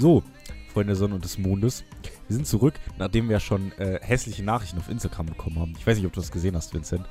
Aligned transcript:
So, 0.00 0.22
Freunde 0.72 0.92
der 0.92 0.96
Sonne 0.96 1.14
und 1.16 1.24
des 1.26 1.36
Mondes. 1.36 1.84
Wir 2.26 2.34
sind 2.34 2.46
zurück, 2.46 2.72
nachdem 2.96 3.28
wir 3.28 3.38
schon 3.38 3.70
äh, 3.72 3.98
hässliche 4.00 4.42
Nachrichten 4.42 4.78
auf 4.78 4.88
Instagram 4.88 5.26
bekommen 5.26 5.58
haben. 5.58 5.74
Ich 5.78 5.86
weiß 5.86 5.98
nicht, 5.98 6.06
ob 6.06 6.14
du 6.14 6.20
das 6.20 6.32
gesehen 6.32 6.56
hast, 6.56 6.72
Vincent. 6.72 7.04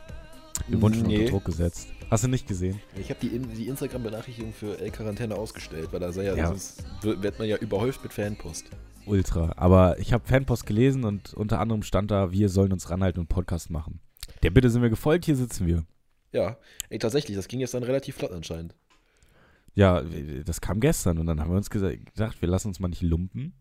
Wir 0.67 0.81
wurden 0.81 0.95
schon 0.95 1.05
Nee. 1.05 1.19
unter 1.19 1.29
Druck 1.33 1.45
gesetzt. 1.45 1.87
Hast 2.09 2.23
du 2.23 2.27
nicht 2.29 2.47
gesehen? 2.47 2.79
Ich 2.99 3.11
habe 3.11 3.19
die, 3.21 3.37
die 3.37 3.67
Instagram-Benachrichtigung 3.67 4.53
für 4.53 4.79
L-Quarantäne 4.79 5.35
ausgestellt, 5.35 5.89
weil 5.91 5.99
da 5.99 6.11
sei 6.11 6.23
ja, 6.23 6.35
Ja. 6.35 6.47
sonst 6.47 6.83
wird 7.03 7.21
wird 7.21 7.37
man 7.37 7.47
ja 7.47 7.57
überhäuft 7.57 8.01
mit 8.01 8.11
Fanpost. 8.11 8.71
Ultra. 9.05 9.53
Aber 9.57 9.99
ich 9.99 10.11
habe 10.11 10.27
Fanpost 10.27 10.65
gelesen 10.65 11.03
und 11.03 11.35
unter 11.35 11.59
anderem 11.59 11.83
stand 11.83 12.09
da, 12.09 12.31
wir 12.31 12.49
sollen 12.49 12.73
uns 12.73 12.89
ranhalten 12.89 13.19
und 13.19 13.27
Podcast 13.27 13.69
machen. 13.69 13.99
Der 14.41 14.49
Bitte 14.49 14.71
sind 14.71 14.81
wir 14.81 14.89
gefolgt, 14.89 15.25
hier 15.25 15.35
sitzen 15.35 15.67
wir. 15.67 15.85
Ja, 16.31 16.57
ey, 16.89 16.97
tatsächlich, 16.97 17.37
das 17.37 17.47
ging 17.47 17.59
jetzt 17.59 17.75
dann 17.75 17.83
relativ 17.83 18.15
flott 18.15 18.31
anscheinend. 18.31 18.73
Ja, 19.75 20.01
das 20.45 20.61
kam 20.61 20.79
gestern 20.79 21.17
und 21.19 21.25
dann 21.27 21.39
haben 21.39 21.51
wir 21.51 21.57
uns 21.57 21.69
gesa- 21.71 21.97
gedacht, 21.97 22.41
wir 22.41 22.49
lassen 22.49 22.67
uns 22.69 22.79
mal 22.79 22.87
nicht 22.89 23.01
lumpen. 23.01 23.53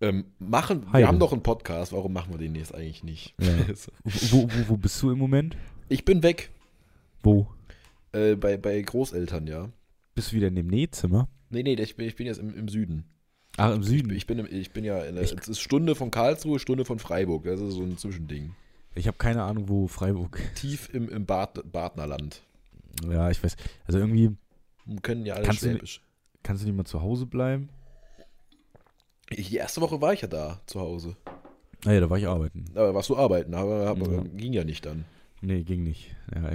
Ähm, 0.00 0.26
machen, 0.38 0.86
Heide. 0.92 0.98
wir 1.04 1.08
haben 1.08 1.18
doch 1.18 1.32
einen 1.32 1.42
Podcast, 1.42 1.92
warum 1.92 2.12
machen 2.12 2.32
wir 2.32 2.38
den 2.38 2.54
jetzt 2.54 2.72
eigentlich 2.74 3.02
nicht? 3.02 3.34
Ja. 3.40 3.48
Wo, 4.30 4.42
wo, 4.44 4.68
wo 4.68 4.76
bist 4.76 5.00
du 5.02 5.10
im 5.10 5.18
Moment? 5.18 5.56
ich 5.88 6.04
bin 6.04 6.22
weg, 6.22 6.50
Wo? 7.22 7.48
äh, 8.12 8.36
bei, 8.36 8.56
bei 8.58 8.80
Großeltern, 8.80 9.46
ja. 9.48 9.68
Bist 10.14 10.30
du 10.32 10.36
wieder 10.36 10.48
in 10.48 10.54
dem 10.54 10.66
Nähzimmer? 10.68 11.28
Nee, 11.50 11.62
nee, 11.62 11.74
ich 11.74 11.96
bin, 11.96 12.06
ich 12.06 12.14
bin 12.16 12.26
jetzt 12.26 12.38
im, 12.38 12.54
im 12.56 12.68
Süden. 12.68 13.04
Ach, 13.56 13.74
im 13.74 13.80
Ich, 13.80 13.86
Süden. 13.88 14.08
bin- 14.08 14.16
ich, 14.16 14.26
bin, 14.26 14.38
im, 14.38 14.46
ich 14.50 14.72
bin 14.72 14.84
ja, 14.84 15.02
in 15.02 15.14
der, 15.16 15.24
Ich- 15.24 15.32
es 15.32 15.48
ist 15.48 15.60
Stunde 15.60 15.94
von 15.96 16.10
Karlsruhe, 16.12 16.58
Stunde 16.60 16.84
von 16.84 16.98
Freiburg, 17.00 17.44
das 17.44 17.58
ist 17.60 17.74
so 17.74 17.82
ein 17.82 17.96
Zwischending. 17.98 18.54
Ich 18.94 19.06
habe 19.08 19.16
keine 19.18 19.42
Ahnung, 19.42 19.68
wo 19.68 19.88
Freiburg. 19.88 20.40
Tief 20.54 20.90
im, 20.92 21.08
im 21.08 21.24
Bad, 21.26 21.60
Badnerland. 21.72 22.42
Ja, 23.08 23.30
ich 23.30 23.42
weiß. 23.42 23.56
Also 23.86 23.98
irgendwie 23.98 24.30
Wir 24.88 25.00
können 25.00 25.24
ja 25.26 25.34
alle 25.34 25.44
Kannst 25.44 25.62
du- 25.62 25.70
Schwäbisch. 25.70 26.00
kannst 26.42 26.62
du 26.62 26.66
nicht 26.66 26.76
mal 26.76 26.84
zu 26.84 27.00
Hause 27.02 27.26
bleiben. 27.26 27.68
Die 29.30 29.56
erste 29.56 29.80
Woche 29.80 30.00
war 30.00 30.12
ich 30.14 30.22
ja 30.22 30.28
da, 30.28 30.60
zu 30.66 30.80
Hause. 30.80 31.14
Naja, 31.84 32.00
da 32.00 32.10
war 32.10 32.18
ich 32.18 32.26
arbeiten. 32.26 32.64
Aber 32.74 32.94
warst 32.94 33.08
du 33.10 33.16
arbeiten, 33.16 33.54
aber, 33.54 33.86
aber 33.86 34.10
Ja. 34.12 34.22
ging 34.22 34.52
ja 34.52 34.64
nicht 34.64 34.84
dann. 34.86 35.04
Nee, 35.42 35.62
ging 35.62 35.84
nicht. 35.84 36.16
Ja, 36.34 36.50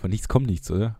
von 0.00 0.10
nichts 0.10 0.28
kommt 0.28 0.46
nichts, 0.46 0.70
oder? 0.70 0.96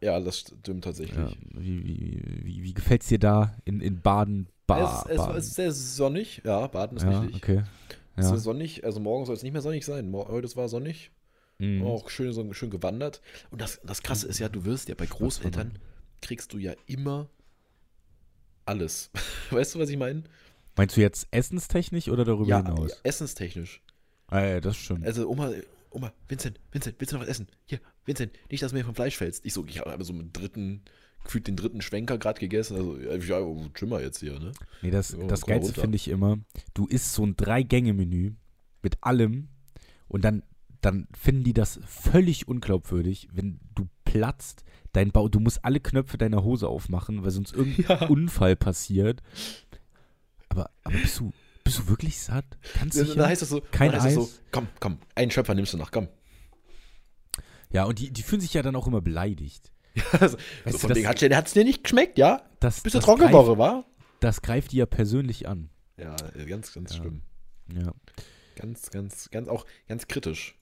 Ja, 0.00 0.18
das 0.18 0.38
stimmt 0.40 0.84
tatsächlich. 0.84 1.16
Ja, 1.16 1.30
wie 1.54 1.84
wie, 1.84 2.22
wie, 2.42 2.62
wie 2.64 2.74
gefällt's 2.74 3.06
dir 3.08 3.18
da 3.18 3.54
in, 3.64 3.80
in 3.80 4.00
Baden? 4.00 4.48
Ba 4.66 5.04
es, 5.06 5.10
es, 5.12 5.16
Baden. 5.18 5.36
es 5.36 5.46
ist 5.48 5.54
sehr 5.54 5.72
sonnig. 5.72 6.40
Ja, 6.44 6.66
Baden 6.66 6.96
ist 6.96 7.04
ja, 7.04 7.20
richtig. 7.20 7.36
okay. 7.42 7.62
Es 8.16 8.30
ist 8.30 8.44
sonnig, 8.44 8.84
also 8.84 9.00
morgen 9.00 9.26
soll 9.26 9.34
es 9.34 9.42
nicht 9.42 9.52
mehr 9.52 9.62
sonnig 9.62 9.84
sein. 9.84 10.12
Heute 10.12 10.46
es 10.46 10.56
war 10.56 10.68
sonnig, 10.68 11.10
Mhm. 11.58 11.82
auch 11.84 12.08
schön, 12.10 12.32
so, 12.32 12.52
schön 12.52 12.70
gewandert. 12.70 13.20
Und 13.50 13.60
das, 13.60 13.80
das 13.84 14.02
Krasse 14.02 14.26
ist 14.26 14.38
ja, 14.40 14.48
du 14.48 14.64
wirst 14.64 14.88
ja 14.88 14.94
bei 14.96 15.06
Großeltern, 15.06 15.78
kriegst 16.24 16.52
du 16.52 16.58
ja 16.58 16.74
immer 16.86 17.28
alles. 18.66 19.10
Weißt 19.50 19.74
du, 19.74 19.78
was 19.78 19.88
ich 19.90 19.96
meine? 19.96 20.24
Meinst 20.76 20.96
du 20.96 21.00
jetzt 21.00 21.28
essenstechnisch 21.30 22.08
oder 22.08 22.24
darüber 22.24 22.48
Ja, 22.48 22.56
hinaus? 22.64 22.90
ja, 22.90 22.96
essenstechnisch. 23.04 23.80
Ah, 24.28 24.40
ja, 24.44 24.60
das 24.60 24.76
stimmt. 24.76 25.04
Also 25.06 25.28
Oma, 25.28 25.52
Oma, 25.90 26.12
Vincent, 26.28 26.58
Vincent, 26.72 26.96
willst 26.98 27.12
du 27.12 27.16
noch 27.16 27.22
was 27.22 27.28
essen? 27.28 27.46
Hier, 27.66 27.78
Vincent, 28.04 28.32
nicht, 28.50 28.62
dass 28.62 28.72
du 28.72 28.78
mir 28.78 28.84
vom 28.84 28.94
Fleisch 28.94 29.16
fällst. 29.16 29.44
Ich 29.44 29.52
so, 29.52 29.64
ich 29.66 29.78
habe 29.78 30.02
so 30.04 30.12
einen 30.12 30.32
dritten, 30.32 30.82
gefühlt 31.22 31.46
den 31.46 31.56
dritten 31.56 31.80
Schwenker 31.82 32.18
gerade 32.18 32.40
gegessen. 32.40 32.76
Also, 32.76 32.98
ja, 32.98 33.14
ja, 33.16 33.40
oh, 33.40 33.66
Schimmer 33.78 34.00
jetzt 34.00 34.18
hier, 34.20 34.40
ne? 34.40 34.52
Nee, 34.82 34.90
das, 34.90 35.08
So, 35.08 35.26
das 35.28 35.42
Geilste 35.42 35.80
finde 35.80 35.96
ich 35.96 36.08
immer, 36.08 36.38
du 36.72 36.86
isst 36.86 37.12
so 37.12 37.24
ein 37.24 37.36
Drei-Gänge-Menü 37.36 38.32
mit 38.82 38.96
allem 39.02 39.48
und 40.08 40.24
dann, 40.24 40.42
dann 40.80 41.06
finden 41.16 41.44
die 41.44 41.54
das 41.54 41.78
völlig 41.86 42.48
unglaubwürdig, 42.48 43.28
wenn 43.32 43.60
du 43.74 43.86
platzt, 44.04 44.64
dein 44.94 45.10
Bauch, 45.12 45.28
du 45.28 45.40
musst 45.40 45.62
alle 45.64 45.80
Knöpfe 45.80 46.16
deiner 46.16 46.42
Hose 46.42 46.66
aufmachen, 46.68 47.22
weil 47.22 47.30
sonst 47.30 47.52
irgendein 47.52 47.98
Ja. 48.00 48.06
Unfall 48.08 48.56
passiert. 48.56 49.22
Aber, 50.48 50.70
aber 50.84 50.96
bist 50.96 51.20
du, 51.20 51.32
bist 51.64 51.78
du 51.80 51.88
wirklich 51.88 52.18
satt? 52.18 52.44
Da, 52.78 52.84
du 53.02 53.14
da 53.14 53.26
heißt 53.28 53.42
es 53.42 53.50
so, 53.50 53.60
Kein 53.70 53.92
heißt 53.92 54.06
es 54.06 54.14
so, 54.14 54.22
Eis? 54.22 54.40
komm, 54.50 54.68
komm, 54.80 54.98
einen 55.14 55.30
Schöpfer 55.30 55.54
nimmst 55.54 55.74
du 55.74 55.76
noch, 55.76 55.90
komm. 55.90 56.08
Ja, 57.70 57.84
und 57.84 57.98
die, 57.98 58.10
die 58.12 58.22
fühlen 58.22 58.40
sich 58.40 58.54
ja 58.54 58.62
dann 58.62 58.76
auch 58.76 58.86
immer 58.86 59.00
beleidigt. 59.02 59.70
Also, 60.12 60.36
Weißt 60.64 60.80
so 60.80 60.88
du, 60.88 60.94
das- 60.94 61.04
hat 61.06 61.46
es 61.46 61.52
dir 61.52 61.64
nicht 61.64 61.84
geschmeckt, 61.84 62.18
ja? 62.18 62.42
Das, 62.60 62.80
Bist 62.80 62.94
du 62.94 62.98
das 62.98 63.04
trocken 63.04 63.20
greift, 63.22 63.34
Woche, 63.34 63.58
wa? 63.58 63.84
Das 64.20 64.42
greift 64.42 64.72
die 64.72 64.76
ja 64.78 64.86
persönlich 64.86 65.46
an. 65.48 65.70
Ja, 65.96 66.16
ganz, 66.46 66.72
ganz 66.72 66.92
Ja. 66.94 66.96
schlimm. 67.00 67.22
Ja. 67.72 67.92
Ganz, 68.56 68.90
ganz, 68.90 69.30
ganz 69.30 69.48
auch 69.48 69.64
ganz 69.88 70.06
kritisch. 70.08 70.56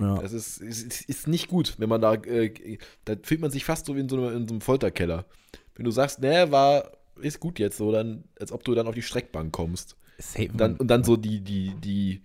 Ja. 0.00 0.20
Es 0.22 0.32
ist, 0.32 0.58
ist, 0.58 1.02
ist 1.08 1.26
nicht 1.28 1.48
gut, 1.48 1.74
wenn 1.78 1.88
man 1.88 2.00
da, 2.00 2.14
äh, 2.14 2.78
da 3.04 3.14
fühlt 3.22 3.40
man 3.40 3.50
sich 3.50 3.64
fast 3.64 3.86
so 3.86 3.96
wie 3.96 4.00
in 4.00 4.08
so, 4.08 4.16
einem, 4.16 4.36
in 4.36 4.48
so 4.48 4.54
einem 4.54 4.60
Folterkeller. 4.60 5.26
Wenn 5.74 5.84
du 5.84 5.90
sagst, 5.90 6.20
ne, 6.20 6.50
war, 6.50 6.92
ist 7.20 7.40
gut 7.40 7.58
jetzt 7.58 7.76
so, 7.78 7.90
dann, 7.92 8.24
als 8.40 8.52
ob 8.52 8.64
du 8.64 8.74
dann 8.74 8.86
auf 8.86 8.94
die 8.94 9.02
Streckbank 9.02 9.52
kommst. 9.52 9.96
Safe, 10.18 10.48
Und 10.50 10.58
dann, 10.60 10.76
und 10.76 10.88
dann 10.88 11.04
so 11.04 11.16
die, 11.16 11.40
die, 11.40 11.74
die 11.80 12.22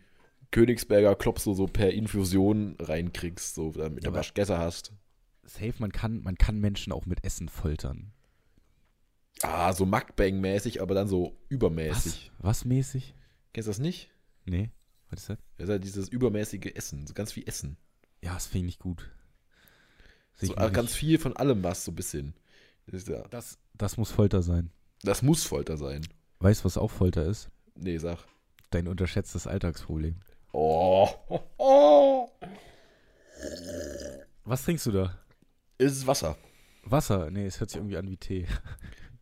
Königsberger 0.51 1.15
Klops 1.15 1.43
so, 1.43 1.53
so 1.53 1.65
per 1.67 1.91
Infusion 1.91 2.75
reinkriegst, 2.79 3.55
so 3.55 3.71
damit 3.71 4.03
du 4.03 4.09
Aber- 4.09 4.17
Waschgässer 4.19 4.57
hast. 4.59 4.91
safe 5.45 5.73
man, 5.79 5.91
kann, 5.91 6.21
man 6.21 6.35
kann 6.35 6.59
Menschen 6.59 6.93
auch 6.93 7.05
mit 7.05 7.23
Essen 7.23 7.49
foltern. 7.49 8.11
Ah, 9.41 9.73
so 9.73 9.85
Mukbang-mäßig, 9.85 10.81
aber 10.81 10.95
dann 10.95 11.07
so 11.07 11.23
Was? 11.25 11.33
übermäßig. 11.49 12.31
Was 12.39 12.65
mäßig? 12.65 13.13
Kennst 13.51 13.67
du 13.67 13.71
das 13.71 13.79
nicht? 13.79 14.09
Nee. 14.45 14.69
Was 15.13 15.21
ist 15.21 15.29
das? 15.29 15.37
Das 15.57 15.63
ist 15.65 15.69
halt 15.69 15.83
dieses 15.83 16.09
übermäßige 16.09 16.71
Essen, 16.75 17.05
so 17.07 17.13
ganz 17.13 17.31
viel 17.31 17.47
Essen. 17.47 17.77
Ja, 18.21 18.33
das 18.33 18.45
finde 18.47 18.59
ich 18.59 18.65
nicht 18.75 18.79
gut. 18.79 19.09
Sehe 20.35 20.49
So, 20.49 20.55
äh, 20.55 20.71
ganz 20.71 20.89
nicht. 20.91 20.95
viel 20.99 21.19
von 21.19 21.35
allem 21.37 21.63
was, 21.63 21.85
so 21.85 21.91
ein 21.91 21.95
bisschen. 21.95 22.33
Das, 22.87 23.01
ist 23.03 23.07
ja, 23.07 23.23
das, 23.29 23.57
das 23.75 23.97
muss 23.97 24.11
Folter 24.11 24.41
sein. 24.41 24.71
das 25.03 25.21
muss 25.21 25.43
Folter 25.43 25.77
sein. 25.77 26.01
Weißt 26.39 26.61
du, 26.61 26.65
was 26.65 26.77
auch 26.77 26.91
Folter 26.91 27.25
ist? 27.25 27.49
Nee, 27.75 27.97
sag. 27.97 28.17
Dein 28.71 28.87
unterschätztes 28.87 29.47
Alltagsproblem. 29.47 30.15
Oh. 30.51 31.07
oh. 31.57 32.29
Was 34.45 34.63
trinkst 34.63 34.85
du 34.87 34.91
da? 34.91 35.17
Es 35.77 35.91
ist 35.93 36.07
Wasser. 36.07 36.37
Wasser? 36.83 37.29
Nee, 37.31 37.45
es 37.45 37.59
hört 37.59 37.69
sich 37.69 37.77
irgendwie 37.77 37.97
an 37.97 38.09
wie 38.09 38.17
Tee. 38.17 38.45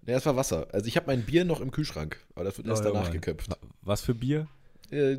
Ja, 0.06 0.18
es 0.18 0.26
war 0.26 0.36
Wasser. 0.36 0.68
Also 0.74 0.88
ich 0.88 0.96
habe 0.98 1.08
mein 1.08 1.24
Bier 1.24 1.46
noch 1.46 1.62
im 1.62 1.70
Kühlschrank, 1.72 2.26
aber 2.34 2.44
das 2.46 2.58
wird 2.58 2.68
erst 2.68 2.82
Oh, 2.86 2.92
danach 2.92 3.12
geköpft. 3.12 3.52
Wa- 3.52 3.58
Was 3.82 4.02
für 4.02 4.16
Bier? 4.16 4.48
Äh, 4.92 5.14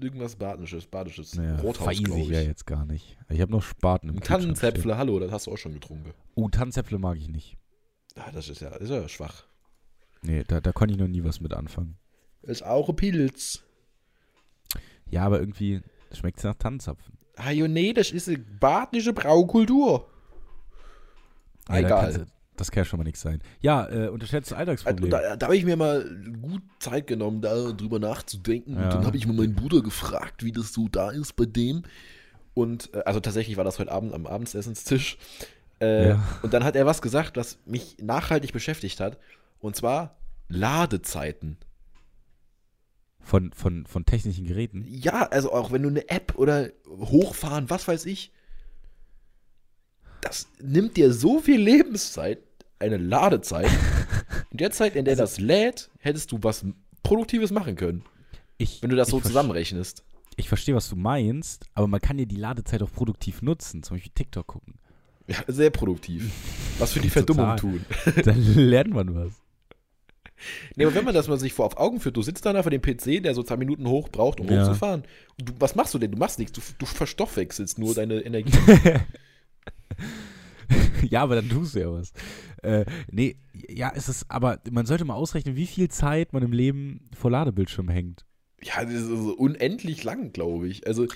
irgendwas 0.00 0.36
Badisches, 0.36 0.86
Badisches. 0.86 1.34
Naja, 1.34 1.56
Rothaus, 1.56 1.96
glaube 2.02 2.20
ich 2.20 2.28
ja 2.28 2.42
jetzt 2.42 2.66
gar 2.66 2.84
nicht. 2.84 3.16
Ich 3.30 3.40
habe 3.40 3.50
noch 3.50 3.62
Spaten 3.62 4.10
im. 4.10 4.20
Tannenzäpfle, 4.20 4.98
hallo, 4.98 5.18
das 5.18 5.32
hast 5.32 5.46
du 5.46 5.52
auch 5.52 5.56
schon 5.56 5.72
getrunken. 5.72 6.12
Oh, 6.34 6.48
Tannenzäpfle 6.48 6.98
mag 6.98 7.16
ich 7.16 7.28
nicht. 7.28 7.56
Ah, 8.16 8.30
das 8.32 8.48
ist 8.50 8.60
ja, 8.60 8.68
ist 8.68 8.90
ja 8.90 9.08
schwach. 9.08 9.44
Nee, 10.20 10.44
da, 10.46 10.60
da 10.60 10.72
konnte 10.72 10.92
ich 10.92 11.00
noch 11.00 11.08
nie 11.08 11.24
was 11.24 11.40
mit 11.40 11.54
anfangen. 11.54 11.96
Ist 12.42 12.64
auch 12.64 12.88
ein 12.90 12.96
Pilz. 12.96 13.62
Ja, 15.10 15.24
aber 15.24 15.40
irgendwie 15.40 15.80
schmeckt 16.12 16.38
es 16.38 16.44
nach 16.44 16.56
Tannenzapfen. 16.56 17.16
Ah, 17.36 17.50
jo, 17.50 17.66
nee, 17.66 17.92
das 17.92 18.10
ist 18.10 18.28
eine 18.28 18.38
badische 18.38 19.12
Braukultur. 19.14 20.10
Ja, 21.68 21.74
da 21.74 21.78
egal. 21.78 22.26
Das 22.58 22.70
kann 22.70 22.82
ja 22.82 22.84
schon 22.84 22.98
mal 22.98 23.04
nichts 23.04 23.20
sein. 23.22 23.40
Ja, 23.60 23.88
äh, 23.88 24.08
unterschätztes 24.08 24.52
Also, 24.52 24.60
Alltagsproblem. 24.70 25.10
da 25.10 25.36
da 25.36 25.46
habe 25.46 25.56
ich 25.56 25.64
mir 25.64 25.76
mal 25.76 26.04
gut 26.42 26.62
Zeit 26.80 27.06
genommen, 27.06 27.40
da 27.40 27.72
drüber 27.72 27.98
nachzudenken. 27.98 28.74
Ja. 28.74 28.84
Und 28.84 28.94
dann 28.94 29.06
habe 29.06 29.16
ich 29.16 29.26
mal 29.26 29.32
meinen 29.34 29.54
Bruder 29.54 29.80
gefragt, 29.82 30.44
wie 30.44 30.52
das 30.52 30.72
so 30.72 30.88
da 30.88 31.10
ist 31.10 31.34
bei 31.36 31.46
dem. 31.46 31.82
Und 32.54 32.92
äh, 32.94 33.02
also 33.04 33.20
tatsächlich 33.20 33.56
war 33.56 33.64
das 33.64 33.78
heute 33.78 33.92
Abend 33.92 34.12
am 34.12 34.26
Abendsessenstisch. 34.26 35.16
Äh, 35.80 36.08
Ja. 36.10 36.38
Und 36.42 36.52
dann 36.52 36.64
hat 36.64 36.74
er 36.76 36.86
was 36.86 37.00
gesagt, 37.02 37.36
was 37.36 37.58
mich 37.64 37.96
nachhaltig 38.00 38.52
beschäftigt 38.52 38.98
hat. 39.00 39.18
Und 39.60 39.76
zwar 39.76 40.16
Ladezeiten. 40.48 41.56
Von, 43.20 43.52
von, 43.52 43.84
von 43.86 44.06
technischen 44.06 44.46
Geräten. 44.46 44.84
Ja, 44.88 45.26
also 45.28 45.52
auch 45.52 45.70
wenn 45.70 45.82
du 45.82 45.88
eine 45.90 46.08
App 46.08 46.34
oder 46.36 46.70
hochfahren, 46.88 47.68
was 47.68 47.86
weiß 47.86 48.06
ich. 48.06 48.32
Das 50.22 50.48
nimmt 50.60 50.96
dir 50.96 51.12
so 51.12 51.38
viel 51.38 51.60
Lebenszeit, 51.60 52.38
eine 52.78 52.96
Ladezeit. 52.96 53.70
In 54.50 54.58
der 54.58 54.70
Zeit, 54.70 54.96
in 54.96 55.04
der 55.04 55.12
Also 55.12 55.22
das 55.24 55.38
lädt, 55.40 55.90
hättest 55.98 56.32
du 56.32 56.38
was 56.42 56.64
Produktives 57.02 57.50
machen 57.50 57.76
können. 57.76 58.02
Ich, 58.56 58.82
Wenn 58.82 58.90
du 58.90 58.96
das 58.96 59.08
so 59.08 59.20
zusammenrechnest. 59.20 60.04
Ich 60.36 60.48
verstehe, 60.48 60.74
was 60.74 60.88
du 60.88 60.96
meinst, 60.96 61.66
aber 61.74 61.86
man 61.86 62.00
kann 62.00 62.18
ja 62.18 62.24
die 62.24 62.36
Ladezeit 62.36 62.82
auch 62.82 62.90
produktiv 62.92 63.42
nutzen, 63.42 63.82
zum 63.82 63.96
Beispiel 63.96 64.12
TikTok 64.14 64.46
gucken. 64.46 64.74
Ja, 65.26 65.36
sehr 65.46 65.70
produktiv. 65.70 66.30
Was 66.78 66.92
für 66.92 67.00
die 67.00 67.10
Verdummung 67.10 67.56
tun. 67.56 67.84
Dann 68.24 68.42
lernt 68.54 68.94
man 68.94 69.14
was. 69.14 69.32
Nee, 70.76 70.84
aber 70.84 70.94
wenn 70.94 71.04
man 71.04 71.14
das 71.14 71.28
mal 71.28 71.38
sich 71.38 71.52
vor 71.52 71.66
auf 71.66 71.76
Augen 71.76 72.00
führt, 72.00 72.16
du 72.16 72.22
sitzt 72.22 72.46
da 72.46 72.62
vor 72.62 72.70
dem 72.70 72.80
PC, 72.80 73.22
der 73.22 73.34
so 73.34 73.42
zwei 73.42 73.56
Minuten 73.56 73.86
hoch 73.88 74.08
braucht, 74.08 74.40
um 74.40 74.48
Ja. 74.48 74.62
hochzufahren. 74.62 75.02
Und 75.38 75.48
du, 75.48 75.52
was 75.58 75.74
machst 75.74 75.92
du 75.94 75.98
denn? 75.98 76.12
Du 76.12 76.18
machst 76.18 76.38
nichts, 76.38 76.52
du, 76.52 76.60
du 76.78 76.86
verstoffwechselst 76.86 77.78
nur 77.78 77.94
deine 77.94 78.20
Energie. 78.20 78.56
ja, 81.08 81.22
aber 81.22 81.36
dann 81.36 81.48
tust 81.48 81.74
du 81.74 81.80
ja 81.80 81.92
was. 81.92 82.12
Äh, 82.62 82.84
nee, 83.10 83.36
ja, 83.68 83.92
es 83.94 84.08
ist, 84.08 84.30
aber 84.30 84.60
man 84.70 84.86
sollte 84.86 85.04
mal 85.04 85.14
ausrechnen, 85.14 85.56
wie 85.56 85.66
viel 85.66 85.88
Zeit 85.88 86.32
man 86.32 86.42
im 86.42 86.52
Leben 86.52 87.08
vor 87.16 87.30
Ladebildschirm 87.30 87.88
hängt. 87.88 88.24
Ja, 88.62 88.84
das 88.84 88.94
ist 88.94 89.06
so 89.06 89.34
unendlich 89.36 90.02
lang, 90.04 90.32
glaube 90.32 90.66
ich. 90.68 90.86
Also, 90.86 91.06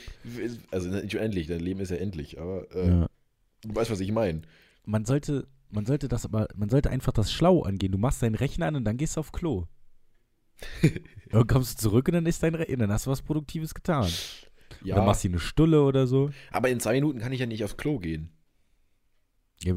also 0.71 0.89
nicht 0.91 1.15
unendlich, 1.17 1.49
dein 1.49 1.61
Leben 1.61 1.81
ist 1.81 1.91
ja 1.91 1.97
endlich, 1.97 2.41
aber 2.41 2.71
äh, 2.75 2.89
Ja. 2.89 3.07
du 3.63 3.75
weißt, 3.75 3.91
was 3.91 4.01
ich 4.01 4.13
meine. 4.13 4.43
Man 4.85 5.05
sollte, 5.05 5.49
man 5.71 5.85
sollte 5.85 6.09
das 6.09 6.25
aber, 6.25 6.47
man 6.55 6.69
sollte 6.71 6.91
einfach 6.91 7.13
das 7.13 7.33
schlau 7.33 7.63
angehen. 7.63 7.91
Du 7.93 7.99
machst 7.99 8.23
deinen 8.23 8.37
Rechner 8.37 8.67
an 8.69 8.77
und 8.77 8.85
dann 8.85 8.97
gehst 8.97 9.17
du 9.17 9.21
auf 9.21 9.33
Klo. 9.33 9.67
Dann 11.31 11.47
kommst 11.47 11.79
du 11.79 11.89
zurück 11.89 12.07
und 12.09 12.15
dann 12.15 12.27
ist 12.27 12.43
dein 12.43 12.55
Re 12.55 12.67
dann 12.77 12.93
hast 12.93 13.07
du 13.07 13.11
was 13.11 13.23
Produktives 13.23 13.75
getan. 13.75 14.09
Ja, 14.85 14.97
Oder 14.97 15.05
machst 15.07 15.25
du 15.25 15.29
eine 15.29 15.39
Stulle 15.41 15.83
oder 15.83 16.07
so. 16.07 16.31
aber 16.51 16.69
in 16.69 16.79
zwei 16.79 16.93
Minuten 16.93 17.19
kann 17.19 17.33
ich 17.33 17.41
ja 17.41 17.47
nicht 17.47 17.65
aufs 17.65 17.77
Klo 17.77 17.99
gehen. 17.99 18.31
Ja, 19.65 19.75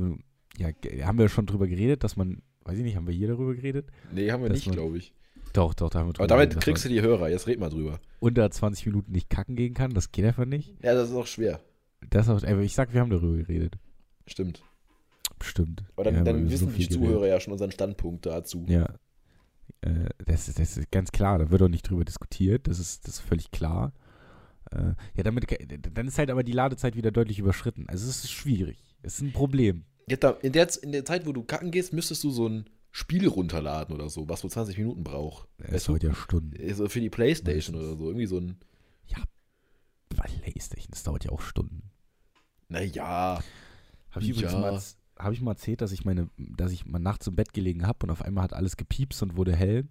ja, 0.57 1.05
haben 1.05 1.17
wir 1.17 1.29
schon 1.29 1.45
drüber 1.45 1.67
geredet, 1.67 2.03
dass 2.03 2.15
man, 2.15 2.41
weiß 2.63 2.77
ich 2.77 2.83
nicht, 2.83 2.95
haben 2.95 3.07
wir 3.07 3.13
hier 3.13 3.27
darüber 3.27 3.53
geredet? 3.55 3.89
Nee, 4.13 4.31
haben 4.31 4.41
wir 4.43 4.49
nicht, 4.49 4.71
glaube 4.71 4.97
ich. 4.97 5.13
Doch, 5.53 5.73
doch, 5.73 5.89
da 5.89 5.99
haben 5.99 6.07
wir 6.09 6.13
drüber 6.13 6.23
Aber 6.23 6.27
damit 6.27 6.49
geredet, 6.51 6.63
kriegst 6.63 6.85
du 6.85 6.89
die 6.89 7.01
Hörer, 7.01 7.29
jetzt 7.29 7.47
red 7.47 7.59
mal 7.59 7.69
drüber. 7.69 7.99
unter 8.19 8.49
20 8.49 8.85
Minuten 8.87 9.11
nicht 9.11 9.29
kacken 9.29 9.55
gehen 9.55 9.73
kann. 9.73 9.93
Das 9.93 10.11
geht 10.11 10.25
einfach 10.25 10.45
nicht. 10.45 10.75
Ja, 10.83 10.93
das 10.93 11.09
ist 11.09 11.15
auch 11.15 11.27
schwer. 11.27 11.59
Das 12.09 12.27
ist 12.27 12.31
auch, 12.31 12.47
ey, 12.47 12.61
ich 12.63 12.73
sag, 12.75 12.93
wir 12.93 13.01
haben 13.01 13.09
darüber 13.09 13.37
geredet. 13.37 13.77
Stimmt. 14.27 14.63
Bestimmt. 15.39 15.83
Aber 15.95 16.05
dann, 16.05 16.15
Ja, 16.15 16.23
dann 16.23 16.49
wissen 16.49 16.69
so 16.71 16.77
die 16.77 16.87
Zuhörer 16.89 17.19
geredet. 17.19 17.29
ja 17.33 17.39
schon 17.39 17.53
unseren 17.53 17.71
Standpunkt 17.71 18.25
dazu. 18.25 18.65
Ja. 18.67 18.85
Äh, 19.81 20.09
das, 20.25 20.47
ist, 20.47 20.59
das 20.59 20.77
ist 20.77 20.91
ganz 20.91 21.11
klar, 21.11 21.39
da 21.39 21.49
wird 21.51 21.61
auch 21.61 21.67
nicht 21.67 21.89
drüber 21.89 22.05
diskutiert, 22.05 22.67
das 22.67 22.79
ist, 22.79 23.07
das 23.07 23.15
ist 23.15 23.21
völlig 23.21 23.51
klar. 23.51 23.93
Äh, 24.71 24.93
ja, 25.15 25.23
damit, 25.23 25.45
dann 25.93 26.07
ist 26.07 26.17
halt 26.17 26.29
aber 26.31 26.43
die 26.43 26.51
Ladezeit 26.51 26.95
wieder 26.95 27.11
deutlich 27.11 27.39
überschritten. 27.39 27.85
Also 27.87 28.07
es 28.09 28.23
ist 28.23 28.31
schwierig. 28.31 28.94
Ist 29.03 29.21
ein 29.21 29.33
Problem. 29.33 29.85
In, 30.07 30.19
der, 30.51 30.83
in 30.83 30.91
der 30.91 31.05
Zeit, 31.05 31.25
wo 31.25 31.31
du 31.31 31.43
kacken 31.43 31.71
gehst, 31.71 31.93
müsstest 31.93 32.23
du 32.23 32.29
so 32.31 32.47
ein 32.47 32.69
Spiel 32.91 33.27
runterladen 33.27 33.93
oder 33.93 34.09
so, 34.09 34.29
was 34.29 34.39
so 34.41 34.47
20 34.47 34.77
Minuten 34.77 35.03
braucht. 35.03 35.49
Du? 35.57 35.77
dauert 35.77 36.03
ja 36.03 36.13
Stunden. 36.13 36.73
So 36.75 36.87
für 36.87 37.01
die 37.01 37.09
Playstation 37.09 37.75
oder 37.75 37.97
so. 37.97 38.07
Irgendwie 38.07 38.25
so 38.27 38.37
ein. 38.39 38.57
Bei 40.15 40.29
Playstation, 40.29 40.91
das 40.91 41.03
dauert 41.03 41.25
ja 41.25 41.31
auch 41.31 41.41
Stunden. 41.41 41.91
Naja. 42.69 43.43
Habe 44.11 44.23
ich, 44.23 44.29
übrigens 44.29 44.53
Ja. 44.53 44.59
mal, 44.59 44.81
hab 45.17 45.33
ich 45.33 45.41
mal 45.41 45.51
erzählt, 45.51 45.81
dass 45.81 45.91
ich 45.91 46.05
meine, 46.05 46.29
dass 46.37 46.71
ich 46.71 46.85
mal 46.85 46.99
nachts 46.99 47.27
im 47.27 47.35
Bett 47.35 47.53
gelegen 47.53 47.85
habe 47.85 47.99
und 48.03 48.11
auf 48.11 48.21
einmal 48.21 48.45
hat 48.45 48.53
alles 48.53 48.77
gepiepst 48.77 49.21
und 49.23 49.35
wurde 49.35 49.53
hell, 49.55 49.87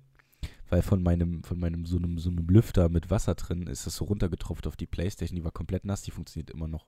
weil 0.71 0.81
von 0.81 1.03
meinem, 1.03 1.43
von 1.45 1.59
meinem 1.59 1.85
so 1.85 1.99
einem, 1.99 2.19
so 2.19 2.31
einem 2.31 2.47
Lüfter 2.49 2.89
mit 2.89 3.11
Wasser 3.11 3.35
drin 3.35 3.67
ist 3.67 3.87
das 3.87 3.97
so 3.97 4.07
runtergetropft 4.07 4.67
auf 4.67 4.77
die 4.77 4.87
Playstation, 4.87 5.37
die 5.37 5.45
war 5.45 5.53
komplett 5.53 5.85
nass, 5.85 6.01
die 6.03 6.11
funktioniert 6.11 6.51
immer 6.51 6.69
noch. 6.69 6.87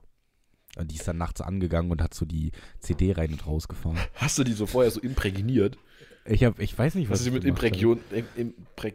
Und 0.77 0.91
die 0.91 0.95
ist 0.95 1.07
dann 1.07 1.17
nachts 1.17 1.41
angegangen 1.41 1.91
und 1.91 2.01
hat 2.01 2.13
so 2.13 2.25
die 2.25 2.51
CD 2.79 3.11
rein 3.13 3.31
und 3.31 3.45
rausgefahren. 3.47 3.97
Hast 4.15 4.37
du 4.37 4.43
die 4.43 4.53
so 4.53 4.65
vorher 4.65 4.91
so 4.91 4.99
imprägniert? 5.01 5.77
Ich 6.25 6.43
habe, 6.43 6.61
ich 6.61 6.77
weiß 6.77 6.95
nicht, 6.95 7.09
was 7.09 7.15
Was 7.15 7.21
ist 7.21 7.27
ich 7.27 7.33
mit. 7.33 7.45
Imprägion. 7.45 7.99
Im, 8.11 8.25
Imprä, 8.35 8.93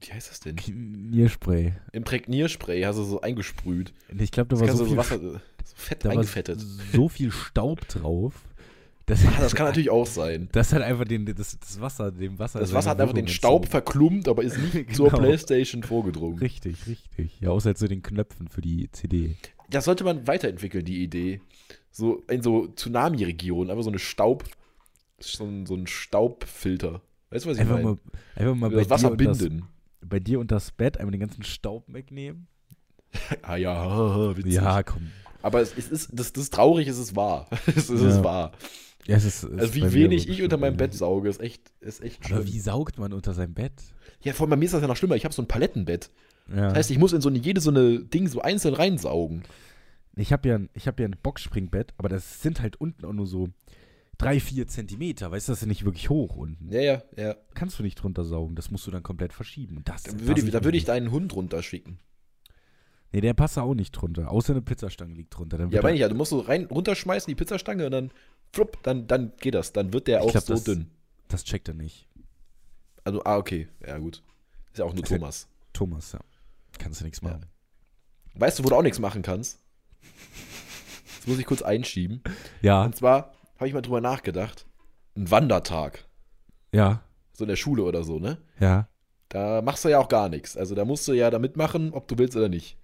wie 0.00 0.12
heißt 0.12 0.30
das 0.30 0.40
denn? 0.40 0.56
Knierspray. 0.56 1.74
Imprägnierspray 1.92 2.82
hast 2.82 2.96
du 2.96 3.04
so 3.04 3.20
eingesprüht. 3.20 3.92
Ich 4.18 4.30
glaube, 4.32 4.48
da 4.48 4.56
Das 4.56 4.68
war 4.68 4.76
so 4.76 4.84
du 4.84 4.90
viel, 4.90 4.94
so 4.94 4.96
Wasser, 4.96 5.18
so 5.20 5.40
fett 5.74 6.04
da 6.04 6.10
eingefettet. 6.10 6.60
so 6.92 7.08
viel 7.08 7.30
Staub 7.30 7.86
drauf. 7.88 8.34
Dass, 9.06 9.24
Ah, 9.26 9.32
das 9.40 9.54
kann 9.54 9.66
natürlich 9.66 9.90
auch 9.90 10.06
sein. 10.06 10.48
Das 10.52 10.72
hat 10.72 10.82
einfach 10.82 11.04
den, 11.04 11.26
das, 11.26 11.58
das 11.58 11.80
Wasser, 11.80 12.10
dem 12.12 12.38
Wasser. 12.38 12.60
Das 12.60 12.72
Wasser 12.72 12.90
hat 12.90 13.00
einfach 13.00 13.14
den 13.14 13.28
Staub 13.28 13.62
entzogen. 13.64 13.70
verklumpt, 13.70 14.28
aber 14.28 14.42
ist 14.42 14.56
nicht 14.58 14.72
zur 14.94 15.08
Genau. 15.10 15.18
Playstation 15.22 15.82
vorgedrungen. 15.82 16.38
Richtig, 16.38 16.86
richtig. 16.86 17.40
Ja, 17.40 17.50
außer 17.50 17.74
zu 17.74 17.88
den 17.88 18.02
Knöpfen 18.02 18.48
für 18.48 18.60
die 18.62 18.88
CD. 18.92 19.36
Das 19.70 19.84
sollte 19.84 20.04
man 20.04 20.26
weiterentwickeln, 20.26 20.84
die 20.84 21.02
Idee. 21.02 21.40
So 21.90 22.22
in 22.28 22.42
so 22.42 22.68
Tsunami-Regionen, 22.68 23.70
einfach 23.70 23.82
so 23.84 23.90
eine 23.90 23.98
Staub, 23.98 24.44
so 25.18 25.44
ein, 25.44 25.66
so 25.66 25.74
ein 25.74 25.86
Staubfilter. 25.86 27.00
Weißt 27.30 27.44
du, 27.44 27.50
was 27.50 27.56
ich 27.56 27.60
Einfach 27.62 27.74
meine? 27.76 27.84
mal, 27.86 27.98
einfach 28.36 28.54
mal 28.54 28.70
bei, 28.70 28.76
das 28.76 28.90
Wasser 28.90 29.10
dir 29.10 29.16
binden. 29.16 29.64
bei 30.00 30.18
dir 30.20 30.40
unter 30.40 30.56
das 30.56 30.70
Bett 30.72 30.98
einmal 30.98 31.12
den 31.12 31.20
ganzen 31.20 31.42
Staub 31.42 31.84
wegnehmen. 31.88 32.46
Ah 33.42 33.56
ja, 33.56 34.36
witzig. 34.36 34.52
Ja, 34.54 34.82
komm. 34.82 35.10
Aber 35.42 35.60
es, 35.60 35.76
es 35.76 35.88
ist, 35.88 36.10
das, 36.12 36.32
das 36.32 36.44
ist 36.44 36.54
traurig, 36.54 36.86
es 36.86 36.98
ist 36.98 37.16
wahr. 37.16 37.48
es 37.66 37.90
ist 37.90 38.02
Ja. 38.02 38.24
wahr. 38.24 38.52
Ja, 39.06 39.16
es 39.16 39.24
ist, 39.24 39.42
es 39.44 39.58
Also 39.58 39.74
wie 39.74 39.80
bei 39.80 39.92
wenig 39.92 40.24
aber 40.24 40.32
ich 40.32 40.42
unter 40.42 40.58
meinem 40.58 40.76
Bett 40.76 40.94
sauge, 40.94 41.28
ist 41.28 41.40
echt, 41.40 41.62
ist 41.80 42.02
echt 42.02 42.24
Aber 42.26 42.36
schlimm. 42.42 42.46
wie 42.52 42.60
saugt 42.60 42.98
man 42.98 43.12
unter 43.12 43.32
seinem 43.34 43.54
Bett? 43.54 43.72
Ja, 44.22 44.32
vor 44.34 44.44
allem 44.44 44.50
bei 44.50 44.56
mir 44.56 44.66
ist 44.66 44.74
das 44.74 44.82
ja 44.82 44.86
noch 44.88 44.96
schlimmer. 44.96 45.16
Ich 45.16 45.24
habe 45.24 45.34
so 45.34 45.42
ein 45.42 45.48
Palettenbett. 45.48 46.10
Ja. 46.50 46.68
Das 46.68 46.74
heißt, 46.78 46.90
ich 46.90 46.98
muss 46.98 47.12
in 47.12 47.20
so 47.20 47.28
eine, 47.28 47.38
jede 47.38 47.60
so 47.60 47.70
eine 47.70 48.00
Ding 48.00 48.26
so 48.28 48.40
einzeln 48.42 48.74
reinsaugen. 48.74 49.42
ich 50.16 50.32
habe 50.32 50.48
ja, 50.48 50.56
ein- 50.56 50.68
ich 50.74 50.86
hab 50.88 50.98
ja 51.00 51.06
ein 51.06 51.16
Boxspringbett, 51.22 51.94
aber 51.96 52.08
das 52.08 52.42
sind 52.42 52.60
halt 52.60 52.76
unten 52.80 53.04
auch 53.04 53.12
nur 53.12 53.26
so 53.26 53.48
drei, 54.18 54.38
vier 54.40 54.66
Zentimeter. 54.66 55.30
Weißt 55.30 55.48
du, 55.48 55.52
das 55.52 55.62
ist 55.62 55.68
nicht 55.68 55.84
wirklich 55.84 56.10
hoch 56.10 56.36
unten. 56.36 56.70
Ja, 56.72 56.80
ja, 56.80 57.02
ja. 57.16 57.36
Kannst 57.54 57.78
du 57.78 57.82
nicht 57.82 57.94
drunter 57.96 58.24
saugen. 58.24 58.54
Das 58.56 58.70
musst 58.70 58.86
du 58.86 58.90
dann 58.90 59.02
komplett 59.02 59.32
verschieben. 59.32 59.78
Und 59.78 59.88
das, 59.88 60.02
Da 60.02 60.12
das 60.12 60.26
würde, 60.26 60.40
ich 60.42 60.50
da 60.50 60.62
würde 60.64 60.76
ich 60.76 60.84
deinen 60.84 61.10
Hund 61.10 61.34
runterschicken. 61.34 61.98
Nee, 63.12 63.20
der 63.22 63.34
passt 63.34 63.56
da 63.56 63.62
auch 63.62 63.74
nicht 63.74 63.92
drunter. 63.92 64.30
Außer 64.30 64.52
eine 64.52 64.62
Pizzastange 64.62 65.14
liegt 65.14 65.36
drunter. 65.36 65.56
Dann 65.58 65.70
Ja, 65.70 65.82
meine 65.82 65.94
ich 65.94 66.00
ja. 66.00 66.08
Du 66.08 66.14
musst 66.14 66.30
so 66.30 66.40
rein, 66.40 66.66
runterschmeißen, 66.66 67.30
die 67.30 67.34
Pizzastange 67.34 67.86
und 67.86 67.92
dann, 67.92 68.10
flupp, 68.52 68.82
dann, 68.82 69.06
dann 69.06 69.32
geht 69.40 69.54
das. 69.54 69.72
Dann 69.72 69.92
wird 69.92 70.06
der 70.06 70.22
auch 70.22 70.30
glaub, 70.30 70.44
so 70.44 70.54
das- 70.54 70.64
dünn. 70.64 70.86
Das 71.28 71.44
checkt 71.44 71.68
er 71.68 71.74
nicht. 71.74 72.06
Also, 73.04 73.22
ah, 73.24 73.36
okay. 73.38 73.68
Ja, 73.86 73.98
gut. 73.98 74.22
Ist 74.72 74.78
ja 74.78 74.84
auch 74.84 74.92
nur 74.94 75.02
ja- 75.04 75.16
Thomas. 75.16 75.48
Thomas, 75.72 76.12
ja. 76.12 76.20
Kannst 76.80 77.00
du 77.00 77.04
nichts 77.04 77.20
Ja. 77.22 77.28
machen. 77.28 77.46
Weißt 78.34 78.58
du, 78.58 78.64
wo 78.64 78.68
du 78.70 78.76
auch 78.76 78.82
nichts 78.82 78.98
machen 78.98 79.22
kannst? 79.22 79.58
Das 81.18 81.26
muss 81.26 81.38
ich 81.38 81.46
kurz 81.46 81.62
einschieben. 81.62 82.22
Ja, 82.62 82.82
Und 82.84 82.96
zwar 82.96 83.32
habe 83.56 83.68
ich 83.68 83.74
mal 83.74 83.82
drüber 83.82 84.00
nachgedacht. 84.00 84.66
Ein 85.16 85.30
Wandertag. 85.30 86.06
ja, 86.72 87.02
So 87.32 87.44
in 87.44 87.48
der 87.48 87.56
Schule 87.56 87.82
oder 87.82 88.02
so, 88.04 88.18
ne? 88.18 88.38
ja, 88.58 88.88
Da 89.28 89.60
machst 89.62 89.84
du 89.84 89.88
ja 89.88 89.98
auch 89.98 90.08
gar 90.08 90.28
nichts. 90.28 90.56
Also 90.56 90.74
da 90.74 90.84
musst 90.84 91.06
du 91.08 91.12
ja 91.12 91.30
da 91.30 91.38
mitmachen, 91.38 91.92
ob 91.92 92.08
du 92.08 92.16
willst 92.18 92.36
oder 92.36 92.48
nicht. 92.48 92.76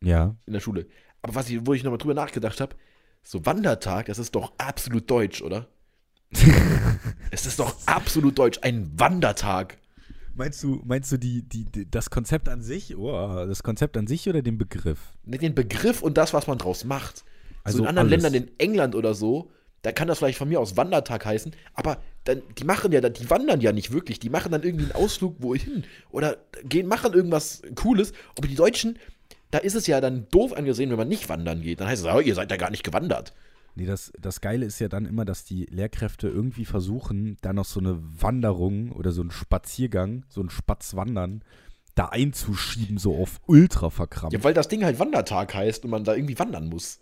ja. 0.00 0.34
In 0.46 0.52
der 0.54 0.60
Schule. 0.60 0.86
Aber 1.22 1.34
was 1.34 1.50
ich, 1.50 1.66
wo 1.66 1.74
ich 1.74 1.82
nochmal 1.84 1.98
drüber 1.98 2.14
nachgedacht 2.14 2.60
habe, 2.60 2.74
so 3.22 3.44
Wandertag, 3.44 4.06
das 4.06 4.18
ist 4.18 4.34
doch 4.34 4.52
absolut 4.56 5.10
deutsch, 5.10 5.42
oder? 5.42 5.66
es 7.30 7.44
ist 7.44 7.58
doch 7.58 7.74
absolut 7.86 8.38
deutsch. 8.38 8.58
Ein 8.62 8.98
Wandertag. 8.98 9.78
Meinst 10.34 10.62
du, 10.62 10.80
meinst 10.84 11.12
du 11.12 11.18
die, 11.18 11.42
die, 11.42 11.64
die, 11.64 11.90
das 11.90 12.10
Konzept 12.10 12.48
an 12.48 12.62
sich? 12.62 12.96
Oh, 12.96 13.44
das 13.46 13.62
Konzept 13.62 13.96
an 13.96 14.06
sich 14.06 14.28
oder 14.28 14.42
den 14.42 14.58
Begriff? 14.58 15.12
Den 15.24 15.54
Begriff 15.54 16.02
und 16.02 16.16
das, 16.16 16.32
was 16.32 16.46
man 16.46 16.58
draus 16.58 16.84
macht. 16.84 17.24
Also 17.64 17.78
so 17.78 17.84
in 17.84 17.88
anderen 17.88 18.08
alles. 18.08 18.22
Ländern, 18.22 18.48
in 18.48 18.58
England 18.58 18.94
oder 18.94 19.14
so, 19.14 19.50
da 19.82 19.92
kann 19.92 20.08
das 20.08 20.18
vielleicht 20.18 20.38
von 20.38 20.48
mir 20.48 20.60
aus 20.60 20.76
Wandertag 20.76 21.24
heißen, 21.24 21.52
aber 21.74 21.98
dann, 22.24 22.42
die 22.58 22.64
machen 22.64 22.92
ja, 22.92 23.00
die 23.00 23.30
wandern 23.30 23.60
ja 23.60 23.72
nicht 23.72 23.92
wirklich, 23.92 24.18
die 24.18 24.28
machen 24.28 24.52
dann 24.52 24.62
irgendwie 24.62 24.84
einen 24.84 24.92
Ausflug 24.92 25.36
wohin 25.38 25.84
oder 26.10 26.36
gehen, 26.64 26.86
machen 26.86 27.14
irgendwas 27.14 27.62
Cooles. 27.74 28.12
Aber 28.36 28.46
die 28.46 28.54
Deutschen, 28.54 28.98
da 29.50 29.58
ist 29.58 29.74
es 29.74 29.86
ja 29.86 30.00
dann 30.00 30.26
doof 30.30 30.52
angesehen, 30.52 30.90
wenn 30.90 30.98
man 30.98 31.08
nicht 31.08 31.28
wandern 31.28 31.62
geht. 31.62 31.80
Dann 31.80 31.88
heißt 31.88 32.04
es, 32.04 32.12
oh, 32.12 32.20
ihr 32.20 32.34
seid 32.34 32.50
ja 32.50 32.56
gar 32.56 32.70
nicht 32.70 32.84
gewandert. 32.84 33.32
Nee, 33.76 33.86
das, 33.86 34.12
das 34.20 34.40
Geile 34.40 34.66
ist 34.66 34.78
ja 34.80 34.88
dann 34.88 35.06
immer, 35.06 35.24
dass 35.24 35.44
die 35.44 35.66
Lehrkräfte 35.66 36.28
irgendwie 36.28 36.64
versuchen, 36.64 37.36
da 37.40 37.52
noch 37.52 37.64
so 37.64 37.80
eine 37.80 37.98
Wanderung 38.20 38.92
oder 38.92 39.12
so 39.12 39.20
einen 39.20 39.30
Spaziergang, 39.30 40.24
so 40.28 40.40
ein 40.42 40.50
Spatzwandern, 40.50 41.42
da 41.94 42.06
einzuschieben, 42.06 42.98
so 42.98 43.16
auf 43.16 43.40
ultra 43.46 43.90
verkrampft. 43.90 44.32
Ja, 44.36 44.42
weil 44.44 44.54
das 44.54 44.68
Ding 44.68 44.84
halt 44.84 44.98
Wandertag 44.98 45.54
heißt 45.54 45.84
und 45.84 45.90
man 45.90 46.04
da 46.04 46.14
irgendwie 46.14 46.38
wandern 46.38 46.68
muss. 46.68 47.00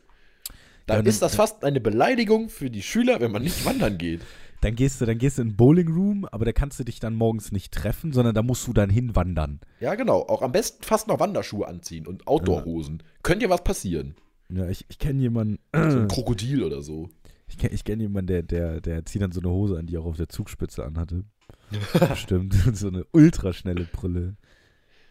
Ja, 0.49 0.55
Dann 0.87 0.97
dann- 0.99 1.07
ist 1.07 1.23
das 1.23 1.35
fast 1.35 1.65
eine 1.65 1.81
Beleidigung 1.81 2.49
für 2.49 2.71
die 2.71 2.83
Schüler, 2.83 3.21
wenn 3.21 3.31
man 3.33 3.43
nicht 3.43 3.65
wandern 3.65 3.99
geht. 3.99 4.21
Dann 4.61 4.75
gehst 4.75 5.01
du, 5.01 5.07
dann 5.07 5.19
gehst 5.19 5.39
du 5.39 5.43
in 5.43 5.51
den 5.51 5.57
Bowling 5.57 5.89
Room, 5.89 6.25
aber 6.33 6.45
da 6.45 6.53
kannst 6.53 6.81
du 6.81 6.85
dich 6.85 6.99
dann 6.99 7.15
morgens 7.15 7.53
nicht 7.53 7.73
treffen, 7.73 8.13
sondern 8.13 8.35
da 8.35 8.43
musst 8.43 8.67
du 8.67 8.73
dann 8.73 8.91
hinwandern. 8.91 9.61
Ja, 9.79 9.95
genau. 9.95 10.23
Auch 10.27 10.43
am 10.43 10.51
besten 10.51 10.83
fast 10.83 11.07
noch 11.07 11.21
Wanderschuhe 11.21 11.67
anziehen 11.69 12.07
und 12.09 12.27
Outdoor-Hosen. 12.27 13.03
Könnte 13.23 13.45
ja 13.45 13.51
was 13.51 13.63
passieren. 13.63 14.17
Ja, 14.50 14.69
ich, 14.69 14.85
ich 14.88 14.99
kenne 14.99 15.21
jemanden, 15.21 15.59
So 15.75 15.99
ein 15.99 16.09
Krokodil 16.09 16.62
oder 16.62 16.83
so. 16.83 17.11
ich 17.49 17.59
kenne 17.59 17.75
ich 17.75 17.85
kenn 17.85 18.00
jemanden, 18.00 18.28
der, 18.28 18.43
der, 18.43 18.81
der 18.81 19.05
zieht 19.05 19.23
dann 19.23 19.33
so 19.33 19.40
eine 19.40 19.50
Hose 19.50 19.78
an, 19.78 19.87
die 19.87 19.99
auch 19.99 20.07
auf 20.07 20.17
der 20.17 20.28
Zugspitze 20.28 20.85
anhatte. 20.85 21.25
Stimmt, 22.14 22.55
so 22.75 22.88
eine 22.88 23.05
ultraschnelle 23.12 23.85
Brille. 23.85 24.37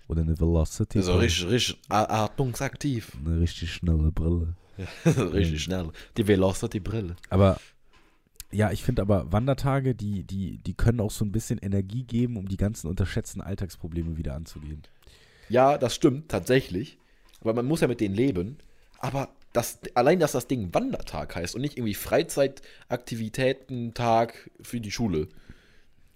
Oder 0.08 0.22
eine 0.22 0.40
Velocity. 0.40 1.00
Also 1.00 1.18
richtig, 1.18 1.50
richtig 1.50 1.80
atmungsaktiv. 1.90 3.12
Eine 3.26 3.42
richtig 3.42 3.74
schnelle 3.74 4.12
Brille. 4.12 4.56
richtig 5.06 5.64
schnell. 5.64 5.90
Die 6.16 6.28
Velocity-Brille. 6.28 7.18
Aber 7.30 7.60
ja, 8.52 8.72
ich 8.72 8.84
finde 8.84 9.02
aber 9.02 9.32
Wandertage, 9.32 9.96
die, 9.96 10.24
die, 10.24 10.60
die 10.60 10.74
können 10.74 11.02
auch 11.02 11.12
so 11.12 11.26
ein 11.26 11.34
bisschen 11.34 11.58
Energie 11.58 12.04
geben, 12.04 12.38
um 12.38 12.48
die 12.48 12.56
ganzen 12.56 12.88
unterschätzten 12.88 13.42
Alltagsprobleme 13.42 14.16
wieder 14.16 14.36
anzugehen. 14.36 14.84
Ja, 15.50 15.78
das 15.78 15.94
stimmt, 15.96 16.30
tatsächlich. 16.30 16.98
Aber 17.42 17.54
man 17.54 17.66
muss 17.66 17.82
ja 17.82 17.88
mit 17.88 18.00
denen 18.00 18.16
leben. 18.16 18.58
Aber 19.00 19.30
das, 19.54 19.80
allein, 19.96 20.20
dass 20.20 20.34
das 20.34 20.48
Ding 20.48 20.72
Wandertag 20.74 21.36
heißt 21.36 21.56
und 21.56 21.62
nicht 21.62 21.78
irgendwie 21.78 21.96
Freizeitaktivitätentag 21.96 24.52
für 24.62 24.80
die 24.80 24.92
Schule. 24.92 25.28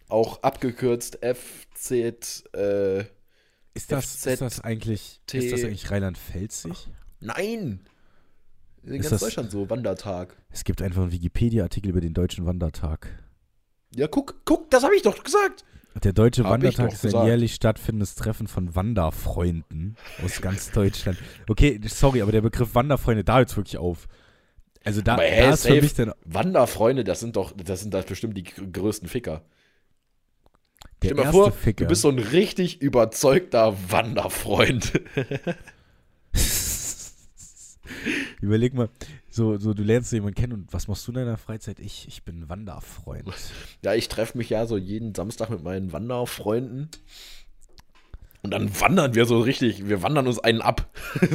Auch 0.07 0.43
abgekürzt 0.43 1.17
FZ, 1.23 2.43
äh, 2.53 2.99
Ist 3.73 3.91
das, 3.91 4.05
FZ, 4.15 4.25
ist 4.33 4.41
das 4.41 4.59
eigentlich, 4.61 5.19
T- 5.25 5.39
ist 5.39 5.51
das 5.53 5.63
eigentlich 5.63 5.89
Rheinland-Pfälzig? 5.91 6.87
nein! 7.19 7.79
In 8.83 8.95
Ist 8.95 9.01
ganz 9.03 9.09
das- 9.11 9.21
Deutschland 9.21 9.51
so, 9.51 9.69
Wandertag. 9.69 10.35
Es 10.49 10.63
gibt 10.63 10.81
einfach 10.81 11.03
einen 11.03 11.11
Wikipedia-Artikel 11.11 11.89
über 11.89 12.01
den 12.01 12.15
deutschen 12.15 12.47
Wandertag. 12.47 13.07
Ja, 13.95 14.07
guck, 14.07 14.41
guck, 14.43 14.71
das 14.71 14.83
habe 14.83 14.95
ich 14.95 15.03
doch 15.03 15.23
gesagt. 15.23 15.63
Der 16.03 16.13
deutsche 16.13 16.43
Hab 16.43 16.51
Wandertag 16.51 16.93
ist 16.93 17.05
ein 17.13 17.25
jährlich 17.25 17.53
stattfindendes 17.53 18.15
Treffen 18.15 18.47
von 18.47 18.75
Wanderfreunden 18.75 19.97
aus 20.23 20.41
ganz 20.41 20.71
Deutschland. 20.71 21.17
Okay, 21.49 21.79
sorry, 21.85 22.21
aber 22.21 22.31
der 22.31 22.41
Begriff 22.41 22.75
Wanderfreunde, 22.75 23.23
da 23.23 23.37
hört 23.37 23.55
wirklich 23.57 23.77
auf. 23.77 24.07
Also 24.83 25.01
da, 25.01 25.13
Aber 25.13 25.23
da 25.23 25.27
hey, 25.29 25.53
ist 25.53 25.63
für 25.63 25.69
safe. 25.73 25.81
mich 25.81 25.93
dann, 25.93 26.13
Wanderfreunde, 26.25 27.03
das 27.03 27.19
sind 27.19 27.35
doch, 27.35 27.53
das 27.55 27.81
sind 27.81 27.93
da 27.93 28.01
bestimmt 28.01 28.37
die 28.37 28.43
gr- 28.43 28.65
größten 28.65 29.07
Ficker. 29.09 29.43
Der 31.03 31.09
Stell 31.09 31.17
dir 31.17 31.23
mal 31.25 31.31
vor, 31.31 31.51
Ficker. 31.51 31.83
du 31.83 31.89
bist 31.89 32.01
so 32.01 32.09
ein 32.09 32.17
richtig 32.19 32.81
überzeugter 32.81 33.75
Wanderfreund. 33.89 34.93
Überleg 38.41 38.73
mal, 38.73 38.89
so, 39.31 39.57
so 39.57 39.73
du 39.73 39.81
lernst 39.81 40.11
jemanden 40.11 40.35
kennen 40.35 40.53
und 40.53 40.73
was 40.73 40.87
machst 40.87 41.07
du 41.07 41.11
in 41.11 41.15
deiner 41.15 41.37
Freizeit? 41.37 41.79
Ich, 41.79 42.05
ich 42.07 42.23
bin 42.23 42.49
Wanderfreund. 42.49 43.31
Ja, 43.81 43.93
ich 43.95 44.09
treffe 44.09 44.37
mich 44.37 44.49
ja 44.49 44.65
so 44.67 44.77
jeden 44.77 45.15
Samstag 45.15 45.49
mit 45.49 45.63
meinen 45.63 45.93
Wanderfreunden. 45.93 46.89
Und 48.43 48.51
dann 48.51 48.79
wandern 48.79 49.15
wir 49.15 49.25
so 49.25 49.39
richtig, 49.39 49.87
wir 49.87 50.03
wandern 50.03 50.27
uns 50.27 50.39
einen 50.39 50.61
ab. 50.61 50.89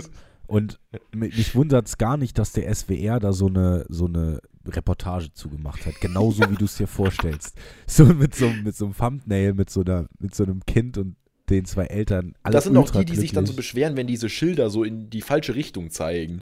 Und 0.47 0.79
mich 1.13 1.55
wundert 1.55 1.89
es 1.89 1.99
gar 1.99 2.17
nicht, 2.17 2.39
dass 2.39 2.53
der 2.53 2.73
SWR 2.73 3.19
da 3.19 3.33
so 3.33 3.47
eine, 3.47 3.85
so 3.89 4.07
eine 4.07 4.41
Reportage 4.65 5.33
zugemacht 5.33 5.87
hat. 5.87 6.01
Genauso 6.01 6.49
wie 6.51 6.55
du 6.55 6.67
es 6.67 6.77
dir 6.77 6.87
vorstellst. 6.87 7.57
So 7.87 8.05
mit 8.05 8.35
so, 8.35 8.51
mit 8.51 8.77
so 8.77 8.85
einem 8.85 8.97
Thumbnail, 8.97 9.55
mit 9.55 9.71
so, 9.71 9.81
einer, 9.81 10.07
mit 10.19 10.35
so 10.35 10.45
einem 10.45 10.65
Kind 10.67 10.99
und 10.99 11.17
den 11.49 11.65
zwei 11.65 11.87
Eltern. 11.87 12.35
Das 12.43 12.65
sind 12.65 12.77
auch 12.77 12.91
die, 12.91 13.05
die 13.05 13.17
sich 13.17 13.33
dann 13.33 13.47
so 13.47 13.55
beschweren, 13.55 13.97
wenn 13.97 14.07
diese 14.07 14.29
Schilder 14.29 14.69
so 14.71 14.85
in 14.85 15.09
die 15.09 15.23
falsche 15.23 15.55
Richtung 15.55 15.91
zeigen. 15.91 16.41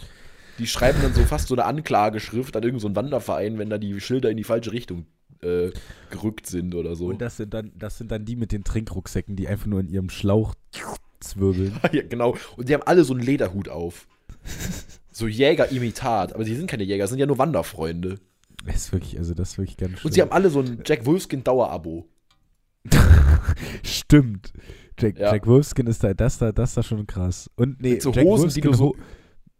Die 0.58 0.66
schreiben 0.66 0.99
dann 1.02 1.14
so 1.14 1.23
fast 1.25 1.49
so 1.49 1.54
eine 1.54 1.64
Anklageschrift 1.64 2.56
an 2.56 2.62
irgendeinen 2.62 2.94
so 2.94 2.96
Wanderverein, 2.96 3.58
wenn 3.58 3.70
da 3.70 3.78
die 3.78 4.00
Schilder 4.00 4.30
in 4.30 4.37
die 4.37 4.44
falsche 4.44 4.73
Richtung 4.73 5.06
äh, 5.42 5.70
gerückt 6.11 6.46
sind 6.46 6.75
oder 6.75 6.94
so. 6.96 7.06
Und 7.06 7.20
das 7.20 7.37
sind, 7.37 7.52
dann, 7.54 7.73
das 7.76 7.99
sind 7.99 8.11
dann 8.11 8.25
die 8.25 8.37
mit 8.37 8.52
den 8.52 8.64
Trinkrucksäcken, 8.64 9.37
die 9.37 9.49
einfach 9.49 9.66
nur 9.66 9.80
in 9.80 9.88
ihrem 9.88 10.11
Schlauch 10.11 10.54
zwirbeln. 11.20 11.78
ja, 11.92 12.02
genau. 12.02 12.37
Und 12.56 12.68
die 12.68 12.75
haben 12.75 12.82
alle 12.84 13.04
so 13.04 13.14
einen 13.14 13.23
Lederhut 13.23 13.68
auf. 13.68 14.06
So 15.11 15.26
Jäger-Imitat. 15.26 16.34
Aber 16.34 16.44
sie 16.44 16.54
sind 16.54 16.68
keine 16.70 16.84
Jäger, 16.84 17.06
sind 17.06 17.18
ja 17.18 17.26
nur 17.26 17.38
Wanderfreunde. 17.38 18.18
Das 18.66 18.76
ist 18.76 18.92
wirklich, 18.92 19.18
also 19.18 19.34
das 19.34 19.52
ist 19.52 19.58
wirklich 19.58 19.76
ganz 19.76 19.99
schön. 19.99 20.06
Und 20.08 20.12
sie 20.14 20.23
haben 20.23 20.32
alle 20.32 20.50
so 20.50 20.61
ein 20.61 20.82
Jack 20.87 21.04
Wolfskin-Dauerabo. 21.04 22.06
Stimmt. 23.82 24.52
Jack, 24.99 25.18
Ja. 25.18 25.32
Jack 25.32 25.46
Wolfskin 25.46 25.87
ist 25.87 26.02
da, 26.04 26.14
das 26.14 26.38
da, 26.38 26.52
das 26.52 26.75
da 26.75 26.82
schon 26.82 27.06
krass. 27.06 27.50
Und 27.56 27.80
nee, 27.82 27.92
Mit 27.94 28.02
so 28.02 28.12
Jack 28.12 28.25
Hosen, 28.25 28.50
die 28.50 28.61
du 28.61 28.73
so- 28.73 28.94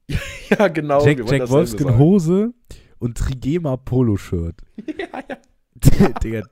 Ja, 0.51 0.69
genau. 0.69 1.05
Jack, 1.05 1.19
Jack 1.31 1.49
Wolfskin 1.49 1.87
sagen. 1.87 1.99
Hose 1.99 2.53
und 2.99 3.17
Trigema 3.19 3.77
Polo-Shirt. 3.77 4.57
Ja, 4.99 5.23
ja. 5.29 5.37
Digga, 6.23 6.43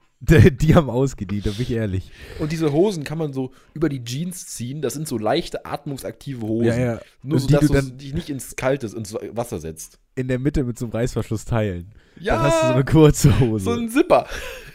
die, 0.51 0.75
haben 0.75 0.89
ausgedient, 0.91 1.47
da 1.47 1.51
bin 1.51 1.63
ich 1.63 1.71
ehrlich. 1.73 2.11
Und 2.39 2.53
diese 2.53 2.73
Hosen 2.73 3.03
kann 3.03 3.19
man 3.19 3.33
so 3.33 3.51
über 3.75 3.89
die 3.89 4.05
Jeans 4.05 4.47
ziehen. 4.47 4.81
Das 4.83 4.95
sind 4.95 5.09
so 5.09 5.19
leichte, 5.19 5.67
atmungsaktive 5.67 6.43
Hosen. 6.47 6.67
Ja, 6.67 6.77
ja. 6.79 7.01
Nur 7.23 7.41
so, 7.41 7.47
die 7.49 7.55
dass 7.55 7.67
du 7.67 7.73
dann- 7.73 7.99
dich 7.99 8.15
nicht 8.15 8.31
ins 8.31 8.55
Kalte, 8.57 8.87
ins 8.87 9.15
Wasser 9.15 9.59
setzt. 9.59 9.99
In 10.15 10.29
der 10.29 10.39
Mitte 10.39 10.63
mit 10.65 10.79
so 10.79 10.85
einem 10.87 10.93
Reißverschluss 10.93 11.45
teilen. 11.45 11.93
Ja, 12.21 12.37
Dann 12.37 12.45
hast 12.45 12.63
du 12.63 12.67
so 12.69 12.73
eine 12.75 12.85
kurze 12.85 13.41
Hose. 13.41 13.65
so 13.65 13.71
ein 13.73 13.89
Zipper. 13.89 14.27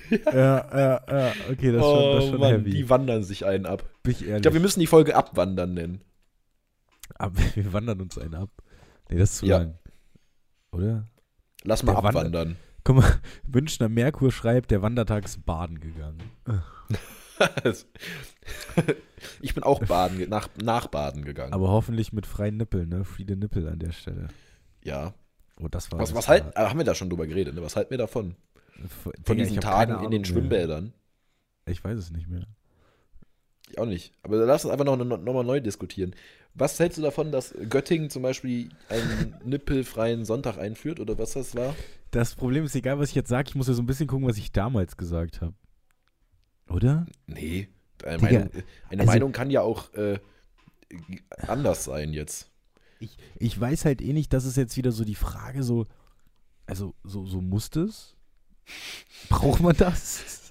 ja, 0.10 0.31
ja, 0.34 1.01
ja. 1.10 1.34
Okay, 1.51 1.72
das 1.72 1.81
ist 1.86 1.91
schon, 1.91 2.15
das 2.15 2.24
ist 2.24 2.29
schon 2.29 2.36
Oh 2.38 2.39
Mann, 2.39 2.51
heavy. 2.51 2.69
die 2.72 2.89
wandern 2.89 3.24
sich 3.24 3.46
einen 3.46 3.65
ab. 3.65 3.84
bin 4.03 4.12
ich 4.13 4.22
ehrlich. 4.24 4.36
Ich 4.38 4.41
glaube, 4.41 4.55
wir 4.55 4.62
müssen 4.62 4.79
die 4.79 4.88
Folge 4.88 5.15
Abwandern 5.15 5.74
nennen. 5.74 6.01
Aber 7.15 7.39
wir 7.55 7.74
wandern 7.74 8.01
uns 8.01 8.17
einen 8.17 8.36
ab. 8.36 8.50
Nee, 9.09 9.17
das 9.17 9.31
ist 9.31 9.37
zu 9.39 9.45
Ja. 9.45 9.57
lang. 9.59 9.77
Oder? 10.71 11.07
Lass 11.63 11.83
mal 11.83 11.93
Der 11.93 12.03
Wander- 12.03 12.19
abwandern. 12.19 12.55
Guck 12.83 12.95
mal, 12.97 13.19
Münchner 13.47 13.89
Merkur 13.89 14.31
schreibt, 14.31 14.71
der 14.71 14.81
Wandertag 14.81 15.25
ist 15.25 15.45
baden 15.45 15.79
gegangen. 15.79 16.21
ich 19.41 19.53
bin 19.53 19.63
auch 19.63 19.79
baden, 19.85 20.29
nach, 20.29 20.49
nach 20.61 20.87
Baden 20.87 21.23
gegangen. 21.25 21.53
Aber 21.53 21.69
hoffentlich 21.69 22.13
mit 22.13 22.25
freien 22.25 22.57
Nippeln, 22.57 22.89
ne? 22.89 23.03
Friede 23.03 23.35
Nippel 23.35 23.67
an 23.67 23.79
der 23.79 23.91
Stelle. 23.91 24.27
ja. 24.83 25.13
Oh, 25.59 25.67
das 25.67 25.91
war 25.91 25.97
Was, 25.99 26.13
was 26.13 26.27
halt, 26.27 26.55
haben 26.55 26.77
wir 26.77 26.85
da 26.85 26.93
schon 26.93 27.09
drüber 27.09 27.25
geredet, 27.25 27.55
ne? 27.55 27.63
Was 27.63 27.75
halten 27.75 27.89
wir 27.89 27.97
davon? 27.97 28.35
Von 29.01 29.13
Von 29.23 29.37
diesen 29.39 29.59
Tagen 29.59 29.93
in 29.93 29.97
den 29.97 30.05
Ahnung 30.05 30.11
mehr. 30.21 30.25
Schwimmbädern? 30.25 30.93
Ich 31.65 31.83
weiß 31.83 31.97
es 31.97 32.11
nicht 32.11 32.27
mehr. 32.27 32.45
Ich 33.69 33.77
auch 33.79 33.86
nicht. 33.86 34.13
Aber 34.24 34.38
lass 34.45 34.65
uns 34.65 34.71
einfach 34.71 34.86
noch, 34.86 34.97
noch 34.97 35.33
mal 35.33 35.43
neu 35.43 35.59
diskutieren. 35.59 36.15
Was 36.53 36.79
hältst 36.79 36.97
du 36.97 37.01
davon, 37.01 37.31
dass 37.31 37.53
Göttingen 37.69 38.09
zum 38.09 38.24
Beispiel 38.24 38.69
einen 38.89 39.36
nippelfreien 39.45 40.25
Sonntag 40.25 40.57
einführt 40.57 41.00
oder 41.00 41.17
was 41.17 41.33
das 41.33 41.55
war? 41.55 41.75
Das 42.12 42.36
Problem 42.36 42.63
ist, 42.65 42.75
egal 42.75 42.97
was 42.97 43.09
ich 43.09 43.15
jetzt 43.15 43.29
sage, 43.29 43.50
ich 43.50 43.55
muss 43.55 43.67
ja 43.67 43.74
so 43.74 43.81
ein 43.83 43.86
bisschen 43.86 44.07
gucken, 44.07 44.27
was 44.27 44.38
ich 44.38 44.51
damals 44.51 44.97
gesagt 44.97 45.41
habe. 45.41 45.53
Oder? 46.69 47.05
Nee. 47.27 47.67
Eine, 48.03 48.17
Digga, 48.17 48.31
Meinung, 48.31 48.50
eine 48.89 49.01
also- 49.01 49.12
Meinung 49.12 49.31
kann 49.31 49.50
ja 49.50 49.62
auch 49.62 49.93
äh, 49.93 50.19
anders 51.47 51.83
sein 51.83 52.13
jetzt. 52.13 52.50
Ich, 53.00 53.17
ich 53.38 53.59
weiß 53.59 53.86
halt 53.86 54.01
eh 54.01 54.13
nicht, 54.13 54.33
das 54.33 54.45
ist 54.45 54.57
jetzt 54.57 54.77
wieder 54.77 54.91
so 54.91 55.03
die 55.03 55.15
Frage, 55.15 55.62
so, 55.63 55.86
also, 56.65 56.95
so, 57.03 57.25
so 57.25 57.41
muss 57.41 57.69
das? 57.69 58.15
Braucht 59.29 59.62
man 59.62 59.75
das? 59.77 60.46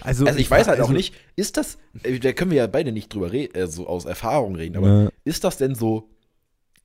Also, 0.00 0.26
Also 0.26 0.38
ich 0.38 0.50
weiß 0.50 0.68
halt 0.68 0.78
auch 0.80 0.84
also- 0.84 0.92
nicht, 0.94 1.14
ist 1.36 1.56
das, 1.56 1.78
äh, 2.02 2.18
da 2.18 2.32
können 2.32 2.50
wir 2.50 2.58
ja 2.58 2.66
beide 2.66 2.92
nicht 2.92 3.12
drüber 3.12 3.32
reden, 3.32 3.54
äh, 3.54 3.66
so 3.66 3.86
aus 3.86 4.04
Erfahrung 4.04 4.56
reden, 4.56 4.76
aber 4.76 5.02
Ja. 5.04 5.08
ist 5.24 5.44
das 5.44 5.56
denn 5.58 5.74
so 5.74 6.08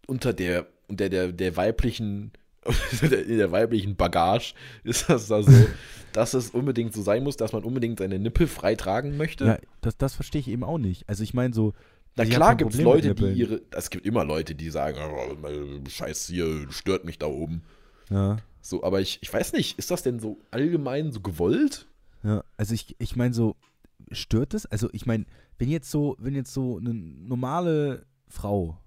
unter 0.08 0.34
der, 0.34 0.68
unter 0.88 1.10
der, 1.10 1.32
der 1.32 1.56
weiblichen, 1.58 2.32
in 3.02 3.38
der 3.38 3.52
weiblichen 3.52 3.96
Bagage, 3.96 4.54
ist 4.84 5.10
das 5.10 5.28
da 5.28 5.42
so, 5.42 5.52
dass 6.14 6.34
es 6.34 6.50
unbedingt 6.50 6.94
so 6.94 7.02
sein 7.02 7.24
muss, 7.24 7.38
dass 7.38 7.54
man 7.54 7.64
unbedingt 7.64 8.00
seine 8.00 8.20
Nippel 8.20 8.48
frei 8.48 8.76
tragen 8.76 9.18
möchte? 9.18 9.46
Ja, 9.46 9.58
das, 9.82 9.98
das 9.98 10.16
verstehe 10.16 10.42
ich 10.42 10.48
eben 10.48 10.64
auch 10.64 10.78
nicht. 10.78 11.08
Also 11.08 11.24
ich 11.24 11.34
meine 11.34 11.54
so. 11.54 11.74
Na 12.16 12.24
ich 12.24 12.32
klar 12.32 12.56
gibt 12.56 12.74
es 12.74 12.82
Leute, 12.82 13.14
die 13.14 13.32
ihre, 13.34 13.62
es 13.72 13.90
gibt 13.92 14.06
immer 14.06 14.26
Leute, 14.26 14.56
die 14.56 14.70
sagen, 14.72 14.98
oh, 15.00 15.90
scheiß 15.90 16.26
hier, 16.28 16.66
stört 16.72 17.06
mich 17.06 17.20
da 17.20 17.28
oben. 17.28 17.62
Ja, 18.10 18.38
So, 18.62 18.84
aber 18.84 19.02
ich, 19.02 19.20
ich 19.22 19.32
weiß 19.32 19.54
nicht, 19.54 19.78
ist 19.78 19.92
das 19.92 20.02
denn 20.02 20.20
so 20.20 20.40
allgemein 20.50 21.12
so 21.12 21.20
gewollt? 21.22 21.86
Ja. 22.28 22.44
Also 22.58 22.74
ich, 22.74 22.96
ich 23.00 23.16
meine 23.16 23.34
so, 23.34 23.56
stört 24.12 24.54
es? 24.54 24.66
Also 24.66 24.90
ich 24.92 25.06
meine, 25.06 25.26
wenn 25.58 25.70
jetzt 25.70 25.90
so, 25.90 26.16
wenn 26.20 26.36
jetzt 26.36 26.54
so 26.54 26.78
eine 26.78 26.94
normale 26.94 28.06
Frau 28.28 28.78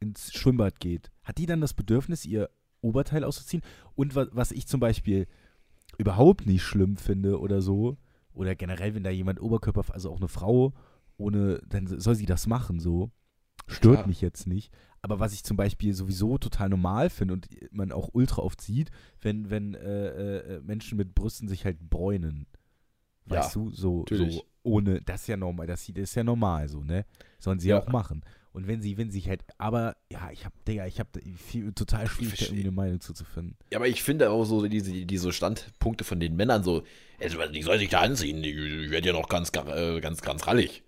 ins 0.00 0.32
Schwimmbad 0.32 0.78
geht, 0.80 1.10
hat 1.22 1.38
die 1.38 1.46
dann 1.46 1.60
das 1.60 1.74
Bedürfnis, 1.74 2.24
ihr 2.24 2.50
Oberteil 2.80 3.24
auszuziehen? 3.24 3.62
Und 3.94 4.14
was, 4.14 4.28
was 4.32 4.52
ich 4.52 4.66
zum 4.66 4.80
Beispiel 4.80 5.26
überhaupt 5.96 6.46
nicht 6.46 6.62
schlimm 6.62 6.96
finde 6.96 7.40
oder 7.40 7.60
so, 7.62 7.96
oder 8.32 8.54
generell, 8.54 8.94
wenn 8.94 9.02
da 9.02 9.10
jemand 9.10 9.40
Oberkörper, 9.40 9.84
also 9.92 10.10
auch 10.10 10.18
eine 10.18 10.28
Frau, 10.28 10.72
ohne, 11.16 11.60
dann 11.66 11.86
soll 11.86 12.14
sie 12.14 12.26
das 12.26 12.46
machen, 12.46 12.78
so. 12.78 13.10
Stört 13.66 13.96
Klar. 13.96 14.06
mich 14.06 14.20
jetzt 14.20 14.46
nicht. 14.46 14.72
Aber 15.02 15.20
was 15.20 15.32
ich 15.32 15.44
zum 15.44 15.56
Beispiel 15.56 15.92
sowieso 15.92 16.38
total 16.38 16.68
normal 16.70 17.10
finde 17.10 17.34
und 17.34 17.48
man 17.70 17.92
auch 17.92 18.10
ultra 18.12 18.42
oft 18.42 18.60
sieht, 18.60 18.90
wenn, 19.20 19.50
wenn 19.50 19.74
äh, 19.74 20.38
äh, 20.38 20.60
Menschen 20.62 20.96
mit 20.96 21.14
Brüsten 21.14 21.48
sich 21.48 21.64
halt 21.64 21.90
bräunen. 21.90 22.46
Ja, 23.30 23.40
Weißt 23.40 23.54
du, 23.56 23.70
so, 23.70 24.04
so 24.10 24.44
ohne, 24.62 25.00
das 25.02 25.22
ist 25.22 25.26
ja 25.28 25.36
normal, 25.36 25.66
das, 25.66 25.86
das 25.86 25.96
ist 25.96 26.14
ja 26.14 26.24
normal 26.24 26.68
so, 26.68 26.82
ne? 26.82 27.04
Sollen 27.38 27.58
sie 27.60 27.68
Ja. 27.68 27.78
auch 27.80 27.88
machen. 27.88 28.22
Und 28.52 28.66
wenn 28.66 28.82
sie, 28.82 28.96
wenn 28.98 29.10
sich 29.10 29.28
halt, 29.28 29.44
aber 29.58 29.96
ja, 30.10 30.30
ich 30.32 30.44
hab, 30.44 30.52
Digga, 30.64 30.86
ich 30.86 30.98
hab 30.98 31.08
viel, 31.36 31.72
total 31.72 32.08
schwierig, 32.08 32.38
da 32.40 32.44
irgendwie 32.46 32.62
eine 32.62 32.70
Meinung 32.72 33.00
zuzufinden. 33.00 33.56
Ja, 33.70 33.78
aber 33.78 33.86
ich 33.88 34.02
finde 34.02 34.30
auch 34.30 34.44
so 34.44 34.66
diese, 34.66 34.92
diese 35.06 35.32
Standpunkte 35.32 36.02
von 36.04 36.18
den 36.18 36.34
Männern 36.34 36.64
so, 36.64 36.82
also, 37.20 37.38
die 37.52 37.62
soll 37.62 37.78
sich 37.78 37.88
da 37.90 38.00
anziehen, 38.00 38.42
die 38.42 38.90
wird 38.90 39.04
ja 39.06 39.12
noch 39.12 39.28
ganz, 39.28 39.50
äh, 39.54 40.00
ganz, 40.00 40.22
ganz 40.22 40.46
rallig. 40.46 40.82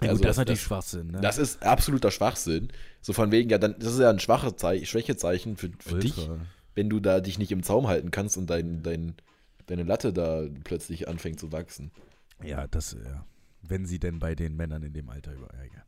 Ja, 0.00 0.10
Also 0.10 0.20
gut, 0.20 0.26
das, 0.28 0.34
ist 0.36 0.38
natürlich 0.38 0.60
das- 0.60 0.66
Schwachsinn, 0.66 1.06
ne? 1.08 1.20
Das 1.20 1.38
ist 1.38 1.62
absoluter 1.62 2.10
Schwachsinn. 2.10 2.68
So 3.00 3.12
von 3.12 3.32
wegen, 3.32 3.50
ja, 3.50 3.58
dann, 3.58 3.74
das 3.78 3.94
ist 3.94 4.00
ja 4.00 4.10
ein 4.10 4.20
schwaches 4.20 4.56
Zei 4.56 4.84
Schwächezeichen 4.84 5.56
für, 5.56 5.70
für 5.80 5.98
dich, 5.98 6.28
wenn 6.74 6.88
du 6.88 7.00
da 7.00 7.20
dich 7.20 7.38
nicht 7.38 7.50
im 7.52 7.62
Zaum 7.62 7.88
halten 7.88 8.10
kannst 8.10 8.36
und 8.36 8.48
dein, 8.48 8.82
dein, 8.82 9.14
deine 9.66 9.82
Latte 9.82 10.12
da 10.12 10.46
plötzlich 10.64 11.08
anfängt 11.08 11.40
zu 11.40 11.52
wachsen. 11.52 11.90
Ja, 12.42 12.66
das, 12.66 12.92
ja. 12.92 13.24
Wenn 13.62 13.86
sie 13.86 13.98
denn 13.98 14.18
bei 14.18 14.34
den 14.34 14.56
Männern 14.56 14.82
in 14.82 14.92
dem 14.92 15.08
Alter 15.08 15.32
über. 15.32 15.48
Ja, 15.54 15.62
egal. 15.64 15.84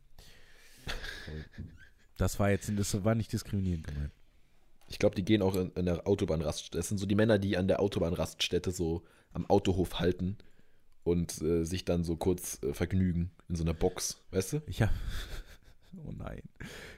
Das 2.17 2.39
war 2.39 2.49
jetzt, 2.49 2.71
das 2.77 3.03
war 3.03 3.15
nicht 3.15 3.33
diskriminierend 3.33 3.87
gemeint. 3.87 4.11
Ich 4.87 4.99
glaube, 4.99 5.15
die 5.15 5.25
gehen 5.25 5.41
auch 5.41 5.55
in, 5.55 5.71
in 5.71 5.85
der 5.85 6.07
Autobahnraststätte. 6.07 6.77
Das 6.77 6.87
sind 6.87 6.97
so 6.97 7.05
die 7.05 7.15
Männer, 7.15 7.39
die 7.39 7.57
an 7.57 7.67
der 7.67 7.81
Autobahnraststätte 7.81 8.71
so 8.71 9.03
am 9.33 9.45
Autohof 9.49 9.99
halten 9.99 10.37
und 11.03 11.41
äh, 11.41 11.65
sich 11.65 11.85
dann 11.85 12.03
so 12.03 12.15
kurz 12.15 12.61
äh, 12.63 12.73
vergnügen 12.73 13.31
in 13.49 13.55
so 13.55 13.63
einer 13.63 13.73
Box, 13.73 14.21
weißt 14.31 14.53
du? 14.53 14.61
Ich 14.67 14.81
hab. 14.81 14.91
Oh 16.05 16.11
nein. 16.11 16.41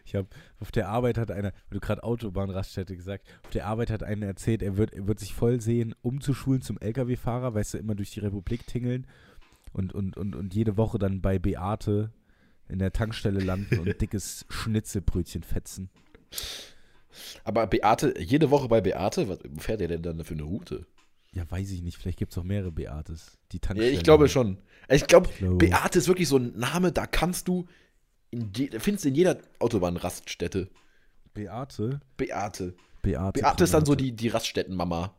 Ich 0.07 0.15
habe 0.15 0.27
auf 0.59 0.71
der 0.71 0.87
Arbeit 0.89 1.17
hat 1.17 1.31
einer, 1.31 1.51
weil 1.69 1.79
du 1.79 1.79
gerade 1.81 2.03
Autobahnraststätte 2.03 2.95
gesagt, 2.95 3.25
auf 3.43 3.49
der 3.51 3.65
Arbeit 3.67 3.89
hat 3.91 4.03
einer 4.03 4.25
erzählt, 4.25 4.61
er 4.63 4.77
wird, 4.77 4.93
er 4.93 5.05
wird 5.07 5.19
sich 5.19 5.33
voll 5.33 5.59
sehen, 5.61 5.93
umzuschulen 6.01 6.61
zum 6.61 6.77
LKW-Fahrer, 6.79 7.53
weißt 7.53 7.73
du, 7.73 7.77
immer 7.77 7.93
durch 7.95 8.11
die 8.11 8.21
Republik 8.21 8.65
tingeln 8.67 9.05
und, 9.73 9.93
und, 9.93 10.15
und, 10.17 10.35
und 10.35 10.53
jede 10.53 10.77
Woche 10.77 10.97
dann 10.97 11.21
bei 11.21 11.39
Beate 11.39 12.11
in 12.69 12.79
der 12.79 12.93
Tankstelle 12.93 13.39
landen 13.41 13.79
und 13.79 13.85
dickes 14.01 14.45
Schnitzelbrötchen 14.49 15.43
fetzen. 15.43 15.89
Aber 17.43 17.67
Beate, 17.67 18.13
jede 18.19 18.49
Woche 18.51 18.67
bei 18.67 18.81
Beate, 18.81 19.27
was 19.27 19.39
fährt 19.57 19.81
der 19.81 19.87
denn 19.87 20.03
dann 20.03 20.23
für 20.23 20.33
eine 20.35 20.43
Route? 20.43 20.85
Ja, 21.33 21.49
weiß 21.49 21.71
ich 21.71 21.81
nicht, 21.81 21.97
vielleicht 21.97 22.17
gibt 22.19 22.31
es 22.31 22.37
auch 22.37 22.43
mehrere 22.43 22.71
Beates. 22.71 23.37
Die 23.51 23.57
Ja, 23.57 23.61
Tankstelle. 23.61 23.91
ich 23.93 24.03
glaube 24.03 24.29
schon. 24.29 24.57
Ich 24.89 25.05
glaube- 25.07 25.29
Beate 25.57 25.99
ist 25.99 26.07
wirklich 26.07 26.27
so 26.27 26.37
ein 26.37 26.57
Name, 26.57 26.91
da 26.91 27.05
kannst 27.05 27.47
du, 27.47 27.65
in 28.31 28.51
je, 28.55 28.69
findest 28.79 29.05
du 29.05 29.09
in 29.09 29.15
jeder 29.15 29.37
Autobahnraststätte. 29.59 30.69
Beate? 31.33 31.99
Beate. 32.17 32.75
Beate. 33.01 33.39
Beate 33.39 33.63
ist 33.63 33.73
dann 33.73 33.85
so 33.85 33.95
die, 33.95 34.11
die 34.15 34.27
Raststättenmama. 34.29 35.13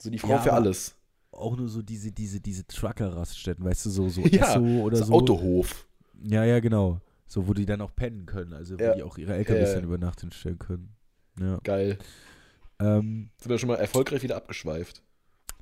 So 0.00 0.10
die 0.10 0.18
Frau 0.18 0.30
Ja, 0.30 0.38
für 0.40 0.52
alles. 0.52 0.94
auch 1.32 1.56
nur 1.56 1.68
so 1.68 1.82
diese, 1.82 2.12
diese, 2.12 2.40
diese 2.40 2.66
Trucker-Raststätten, 2.66 3.64
weißt 3.64 3.86
du, 3.86 3.90
so, 3.90 4.08
so 4.08 4.20
Ja, 4.26 4.50
Esso 4.54 4.82
oder 4.82 4.96
so. 5.04 5.12
Autohof. 5.12 5.86
Ja, 6.22 6.44
ja, 6.44 6.60
genau. 6.60 7.00
So, 7.26 7.48
wo 7.48 7.54
die 7.54 7.66
dann 7.66 7.80
auch 7.80 7.94
pennen 7.94 8.24
können, 8.26 8.52
also 8.52 8.78
wo 8.78 8.82
Ja. 8.82 8.94
die 8.94 9.02
auch 9.02 9.18
ihre 9.18 9.34
LKWs 9.34 9.74
dann 9.74 9.84
über 9.84 9.98
Nacht 9.98 10.20
hinstellen 10.20 10.58
können. 10.58 10.94
Ja. 11.40 11.58
Geil. 11.64 11.98
Ähm, 12.78 13.30
Sind 13.38 13.50
wir 13.50 13.58
schon 13.58 13.68
mal 13.68 13.76
erfolgreich 13.76 14.22
wieder 14.22 14.36
abgeschweift. 14.36 15.02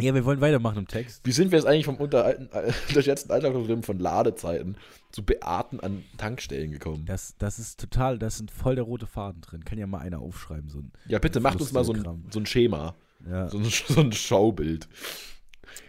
Ja, 0.00 0.14
wir 0.14 0.24
wollen 0.24 0.40
weitermachen 0.40 0.78
im 0.78 0.88
Text. 0.88 1.20
Wie 1.24 1.32
sind 1.32 1.50
wir 1.52 1.58
jetzt 1.58 1.66
eigentlich 1.66 1.84
vom 1.84 1.96
unteralten- 1.96 2.50
äh, 2.52 2.72
unterschätzten 2.88 3.30
Alltagsproblem 3.30 3.82
von 3.82 3.98
Ladezeiten 3.98 4.76
zu 5.12 5.22
Beaten 5.24 5.80
an 5.80 6.04
Tankstellen 6.16 6.72
gekommen? 6.72 7.04
Das, 7.06 7.36
das 7.38 7.58
ist 7.58 7.78
total, 7.80 8.18
da 8.18 8.26
ist 8.26 8.50
voll 8.50 8.74
der 8.74 8.84
rote 8.84 9.06
Faden 9.06 9.40
drin. 9.40 9.64
Kann 9.64 9.78
ja 9.78 9.86
mal 9.86 9.98
einer 9.98 10.18
aufschreiben, 10.20 10.68
so 10.68 10.80
ein. 10.80 10.92
Ja, 11.06 11.18
bitte 11.18 11.40
macht 11.40 11.60
uns 11.60 11.72
mal 11.72 11.84
so 11.84 11.92
ein, 11.92 12.24
so 12.30 12.40
ein 12.40 12.46
Schema, 12.46 12.94
Ja, 13.28 13.48
so 13.48 13.58
ein, 13.58 13.64
so 13.88 14.00
ein 14.00 14.12
Schaubild, 14.12 14.88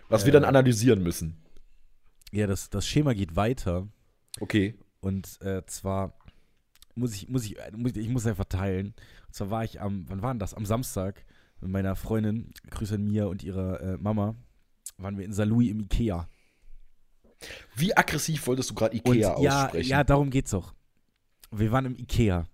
was 0.10 0.26
wir 0.26 0.34
Ja. 0.34 0.40
dann 0.40 0.48
analysieren 0.50 1.02
müssen. 1.02 1.38
ja 2.32 2.46
das, 2.48 2.70
das 2.70 2.88
Schema 2.88 3.14
geht 3.14 3.36
weiter. 3.36 3.88
Okay. 4.40 4.76
Und 5.00 5.42
äh, 5.42 5.64
zwar 5.66 6.18
muss 6.96 7.14
ich, 7.16 7.28
muss 7.30 7.44
ich, 7.46 7.58
muss 7.76 7.92
ich, 7.92 7.98
ich 7.98 8.10
muss 8.10 8.26
einfach 8.28 8.46
teilen. 8.46 8.94
Und 9.28 9.34
zwar 9.36 9.50
war 9.50 9.64
ich 9.64 9.82
am, 9.82 10.06
wann 10.10 10.22
war 10.22 10.34
denn 10.34 10.40
das? 10.40 10.54
Am 10.54 10.66
Samstag 10.66 11.26
mit 11.62 11.72
meiner 11.72 11.96
Freundin, 11.96 12.52
Grüße 12.70 12.96
an 12.96 13.04
Mia 13.04 13.26
und 13.26 13.44
ihrer 13.44 13.82
äh, 13.82 13.98
Mama, 13.98 14.36
waren 14.98 15.18
wir 15.18 15.26
in 15.26 15.34
Salui 15.34 15.70
im 15.70 15.80
Ikea. 15.82 16.28
Wie 17.76 17.96
aggressiv 17.96 18.48
wolltest 18.48 18.72
du 18.72 18.76
gerade 18.76 18.98
Und 18.98 19.16
Ikea 19.16 19.40
ja, 19.42 19.64
aussprechen? 19.64 19.90
ja, 19.90 20.04
darum 20.04 20.30
geht's 20.30 20.54
auch. 20.54 20.74
Wir 21.52 21.72
waren 21.72 21.86
im 21.86 21.96
Ikea. 21.96 22.46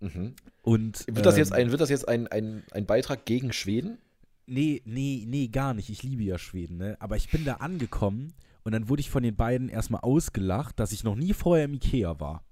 Mhm. 0.00 0.34
Und, 0.62 1.06
Wird 1.06 1.26
das 1.26 1.36
jetzt, 1.36 1.50
ähm, 1.52 1.58
ein, 1.58 1.70
wird 1.70 1.80
das 1.80 1.90
jetzt 1.90 2.08
ein, 2.08 2.26
ein, 2.28 2.64
ein 2.72 2.86
Beitrag 2.86 3.24
gegen 3.24 3.52
Schweden? 3.52 3.98
Nee, 4.46 4.82
nee, 4.84 5.24
nee, 5.26 5.48
gar 5.48 5.74
nicht. 5.74 5.88
Ich 5.88 6.02
liebe 6.02 6.24
ja 6.24 6.38
Schweden, 6.38 6.76
ne? 6.76 6.96
Aber 7.00 7.16
ich 7.16 7.30
bin 7.30 7.44
da 7.44 7.54
angekommen 7.54 8.34
und 8.64 8.72
dann 8.72 8.88
wurde 8.88 9.00
ich 9.00 9.10
von 9.10 9.22
den 9.22 9.36
beiden 9.36 9.68
erstmal 9.68 10.00
ausgelacht, 10.00 10.78
dass 10.80 10.92
ich 10.92 11.04
noch 11.04 11.14
nie 11.14 11.32
vorher 11.32 11.64
im 11.66 11.74
Ikea 11.74 12.18
war. 12.20 12.44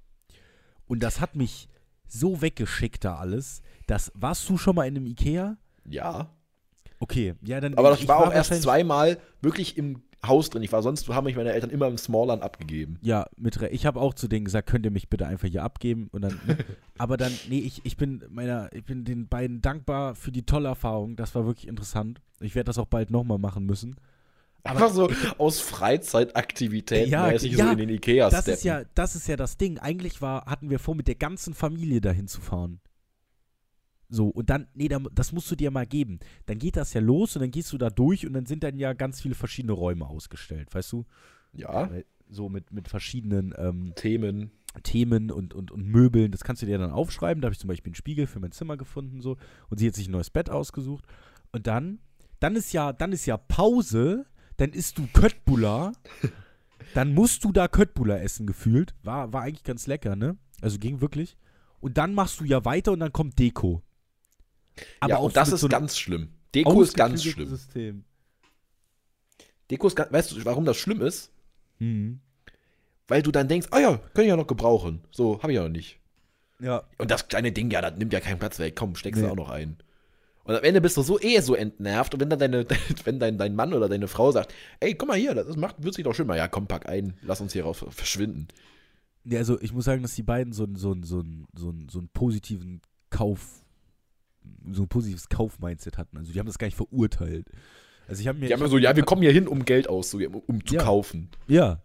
Und 0.87 1.03
das 1.03 1.21
hat 1.21 1.37
mich 1.37 1.69
so 2.13 2.43
weggeschickt 2.43 3.05
da 3.05 3.17
alles. 3.17 3.63
Das, 3.87 4.13
warst 4.15 4.49
du 4.49 4.59
schon 4.59 4.77
mal 4.77 4.87
in 4.87 4.97
einem 4.97 5.07
Ikea? 5.07 5.57
Ja. 5.89 6.31
Okay, 6.99 7.35
ja, 7.43 7.61
dann. 7.61 7.75
Aber 7.75 7.93
ich 7.95 8.07
war 8.09 8.19
auch 8.19 8.33
erst 8.33 8.63
zweimal 8.63 9.19
wirklich 9.41 9.79
im 9.79 10.03
Haus 10.27 10.51
drin. 10.51 10.63
Ich 10.63 10.71
war 10.71 10.83
sonst, 10.83 11.09
haben 11.09 11.25
mich 11.25 11.37
meine 11.37 11.53
Eltern 11.53 11.71
immer 11.71 11.87
im 11.87 11.97
Smallland 11.97 12.43
abgegeben. 12.43 12.99
Ja, 13.01 13.27
mit 13.37 13.57
Ich 13.71 13.87
habe 13.87 14.01
auch 14.01 14.13
zu 14.13 14.29
denen 14.29 14.45
gesagt, 14.45 14.69
könnt 14.69 14.85
ihr 14.85 14.91
mich 14.91 15.09
bitte 15.09 15.27
einfach 15.27 15.49
hier 15.49 15.63
abgeben 15.63 16.09
und 16.13 16.23
dann. 16.23 16.39
aber 16.99 17.17
dann, 17.17 17.33
nee, 17.49 17.61
ich, 17.61 17.81
ich 17.85 17.97
bin 17.97 18.23
meiner, 18.29 18.71
ich 18.75 18.85
bin 18.85 19.05
den 19.05 19.29
beiden 19.29 19.63
dankbar 19.63 20.15
für 20.15 20.31
die 20.31 20.45
tolle 20.45 20.69
Erfahrung. 20.69 21.17
Das 21.17 21.35
war 21.35 21.47
wirklich 21.47 21.69
interessant. 21.69 22.21
Ich 22.41 22.55
werde 22.55 22.67
das 22.67 22.79
auch 22.79 22.87
bald 22.87 23.11
nochmal 23.11 23.39
machen 23.39 23.65
müssen. 23.65 23.97
Aber 24.63 24.85
Einfach 24.85 24.91
so 24.95 25.11
aus 25.39 25.61
Freizeitaktivitäten 25.61 27.11
Ja, 27.11 27.29
mäßig 27.29 27.53
ja, 27.53 27.67
so 27.67 27.73
in 27.73 27.79
den 27.79 27.89
Ikea 27.89 28.29
das 28.31 28.43
steppen. 28.45 28.57
ist 28.59 28.65
ja, 28.65 28.83
das 28.95 29.17
ist 29.17 29.27
ja 29.29 29.37
das 29.37 29.57
Ding. 29.57 29.79
Eigentlich 29.79 30.21
war, 30.21 30.47
hatten 30.47 30.71
wir 30.71 30.79
vor, 30.79 30.95
mit 30.95 31.09
der 31.09 31.15
ganzen 31.15 31.55
Familie 31.55 32.01
dahin 32.01 32.29
zu 32.29 32.41
fahren. 32.41 32.81
So, 34.09 34.29
und 34.29 34.51
dann, 34.51 34.67
nee, 34.75 34.89
da- 34.89 34.99
das 35.15 35.33
musst 35.33 35.51
du 35.51 35.57
dir 35.57 35.71
mal 35.71 35.87
geben. 35.87 36.19
Dann 36.47 36.59
geht 36.59 36.77
das 36.77 36.93
ja 36.95 37.01
los 37.01 37.37
und 37.37 37.43
dann 37.43 37.53
gehst 37.53 37.73
du 37.73 37.79
da 37.79 37.91
durch 37.91 38.27
und 38.27 38.33
dann 38.33 38.45
sind 38.47 38.65
dann 38.65 38.77
ja 38.77 38.93
ganz 38.93 39.21
viele 39.21 39.35
verschiedene 39.37 39.73
Räume 39.73 40.07
ausgestellt, 40.09 40.75
weißt 40.75 40.93
du? 40.93 41.05
ja, 41.53 41.91
Weil- 41.91 42.05
So 42.29 42.49
mit, 42.49 42.71
mit 42.73 42.87
verschiedenen 42.89 43.55
ähm, 43.59 43.93
Themen. 43.97 44.51
Themen 44.85 45.33
und, 45.33 45.53
und, 45.53 45.73
und 45.73 45.85
Möbeln. 45.85 46.31
Das 46.31 46.45
kannst 46.45 46.63
du 46.63 46.67
dir 46.67 46.79
dann 46.79 46.93
aufschreiben. 46.93 47.41
Da 47.41 47.47
habe 47.47 47.55
ich 47.55 47.59
zum 47.59 47.67
Beispiel 47.67 47.91
einen 47.91 47.97
Spiegel 47.97 48.29
für 48.29 48.39
mein 48.39 48.53
Zimmer 48.53 48.77
gefunden 48.77 49.21
so 49.21 49.37
und 49.69 49.79
sie 49.79 49.89
hat 49.89 49.95
sich 49.97 50.07
ein 50.07 50.13
neues 50.13 50.31
Bett 50.31 50.49
ausgesucht. 50.49 51.05
Und 51.51 51.67
dann, 51.67 51.99
dann 52.39 52.55
ist 52.55 52.73
ja, 52.73 52.93
dann 52.93 53.11
ist 53.13 53.27
ja 53.27 53.37
Pause, 53.37 54.27
dann 54.61 54.73
isst 54.73 54.99
du 54.99 55.07
Köttbullar, 55.15 55.93
dann 56.93 57.15
musst 57.15 57.45
du 57.45 57.53
da 57.53 57.67
Köttbullar 57.67 58.21
essen 58.21 58.47
gefühlt. 58.47 58.95
War, 59.03 59.33
war 59.33 59.43
eigentlich 59.43 59.65
ganz 59.65 59.87
lecker, 59.87 60.17
ne? 60.17 60.37
Also 60.61 60.79
ging 60.79 61.01
wirklich. 61.01 61.39
Und 61.81 61.97
dann 61.97 62.13
machst 62.13 62.41
du 62.41 62.45
ja 62.45 62.63
weiter 62.67 62.93
und 62.93 63.01
dann 63.01 63.13
kommt 63.13 63.39
Deko. 63.39 63.83
ja, 65.09 65.17
auch 65.17 65.25
und 65.25 65.37
das 65.37 65.51
ist 65.51 65.61
so 65.63 65.69
ganz 65.69 65.97
schlimm. 65.97 66.29
Deko 66.55 66.83
ist 66.83 66.95
ganz 66.95 67.25
schlimm. 67.25 67.49
System. 67.49 68.05
Deko 69.71 69.87
ist 69.87 69.97
ganz, 69.97 70.13
weißt 70.13 70.33
du, 70.33 70.45
warum 70.45 70.67
das 70.67 70.77
schlimm 70.77 71.01
ist? 71.01 71.33
Mhm. 71.79 72.21
Weil 73.09 73.23
du 73.23 73.31
dann 73.31 73.49
denkst, 73.49 73.69
ah 73.71 73.79
ja, 73.79 73.97
kann 74.13 74.25
ich 74.25 74.29
ja 74.29 74.37
noch 74.37 74.47
gebrauchen. 74.47 75.01
So, 75.11 75.43
habe 75.43 75.53
ich 75.53 75.57
ja 75.57 75.63
noch 75.63 75.71
nicht. 75.71 76.01
Ja. 76.61 76.83
Und 76.99 77.11
das 77.11 77.29
kleine 77.29 77.51
Ding, 77.51 77.71
ja, 77.71 77.81
das 77.81 77.97
nimmt 77.97 78.13
ja 78.13 78.21
keinen 78.21 78.39
Platz 78.39 78.59
weg. 78.59 78.77
Komm, 78.77 78.95
steckst 78.95 79.23
Nee. 79.23 79.27
du 79.27 79.33
auch 79.33 79.37
noch 79.37 79.49
ein. 79.49 79.79
Und 80.51 80.57
am 80.57 80.65
Ende 80.65 80.81
bist 80.81 80.97
du 80.97 81.03
so 81.03 81.21
eh 81.21 81.39
so 81.41 81.55
entnervt. 81.55 82.13
Und 82.13 82.19
wenn 82.21 82.29
dann 82.29 82.41
deine, 82.41 82.67
wenn 83.05 83.21
dein, 83.21 83.39
dein 83.39 83.55
Mann 83.55 83.73
oder 83.73 83.89
deine 83.89 84.09
Frau 84.09 84.33
sagt, 84.33 84.53
ey, 84.81 84.95
guck 84.97 85.07
mal 85.07 85.17
hier, 85.17 85.33
das 85.33 85.57
macht, 85.57 85.81
wird 85.81 85.95
sich 85.95 86.03
doch 86.03 86.13
schön 86.13 86.27
mal. 86.27 86.37
Ja, 86.37 86.49
komm, 86.49 86.67
pack 86.67 86.89
ein, 86.89 87.15
lass 87.23 87.41
uns 87.41 87.53
hier 87.53 87.63
raus 87.63 87.85
verschwinden. 87.89 88.49
Ja, 89.23 89.39
also 89.39 89.61
ich 89.61 89.73
muss 89.73 89.85
sagen, 89.85 90.03
dass 90.03 90.17
die 90.17 90.25
beiden 90.25 90.53
so 90.53 90.65
einen 90.65 90.75
so 90.75 90.91
einen- 90.91 91.05
so 91.05 91.23
so 91.55 91.73
so 91.89 91.99
einen 92.01 92.09
positiven 92.09 92.81
Kauf, 93.11 93.63
so 94.73 94.83
ein 94.83 94.89
positives 94.89 95.29
Kauf-Mindset 95.29 95.99
hatten. 95.99 96.17
Also 96.17 96.33
die 96.33 96.39
haben 96.41 96.47
das 96.47 96.59
gar 96.59 96.67
nicht 96.67 96.77
verurteilt. 96.77 97.47
Also 98.09 98.21
ich 98.21 98.27
habe 98.27 98.41
mir. 98.41 98.49
Die 98.49 98.53
haben 98.53 98.67
so, 98.69 98.77
ja, 98.79 98.97
wir 98.97 99.05
kommen 99.05 99.23
hier 99.23 99.31
hin, 99.31 99.47
um 99.47 99.65
Geld 99.65 99.89
auszugeben, 99.89 100.35
um, 100.35 100.43
um 100.57 100.67
zu 100.67 100.75
Ja. 100.75 100.83
kaufen. 100.83 101.29
Ja. 101.47 101.81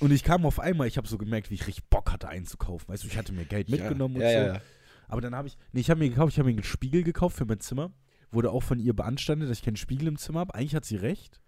Und 0.00 0.10
ich 0.12 0.22
kam 0.24 0.46
auf 0.46 0.58
einmal, 0.58 0.86
ich 0.86 0.96
habe 0.96 1.06
so 1.08 1.18
gemerkt, 1.18 1.50
wie 1.50 1.54
ich 1.54 1.66
richtig 1.66 1.84
Bock 1.90 2.12
hatte 2.12 2.28
einzukaufen. 2.28 2.88
Weißt 2.88 3.02
du, 3.02 3.08
ich 3.08 3.18
hatte 3.18 3.32
mir 3.34 3.44
Geld 3.44 3.68
mitgenommen 3.68 4.16
ja, 4.20 4.26
und 4.28 4.32
ja, 4.32 4.40
so. 4.40 4.46
Ja, 4.46 4.54
ja. 4.54 4.60
Aber 5.08 5.20
dann 5.20 5.34
habe 5.34 5.48
ich, 5.48 5.56
nee, 5.72 5.80
ich 5.80 5.90
habe 5.90 5.98
mir 6.00 6.08
gekauft, 6.10 6.32
ich 6.34 6.38
habe 6.38 6.48
mir 6.48 6.54
einen 6.54 6.62
Spiegel 6.64 7.02
gekauft 7.02 7.36
für 7.36 7.44
mein 7.46 7.60
Zimmer. 7.60 7.92
Wurde 8.30 8.50
auch 8.50 8.62
von 8.62 8.78
ihr 8.78 8.94
beanstandet, 8.94 9.48
dass 9.50 9.58
ich 9.58 9.64
keinen 9.64 9.76
Spiegel 9.76 10.06
im 10.06 10.18
Zimmer 10.18 10.40
habe. 10.40 10.54
Eigentlich 10.54 10.74
hat 10.74 10.84
sie 10.84 10.96
recht. 10.96 11.40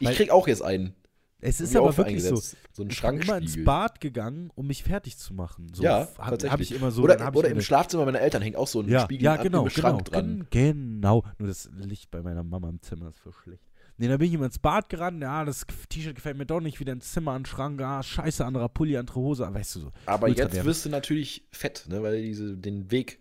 Ich 0.00 0.10
krieg 0.10 0.30
auch 0.30 0.46
jetzt 0.48 0.62
einen. 0.62 0.94
Es 1.40 1.60
ist 1.60 1.76
aber 1.76 1.96
wirklich 1.96 2.22
so. 2.24 2.34
So 2.36 2.82
ein 2.82 2.90
Ich 2.90 3.00
bin 3.00 3.20
immer 3.20 3.38
ins. 3.38 3.62
Bad 3.64 4.00
gegangen, 4.00 4.50
um 4.56 4.66
mich 4.66 4.82
fertig 4.82 5.16
zu 5.18 5.34
machen. 5.34 5.68
So 5.72 5.84
Ja, 5.84 6.08
hab, 6.18 6.30
tatsächlich. 6.30 6.52
Hab 6.52 6.60
ich 6.60 6.72
immer 6.72 6.90
so. 6.90 7.02
oder 7.02 7.14
oder 7.34 7.48
im 7.48 7.54
eine- 7.54 7.62
Schlafzimmer 7.62 8.04
meiner 8.04 8.20
Eltern 8.20 8.42
hängt 8.42 8.56
auch 8.56 8.66
so 8.66 8.80
ein 8.80 8.88
ja, 8.88 9.00
Spiegel 9.02 9.24
ja, 9.24 9.36
genau, 9.36 9.64
im 9.64 9.70
Schrank 9.70 10.04
genau, 10.04 10.10
dran. 10.20 10.46
gen- 10.50 11.00
genau. 11.00 11.24
Nur 11.38 11.46
das 11.48 11.70
Licht 11.76 12.10
bei 12.10 12.22
meiner 12.22 12.42
Mama 12.42 12.68
im 12.68 12.80
Zimmer 12.82 13.08
ist 13.10 13.20
voll 13.20 13.32
schlecht. 13.32 13.67
Nee, 14.00 14.06
dann 14.08 14.18
bin 14.18 14.28
ich 14.28 14.34
immer 14.34 14.46
ins 14.46 14.58
Bad 14.60 14.88
gerannt. 14.88 15.20
Ja, 15.22 15.44
das 15.44 15.66
T-Shirt 15.88 16.14
gefällt 16.14 16.38
mir 16.38 16.46
doch 16.46 16.60
nicht. 16.60 16.78
Wieder 16.80 16.92
ins 16.92 17.12
Zimmer 17.12 17.32
an 17.32 17.42
den 17.42 17.46
Schrank. 17.46 17.80
Ah, 17.82 18.02
scheiße, 18.02 18.44
anderer 18.44 18.68
Pulli, 18.68 18.96
andere 18.96 19.16
Hose. 19.16 19.48
Weißt 19.52 19.74
du 19.74 19.80
so. 19.80 19.92
Aber 20.06 20.28
jetzt 20.28 20.64
wirst 20.64 20.84
du 20.84 20.88
natürlich 20.88 21.44
fett, 21.50 21.84
ne? 21.88 22.02
weil 22.02 22.22
diese, 22.22 22.56
den 22.56 22.90
Weg, 22.92 23.20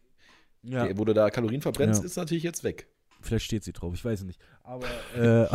Ja, 0.62 0.86
der- 0.86 0.98
wo 0.98 1.04
du 1.06 1.14
da 1.14 1.30
Kalorien 1.32 1.62
verbrennst, 1.62 2.02
Ja. 2.02 2.06
ist 2.06 2.16
natürlich 2.16 2.44
jetzt 2.44 2.64
weg. 2.64 2.88
vielleicht 3.20 3.46
steht 3.46 3.64
sie 3.64 3.74
drauf. 3.74 3.94
Ich 3.96 4.06
weiß 4.06 4.20
es 4.20 4.26
nicht. 4.28 4.40
Aber, 4.64 4.86
äh, 5.18 5.48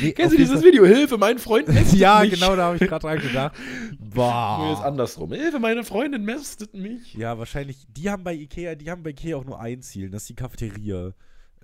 nee, 0.00 0.10
Kennst 0.12 0.32
du 0.32 0.36
dieses 0.36 0.54
Fall- 0.60 0.64
Video? 0.64 0.84
Hilfe, 0.84 1.16
mein 1.18 1.38
Freund 1.38 1.68
mästet 1.68 1.98
Ja, 2.00 2.20
mich. 2.22 2.32
genau, 2.34 2.56
da 2.56 2.64
habe 2.64 2.76
ich 2.76 2.82
gerade 2.88 3.06
dran 3.06 3.18
gedacht. 3.20 3.54
Nur 3.56 3.98
jetzt 4.00 4.14
Boah. 4.14 4.84
andersrum. 4.84 5.32
Hilfe, 5.32 5.60
meine 5.60 5.84
Freundin 5.84 6.24
mästet 6.24 6.74
mich. 6.74 7.14
Ja, 7.14 7.38
wahrscheinlich. 7.38 7.86
Die 7.88 8.10
haben 8.10 8.24
bei 8.24 8.34
Ikea, 8.34 8.74
die 8.74 8.90
haben 8.90 9.04
bei 9.04 9.10
Ikea 9.10 9.36
auch 9.36 9.44
nur 9.44 9.60
ein 9.60 9.80
Ziel. 9.82 10.10
Das 10.10 10.22
ist 10.22 10.30
die 10.30 10.34
Cafeteria. 10.34 11.12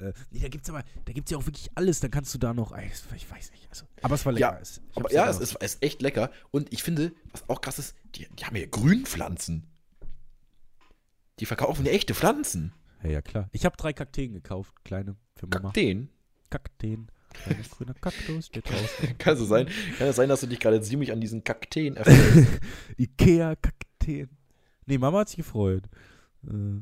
Äh, 0.00 0.12
nee, 0.30 0.40
da 0.40 0.48
gibt's 0.48 0.68
aber, 0.70 0.82
da 1.04 1.12
gibt's 1.12 1.30
ja 1.30 1.38
auch 1.38 1.46
wirklich 1.46 1.70
alles. 1.74 2.00
Dann 2.00 2.10
kannst 2.10 2.32
du 2.34 2.38
da 2.38 2.54
noch, 2.54 2.76
ich 2.76 3.30
weiß 3.30 3.50
nicht. 3.50 3.66
Also, 3.70 3.86
aber 4.02 4.14
es 4.14 4.24
war 4.24 4.32
lecker. 4.32 4.52
Ja, 4.54 4.58
Es- 4.60 4.80
Aber 4.94 5.12
ja, 5.12 5.28
es 5.28 5.38
ist, 5.40 5.56
ist 5.62 5.82
echt 5.82 6.02
lecker. 6.02 6.30
Und 6.50 6.72
ich 6.72 6.82
finde, 6.82 7.12
was 7.32 7.48
auch 7.48 7.60
krass 7.60 7.78
ist, 7.78 7.94
die, 8.14 8.26
die 8.38 8.44
haben 8.44 8.56
hier 8.56 8.66
Grünpflanzen. 8.68 9.66
Die 11.40 11.46
verkaufen 11.46 11.84
ja 11.86 11.92
echte 11.92 12.14
Pflanzen. 12.14 12.72
Ja, 13.02 13.10
ja, 13.10 13.22
klar. 13.22 13.48
Ich 13.52 13.64
habe 13.64 13.76
drei 13.76 13.92
Kakteen 13.92 14.32
gekauft, 14.32 14.72
kleine, 14.84 15.16
für 15.36 15.46
Mama. 15.46 15.60
Kakteen. 15.68 16.08
Kakteen. 16.50 17.08
Kleiner 17.32 17.62
grüner 17.70 17.94
Kaktus 17.94 18.46
steht 18.46 18.66
draußen. 18.70 19.18
Kann 19.18 19.36
es 19.36 19.48
sein, 19.48 19.68
kann 19.98 20.08
es 20.08 20.16
sein, 20.16 20.28
dass 20.28 20.40
du 20.40 20.46
dich 20.46 20.58
gerade 20.60 20.80
ziemlich 20.80 21.12
an 21.12 21.20
diesen 21.20 21.44
Kakteen 21.44 21.96
erfährst? 21.96 22.60
Ikea-Kakteen. 22.96 24.30
Nee, 24.86 24.98
Mama 24.98 25.20
hat 25.20 25.28
sich 25.28 25.36
gefreut. 25.36 25.84
Äh, 26.46 26.80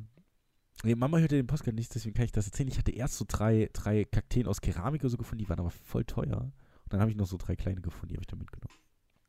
nee, 0.84 0.94
Mama 0.94 1.18
hörte 1.18 1.36
den 1.36 1.46
Podcast 1.46 1.74
nicht, 1.76 1.94
deswegen 1.94 2.14
kann 2.14 2.24
ich 2.24 2.32
das 2.32 2.46
erzählen. 2.46 2.68
Ich 2.68 2.78
hatte 2.78 2.92
erst 2.92 3.16
so 3.16 3.24
drei, 3.26 3.70
drei 3.72 4.04
Kakteen 4.04 4.46
aus 4.46 4.60
Keramik 4.60 5.02
oder 5.02 5.10
so 5.10 5.16
gefunden, 5.16 5.44
die 5.44 5.48
waren 5.48 5.60
aber 5.60 5.70
voll 5.70 6.04
teuer. 6.04 6.40
Und 6.84 6.92
dann 6.92 7.00
habe 7.00 7.10
ich 7.10 7.16
noch 7.16 7.26
so 7.26 7.36
drei 7.36 7.56
kleine 7.56 7.80
gefunden, 7.80 8.08
die 8.08 8.14
habe 8.14 8.22
ich 8.22 8.26
dann 8.28 8.38
mitgenommen. 8.38 8.74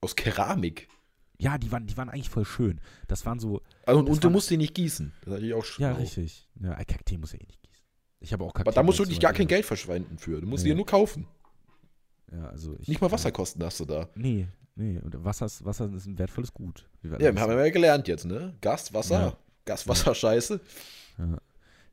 Aus 0.02 0.16
Keramik. 0.16 0.88
Ja, 1.40 1.58
die 1.58 1.72
waren, 1.72 1.86
die 1.86 1.96
waren 1.98 2.10
eigentlich 2.10 2.30
voll 2.30 2.46
schön. 2.46 2.82
Das 3.08 3.26
waren 3.26 3.40
so, 3.40 3.62
Also, 3.86 4.00
und, 4.00 4.10
und 4.10 4.24
du 4.24 4.30
musst 4.30 4.50
die 4.50 4.58
nicht 4.58 4.74
gießen. 4.74 5.12
Das 5.22 5.28
ist 5.28 5.32
natürlich 5.34 5.54
auch 5.54 5.66
schlau. 5.66 5.88
ja, 5.88 5.94
richtig. 5.94 6.48
Ja, 6.62 6.72
ein 6.74 6.86
Kakteen 6.86 7.20
muss 7.20 7.32
ja 7.34 7.40
eh 7.40 7.46
nicht 7.46 7.62
gießen. 7.62 7.84
Ich 8.20 8.34
habe 8.34 8.44
auch 8.44 8.54
Kakteen. 8.54 8.70
Aber 8.72 8.76
da 8.76 8.84
musst 8.84 8.98
du 9.00 9.04
wirklich 9.04 9.20
gar 9.20 9.34
kein 9.34 9.48
Geld 9.48 9.66
verschwenden 9.66 10.18
für. 10.18 10.42
Du 10.42 10.48
musst 10.48 10.64
Nee. 10.64 10.70
die 10.70 10.72
ja 10.72 10.76
nur 10.76 10.86
kaufen. 10.88 11.28
Ja, 12.32 12.46
also 12.50 12.76
ich, 12.80 12.88
Nicht 12.88 13.02
mal 13.02 13.12
Wasserkosten 13.12 13.64
hast 13.64 13.80
du 13.80 13.86
da. 13.86 14.10
Nee, 14.16 14.48
nee. 14.76 15.00
Und 15.00 15.24
Wasser 15.24 15.46
ist, 15.46 15.64
Wasser 15.64 15.92
ist 15.94 16.06
ein 16.08 16.18
wertvolles 16.18 16.54
Gut. 16.54 16.90
wir 17.02 17.12
Ja, 17.14 17.20
wir 17.20 17.28
haben 17.42 17.50
wissen. 17.52 17.60
ja 17.66 17.70
gelernt 17.70 18.08
jetzt, 18.08 18.26
ne? 18.26 18.56
Gas, 18.60 18.94
Wasser, 18.94 19.20
Ja. 19.22 19.38
Gas, 19.66 19.88
Wasser, 19.88 20.14
Scheiße. 20.16 20.60
Ja. 21.18 21.38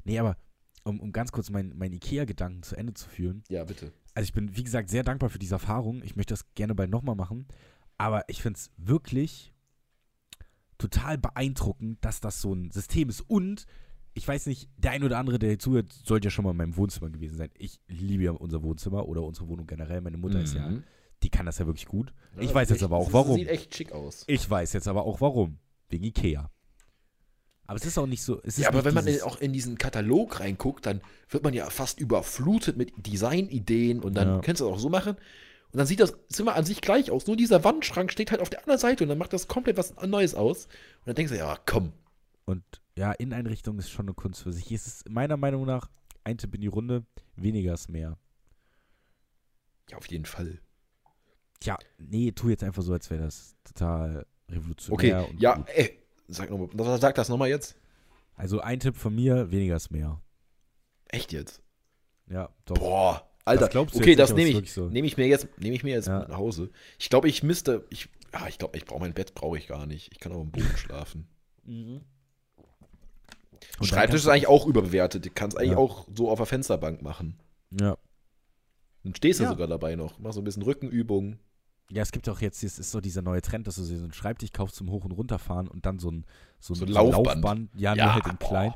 Nee, 0.04 0.18
aber 0.18 0.36
um, 0.84 1.00
um 1.00 1.12
ganz 1.12 1.32
kurz 1.32 1.50
meinen 1.50 1.76
mein 1.76 1.92
Ikea-Gedanken 1.92 2.62
zu 2.62 2.76
Ende 2.76 2.94
zu 2.94 3.08
führen. 3.08 3.42
Ja, 3.48 3.64
bitte. 3.64 3.92
Also 4.14 4.26
ich 4.26 4.32
bin, 4.32 4.56
wie 4.56 4.62
gesagt, 4.64 4.90
sehr 4.90 5.02
dankbar 5.02 5.30
für 5.30 5.38
diese 5.38 5.54
Erfahrung. 5.54 6.02
Ich 6.04 6.14
möchte 6.16 6.34
das 6.34 6.44
gerne 6.54 6.74
bald 6.74 6.90
nochmal 6.90 7.16
machen. 7.16 7.46
Aber 7.96 8.22
ich 8.28 8.42
finde 8.42 8.58
es 8.58 8.70
wirklich 8.76 9.52
total 10.78 11.18
beeindruckend, 11.18 12.04
dass 12.04 12.20
das 12.20 12.40
so 12.40 12.52
ein 12.52 12.70
System 12.70 13.08
ist. 13.08 13.20
Und 13.22 13.66
ich 14.12 14.26
weiß 14.28 14.46
nicht, 14.46 14.68
der 14.76 14.92
ein 14.92 15.02
oder 15.04 15.18
andere, 15.18 15.38
der 15.38 15.50
hier 15.50 15.58
zuhört, 15.58 15.92
sollte 15.92 16.26
ja 16.26 16.30
schon 16.30 16.44
mal 16.44 16.50
in 16.52 16.56
meinem 16.56 16.76
Wohnzimmer 16.76 17.10
gewesen 17.10 17.36
sein. 17.36 17.50
Ich 17.56 17.80
liebe 17.88 18.24
ja 18.24 18.32
unser 18.32 18.62
Wohnzimmer 18.62 19.06
oder 19.08 19.22
unsere 19.22 19.48
Wohnung 19.48 19.66
generell. 19.66 20.00
Meine 20.00 20.18
Mutter 20.18 20.40
ist 20.40 20.54
ja, 20.54 20.68
Mhm. 20.68 20.84
die 21.22 21.30
kann 21.30 21.46
das 21.46 21.58
ja 21.58 21.66
wirklich 21.66 21.86
gut. 21.86 22.12
Ich 22.38 22.48
Ja, 22.50 22.54
weiß 22.54 22.68
sieht 22.68 22.76
jetzt 22.76 22.84
aber 22.84 22.96
auch 22.98 23.12
warum. 23.12 23.36
Sieht 23.36 23.48
echt 23.48 23.74
schick 23.74 23.92
aus. 23.92 24.24
Ich 24.26 24.48
weiß 24.48 24.72
jetzt 24.74 24.86
aber 24.88 25.04
auch 25.04 25.20
warum. 25.20 25.58
Wegen 25.88 26.04
Ikea. 26.04 26.50
Aber 27.66 27.76
es 27.78 27.84
ist 27.86 27.96
auch 27.96 28.06
nicht 28.06 28.22
so. 28.22 28.42
Ja, 28.56 28.68
aber 28.68 28.84
wenn 28.84 28.94
man 28.94 29.08
auch 29.22 29.40
in 29.40 29.52
diesen 29.52 29.78
Katalog 29.78 30.40
reinguckt, 30.40 30.84
dann 30.86 31.00
wird 31.30 31.44
man 31.44 31.54
ja 31.54 31.68
fast 31.70 31.98
überflutet 31.98 32.76
mit 32.76 32.92
Designideen 33.06 34.00
und 34.00 34.14
dann 34.14 34.28
Ja. 34.28 34.40
kannst 34.40 34.60
du 34.60 34.66
das 34.66 34.74
auch 34.74 34.78
so 34.78 34.90
machen. 34.90 35.16
Und 35.72 35.78
dann 35.78 35.86
sieht 35.86 35.98
das 36.00 36.14
Zimmer 36.28 36.54
an 36.54 36.64
sich 36.64 36.80
gleich 36.82 37.10
aus. 37.10 37.26
Nur 37.26 37.36
dieser 37.36 37.64
Wandschrank 37.64 38.12
steht 38.12 38.30
halt 38.30 38.40
auf 38.40 38.50
der 38.50 38.60
anderen 38.60 38.78
Seite 38.78 39.04
und 39.04 39.08
dann 39.08 39.18
macht 39.18 39.32
das 39.32 39.48
komplett 39.48 39.76
was 39.76 39.94
Neues 40.06 40.34
aus. 40.34 40.66
Und 40.66 41.06
dann 41.06 41.14
denkst 41.16 41.32
du, 41.32 41.38
ja, 41.38 41.56
komm. 41.66 41.92
Und 42.44 42.62
ja, 42.96 43.12
Inneneinrichtung 43.12 43.78
ist 43.78 43.90
schon 43.90 44.06
eine 44.06 44.14
Kunst 44.14 44.42
für 44.42 44.52
sich. 44.52 44.70
Es 44.70 44.86
ist 44.86 45.08
meiner 45.08 45.36
Meinung 45.36 45.64
nach 45.64 45.88
ein 46.22 46.38
Tipp 46.38 46.54
in 46.54 46.60
die 46.60 46.66
Runde, 46.68 47.04
weniger 47.34 47.74
ist 47.74 47.88
mehr. 47.88 48.18
Ja, 49.90 49.96
auf 49.96 50.06
jeden 50.06 50.26
Fall. 50.26 50.60
Tja, 51.60 51.78
nee, 51.98 52.30
tu 52.32 52.50
jetzt 52.50 52.62
einfach 52.62 52.82
so, 52.82 52.92
als 52.92 53.10
wäre 53.10 53.22
das 53.24 53.56
total 53.64 54.26
Okay, 54.48 54.54
revolutionär. 54.58 55.28
und 55.28 55.40
ja, 55.40 55.56
gut. 55.56 55.66
ey, 55.74 55.98
sag, 56.28 56.50
noch 56.50 56.72
mal, 56.72 56.98
sag 56.98 57.14
das 57.14 57.28
nochmal 57.28 57.48
jetzt. 57.48 57.76
Also 58.36 58.60
ein 58.60 58.80
Tipp 58.80 58.96
von 58.96 59.14
mir, 59.14 59.50
weniger 59.50 59.76
ist 59.76 59.90
mehr. 59.90 60.20
Echt 61.08 61.32
jetzt? 61.32 61.62
Ja, 62.28 62.48
doch. 62.64 62.78
Boah, 62.78 63.28
Alter. 63.44 63.60
Das 63.62 63.70
glaubst 63.70 63.94
du 63.94 63.98
okay, 64.00 64.16
das 64.16 64.32
nehme 64.32 64.50
ich, 64.60 64.72
so. 64.72 64.88
nehm 64.88 65.04
ich 65.04 65.16
mir 65.16 65.26
jetzt, 65.26 65.48
nehme 65.58 65.76
ich 65.76 65.84
mir 65.84 65.92
jetzt 65.94 66.08
Ja. 66.08 66.26
nach 66.26 66.38
Hause. 66.38 66.70
Ich 66.98 67.10
glaube, 67.10 67.28
ich 67.28 67.42
müsste, 67.42 67.84
ich, 67.90 68.08
ja, 68.32 68.46
ich 68.48 68.58
glaube, 68.58 68.76
ich 68.76 68.84
brauche 68.84 69.00
mein 69.00 69.14
Bett, 69.14 69.34
brauche 69.34 69.56
ich 69.58 69.66
gar 69.68 69.86
nicht. 69.86 70.10
Ich 70.12 70.18
kann 70.18 70.32
auch 70.32 70.40
im 70.42 70.50
Boden 70.50 70.76
schlafen. 70.76 71.28
Mhm. 71.64 72.00
Schreibtisch 73.82 74.20
ist 74.20 74.28
eigentlich 74.28 74.46
auch 74.46 74.66
überbewertet. 74.66 75.24
Du 75.26 75.30
kannst 75.30 75.56
eigentlich 75.58 75.72
Ja. 75.72 75.76
auch 75.78 76.06
so 76.14 76.30
auf 76.30 76.38
der 76.38 76.46
Fensterbank 76.46 77.02
machen. 77.02 77.38
Ja. 77.70 77.96
Dann 79.02 79.14
stehst 79.14 79.40
du 79.40 79.44
Ja. 79.44 79.50
sogar 79.50 79.66
dabei 79.66 79.96
noch. 79.96 80.18
Mach 80.18 80.32
so 80.32 80.40
ein 80.40 80.44
bisschen 80.44 80.62
Rückenübungen. 80.62 81.38
Ja, 81.90 82.02
es 82.02 82.12
gibt 82.12 82.28
auch 82.28 82.40
jetzt, 82.40 82.64
es 82.64 82.78
ist 82.78 82.90
so 82.90 83.00
dieser 83.00 83.22
neue 83.22 83.42
Trend, 83.42 83.66
dass 83.66 83.76
du 83.76 83.82
so 83.84 83.94
einen 83.94 84.12
Schreibtisch 84.12 84.52
kaufst 84.52 84.76
zum 84.76 84.90
Hoch- 84.90 85.04
und 85.04 85.12
Runterfahren 85.12 85.68
und 85.68 85.84
dann 85.86 85.98
so 85.98 86.10
ein, 86.10 86.24
so 86.58 86.72
ein, 86.72 86.76
So 86.76 86.84
ein 86.84 86.88
ein 86.88 86.94
Laufband. 86.94 87.70
Ja, 87.76 87.94
Ja, 87.94 88.04
nur 88.06 88.14
halt 88.14 88.26
in 88.26 88.36
boah. 88.38 88.48
klein. 88.48 88.74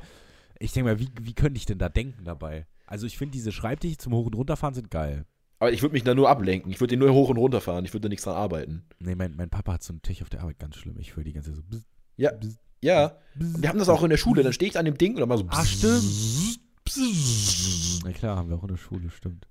Ich 0.59 0.73
denke 0.73 0.91
mal, 0.91 0.99
wie, 0.99 1.09
wie 1.21 1.33
könnte 1.33 1.57
ich 1.57 1.65
denn 1.65 1.79
da 1.79 1.89
denken 1.89 2.23
dabei? 2.25 2.67
Also 2.85 3.07
ich 3.07 3.17
finde, 3.17 3.31
diese 3.33 3.51
Schreibtische 3.51 3.97
zum 3.97 4.13
Hoch- 4.13 4.25
und 4.27 4.35
Runterfahren 4.35 4.73
sind 4.75 4.91
geil. 4.91 5.25
Aber 5.59 5.71
ich 5.73 5.81
würde 5.81 5.93
mich 5.93 6.03
da 6.03 6.13
nur 6.15 6.29
ablenken. 6.29 6.71
Ich 6.71 6.79
würde 6.79 6.91
den 6.91 6.99
nur 6.99 7.11
hoch 7.13 7.29
und 7.29 7.37
runter 7.37 7.59
fahren. 7.61 7.83
Ich 7.83 7.93
würde 7.93 8.03
da 8.03 8.09
nichts 8.09 8.23
dran 8.23 8.35
arbeiten. 8.35 8.83
Nee, 8.99 9.15
mein, 9.15 9.35
mein 9.35 9.49
Papa 9.49 9.73
hat 9.73 9.83
so 9.83 9.91
einen 9.91 10.01
Tisch 10.01 10.21
auf 10.21 10.29
der 10.29 10.41
Arbeit, 10.41 10.59
ganz 10.59 10.75
schlimm. 10.77 10.97
Ich 10.99 11.15
höre 11.15 11.23
die 11.23 11.33
ganze 11.33 11.49
Zeit 11.51 11.57
so. 11.57 11.63
bzz, 11.63 11.85
Ja. 12.17 12.31
bzz, 12.31 12.57
Ja, 12.81 13.17
bzz. 13.35 13.61
wir 13.61 13.69
haben 13.69 13.79
das 13.79 13.89
auch 13.89 14.03
in 14.03 14.09
der 14.09 14.17
Schule. 14.17 14.43
Dann 14.43 14.53
stehe 14.53 14.69
ich 14.71 14.77
an 14.77 14.85
dem 14.85 14.97
Ding 14.97 15.15
und 15.15 15.19
dann 15.19 15.29
mal 15.29 15.37
so. 15.37 15.45
Stimmt. 15.65 16.03
stimmt. 16.87 18.01
Na 18.05 18.11
klar, 18.11 18.37
haben 18.37 18.49
wir 18.49 18.55
auch 18.57 18.61
in 18.63 18.69
der 18.69 18.77
Schule, 18.77 19.09
stimmt. 19.09 19.47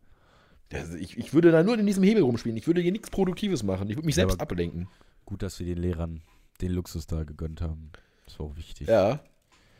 Ich, 0.98 1.16
ich 1.16 1.32
würde 1.32 1.50
da 1.50 1.62
nur 1.62 1.78
in 1.78 1.86
diesem 1.86 2.02
Hebel 2.02 2.22
rumspielen. 2.22 2.56
Ich 2.56 2.66
würde 2.66 2.80
hier 2.82 2.92
nichts 2.92 3.10
Produktives 3.10 3.62
machen. 3.62 3.88
Ich 3.88 3.96
würde 3.96 4.06
mich 4.06 4.16
Ja, 4.16 4.22
selbst 4.26 4.40
ablenken. 4.40 4.88
Gut, 5.24 5.42
dass 5.42 5.58
wir 5.58 5.66
den 5.66 5.78
Lehrern 5.78 6.22
den 6.60 6.72
Luxus 6.72 7.06
da 7.06 7.24
gegönnt 7.24 7.60
haben. 7.60 7.90
Das 8.26 8.38
war 8.38 8.46
auch 8.46 8.56
wichtig. 8.56 8.88
Ja. 8.88 9.20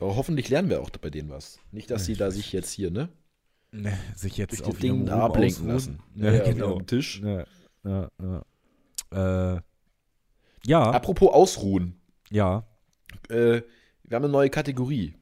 Aber 0.01 0.17
hoffentlich 0.17 0.49
lernen 0.49 0.71
wir 0.71 0.81
auch 0.81 0.91
bei 0.91 1.11
denen 1.11 1.29
was. 1.29 1.59
Nicht, 1.73 1.91
dass 1.91 2.03
Ja, 2.03 2.07
sie 2.07 2.19
da 2.19 2.31
sich 2.31 2.53
jetzt 2.53 2.71
hier, 2.71 2.91
ne? 2.91 3.09
Ne, 3.73 3.99
sich 4.15 4.37
jetzt 4.39 4.53
Durch 4.53 4.63
auf 4.63 4.75
das 4.75 4.81
Ding 4.81 4.95
ihrem 5.07 5.09
Ruhm 5.13 5.21
ablenken 5.21 5.67
lassen. 5.69 6.01
Ja, 6.15 6.33
Ja, 6.33 6.45
genau. 6.51 6.77
Am 6.77 6.87
Tisch. 6.87 7.21
Ja, 7.23 7.45
ja, 7.85 8.09
ja. 9.13 9.57
Äh, 9.57 9.61
ja, 10.65 10.91
Apropos 10.91 11.31
ausruhen. 11.33 12.01
ja, 12.31 12.67
Äh, 13.29 13.63
wir 14.05 14.15
haben 14.17 14.25
eine 14.25 14.33
neue 14.33 14.49
Kategorie. 14.51 15.15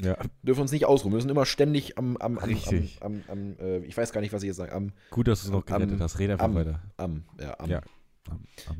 Ja. 0.00 0.16
Wir 0.18 0.30
dürfen 0.42 0.62
uns 0.62 0.72
nicht 0.72 0.84
ausruhen. 0.86 1.12
Wir 1.12 1.16
müssen 1.16 1.30
immer 1.30 1.46
ständig 1.46 1.96
am, 1.98 2.16
am, 2.16 2.38
am, 2.38 2.44
Richtig. 2.44 2.98
am, 3.00 3.22
am, 3.28 3.54
am 3.58 3.66
äh, 3.66 3.78
ich 3.78 3.96
weiß 3.96 4.12
gar 4.12 4.20
nicht, 4.20 4.32
was 4.32 4.42
ich 4.42 4.48
jetzt 4.48 4.56
sage, 4.56 4.72
am, 4.72 4.92
Gut, 5.10 5.28
dass 5.28 5.42
du 5.42 5.46
es 5.48 5.52
noch 5.52 5.64
gerettet 5.64 6.00
hast. 6.00 6.18
Red 6.18 6.30
einfach 6.30 6.44
am- 6.46 6.54
weiter. 6.54 6.80
am, 6.96 7.24
ja, 7.40 7.58
am, 7.58 7.70
Ja. 7.70 7.80
Am, 8.28 8.40
am, 8.68 8.76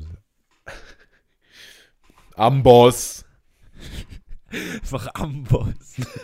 Amboss. 2.35 3.23
einfach 4.51 5.09
Amboss. 5.15 5.95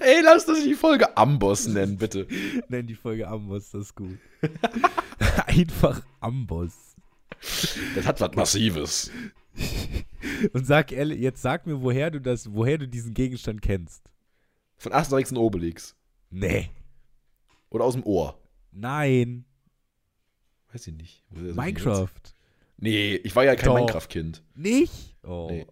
Ey, 0.00 0.20
lass 0.22 0.46
das 0.46 0.62
die 0.64 0.74
Folge 0.74 1.16
Amboss 1.16 1.66
nennen, 1.68 1.96
bitte. 1.98 2.26
Nenn 2.68 2.86
die 2.86 2.94
Folge 2.94 3.26
Amboss, 3.28 3.70
das 3.70 3.82
ist 3.86 3.94
gut. 3.96 4.18
einfach 5.46 6.02
Amboss. 6.20 6.72
Das 7.94 8.06
hat 8.06 8.20
was 8.20 8.34
Massives. 8.34 9.10
Und 10.52 10.66
sag 10.66 10.92
ehrlich, 10.92 11.20
jetzt 11.20 11.42
sag 11.42 11.66
mir, 11.66 11.82
woher 11.82 12.10
du 12.10 12.20
das, 12.20 12.52
woher 12.52 12.78
du 12.78 12.88
diesen 12.88 13.14
Gegenstand 13.14 13.62
kennst. 13.62 14.10
Von 14.76 14.92
Asterix 14.92 15.30
und 15.30 15.38
Obelix. 15.38 15.96
Nee. 16.30 16.70
Oder 17.70 17.84
aus 17.84 17.94
dem 17.94 18.04
Ohr. 18.04 18.38
Nein. 18.72 19.44
Weiß 20.72 20.86
ich 20.86 20.94
nicht. 20.94 21.24
Minecraft. 21.30 22.10
Nee, 22.76 23.16
ich 23.16 23.34
war 23.34 23.44
ja 23.44 23.56
kein 23.56 23.66
Doch. 23.66 23.74
Minecraft-Kind. 23.74 24.42
Nicht? 24.54 25.16
Oh. 25.24 25.48
Nee. 25.50 25.66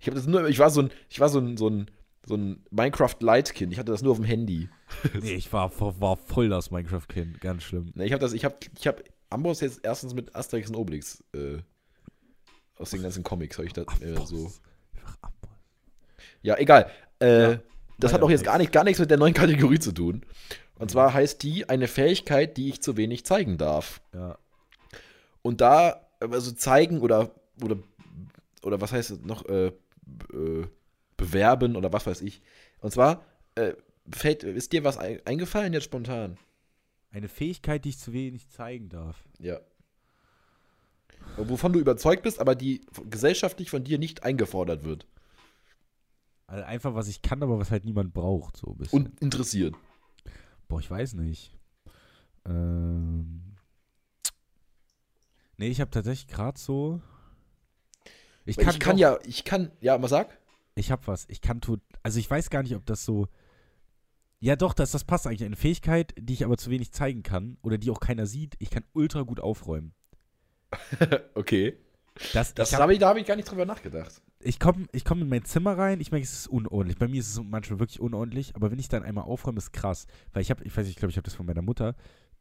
Ich 0.00 0.06
habe 0.06 0.16
das 0.16 0.26
nur, 0.26 0.48
ich 0.48 0.58
war 0.58 0.70
so 0.70 0.82
ein, 0.82 0.90
ich 1.08 1.20
war 1.20 1.28
so 1.28 1.38
ein, 1.38 1.56
so 1.56 1.68
ein, 1.68 1.90
so 2.26 2.34
ein 2.34 2.64
Minecraft-Light-Kind. 2.70 3.72
Ich 3.72 3.78
hatte 3.78 3.92
das 3.92 4.02
nur 4.02 4.12
auf 4.12 4.18
dem 4.18 4.26
Handy. 4.26 4.68
Nee, 5.20 5.34
ich 5.34 5.52
war, 5.52 5.70
war 6.00 6.16
voll 6.16 6.48
das 6.48 6.70
Minecraft-Kind. 6.70 7.40
Ganz 7.40 7.62
schlimm. 7.62 7.92
Nee, 7.94 8.06
ich 8.06 8.12
habe 8.12 8.20
das, 8.20 8.32
ich 8.32 8.44
habe, 8.44 8.56
ich 8.78 8.86
habe 8.86 9.02
Amboss 9.30 9.60
jetzt 9.60 9.80
erstens 9.82 10.14
mit 10.14 10.34
Asterix 10.34 10.68
und 10.70 10.76
Obelix 10.76 11.22
äh, 11.34 11.58
aus 12.78 12.90
den 12.90 13.02
ganzen 13.02 13.22
Comics 13.22 13.58
habe 13.58 13.66
ich 13.66 13.72
das 13.72 13.86
äh, 14.00 14.14
so. 14.24 14.52
Ja, 16.42 16.56
egal. 16.58 16.90
Äh, 17.20 17.52
Ja, 17.52 17.60
das 17.98 18.12
hat 18.12 18.22
auch 18.22 18.30
jetzt 18.30 18.44
gar, 18.44 18.58
nicht, 18.58 18.72
gar 18.72 18.84
nichts 18.84 19.00
mit 19.00 19.10
der 19.10 19.18
neuen 19.18 19.34
Kategorie 19.42 19.78
zu 19.78 19.92
tun. 19.92 20.24
Und 20.78 20.90
zwar 20.90 21.12
heißt 21.12 21.42
die 21.42 21.68
eine 21.68 21.88
Fähigkeit, 21.88 22.56
die 22.56 22.68
ich 22.68 22.80
zu 22.80 22.96
wenig 22.96 23.26
zeigen 23.26 23.58
darf. 23.58 24.00
Ja. 24.14 24.38
Und 25.42 25.60
da, 25.60 26.08
also 26.20 26.52
zeigen 26.52 27.00
oder, 27.00 27.34
oder, 27.62 27.78
oder 28.62 28.80
was 28.80 28.92
heißt 28.92 29.10
es 29.10 29.20
noch, 29.20 29.44
äh, 29.46 29.72
äh, 30.32 30.66
bewerben 31.16 31.74
oder 31.76 31.92
was 31.92 32.06
weiß 32.06 32.22
ich. 32.22 32.42
Und 32.80 32.92
zwar, 32.92 33.24
äh, 33.56 33.72
fällt, 34.10 34.44
ist 34.44 34.72
dir 34.72 34.84
was 34.84 34.98
ein, 34.98 35.20
eingefallen 35.26 35.72
jetzt 35.72 35.84
spontan? 35.84 36.38
Eine 37.10 37.28
Fähigkeit, 37.28 37.84
die 37.84 37.90
ich 37.90 37.98
zu 37.98 38.12
wenig 38.12 38.48
zeigen 38.48 38.88
darf. 38.88 39.24
Ja. 39.40 39.58
Wovon 41.36 41.72
du 41.72 41.78
überzeugt 41.78 42.22
bist, 42.24 42.40
aber 42.40 42.54
die 42.54 42.80
gesellschaftlich 43.10 43.70
von 43.70 43.84
dir 43.84 43.98
nicht 43.98 44.24
eingefordert 44.24 44.82
wird 44.84 45.06
Also 46.46 46.64
einfach, 46.64 46.94
was 46.94 47.06
ich 47.08 47.22
kann, 47.22 47.42
aber 47.42 47.58
was 47.58 47.70
halt 47.70 47.84
niemand 47.84 48.12
braucht. 48.14 48.56
So 48.56 48.72
ein 48.72 48.78
bisschen. 48.78 48.98
und 49.06 49.20
interessiert. 49.20 49.74
Boah, 50.66 50.80
ich 50.80 50.90
weiß 50.90 51.14
nicht. 51.14 51.54
Ähm. 52.44 53.42
Nee, 55.56 55.68
ich 55.68 55.80
habe 55.80 55.90
tatsächlich 55.90 56.28
gerade 56.28 56.58
so. 56.58 57.00
Ich 58.44 58.56
kann, 58.56 58.70
ich 58.70 58.80
kann 58.80 58.96
doch- 58.96 59.00
ja, 59.00 59.18
ich 59.24 59.44
kann, 59.44 59.70
ja, 59.80 59.98
mal 59.98 60.08
sag. 60.08 60.38
Ich 60.74 60.90
hab 60.90 61.06
was. 61.06 61.26
Ich 61.28 61.40
kann 61.40 61.60
tut. 61.60 61.80
Also 62.02 62.18
ich 62.18 62.30
weiß 62.30 62.50
gar 62.50 62.62
nicht, 62.62 62.74
ob 62.76 62.86
das 62.86 63.04
so. 63.04 63.26
Ja, 64.40 64.54
doch, 64.54 64.72
das, 64.72 64.92
das 64.92 65.02
passt 65.04 65.26
eigentlich. 65.26 65.44
Eine 65.44 65.56
Fähigkeit, 65.56 66.14
die 66.16 66.32
ich 66.32 66.44
aber 66.44 66.56
zu 66.56 66.70
wenig 66.70 66.92
zeigen 66.92 67.22
kann 67.24 67.58
oder 67.62 67.76
die 67.76 67.90
auch 67.90 67.98
keiner 68.00 68.26
sieht. 68.26 68.54
Ich 68.60 68.70
kann 68.70 68.84
ultra 68.92 69.22
gut 69.22 69.40
aufräumen. 69.40 69.92
Okay. 71.34 71.76
Das, 72.34 72.52
Das 72.54 72.70
ich 72.70 72.74
hab- 72.74 72.82
habe 72.82 72.92
ich, 72.94 72.98
da 72.98 73.08
habe 73.10 73.20
ich 73.20 73.26
gar 73.26 73.36
nicht 73.36 73.48
drüber 73.50 73.64
nachgedacht. 73.64 74.20
ich 74.40 74.58
komme 74.58 74.86
ich 74.92 75.04
komm 75.04 75.22
in 75.22 75.28
mein 75.28 75.44
Zimmer 75.44 75.78
rein, 75.78 76.00
ich 76.00 76.10
merke, 76.10 76.24
es 76.24 76.32
ist 76.32 76.46
unordentlich. 76.48 76.98
Bei 76.98 77.06
mir 77.06 77.20
ist 77.20 77.28
es 77.30 77.40
manchmal 77.42 77.78
wirklich 77.78 78.00
unordentlich, 78.00 78.56
aber 78.56 78.70
wenn 78.72 78.78
ich 78.80 78.88
dann 78.88 79.04
einmal 79.04 79.24
aufräume, 79.24 79.58
ist 79.58 79.72
krass. 79.72 80.06
Weil 80.32 80.42
ich 80.42 80.50
habe, 80.50 80.64
ich 80.64 80.76
weiß 80.76 80.84
nicht, 80.84 80.94
ich 80.94 80.96
glaube, 80.96 81.10
ich 81.10 81.16
habe 81.16 81.24
das 81.24 81.34
von 81.34 81.46
meiner 81.46 81.62
Mutter. 81.62 81.94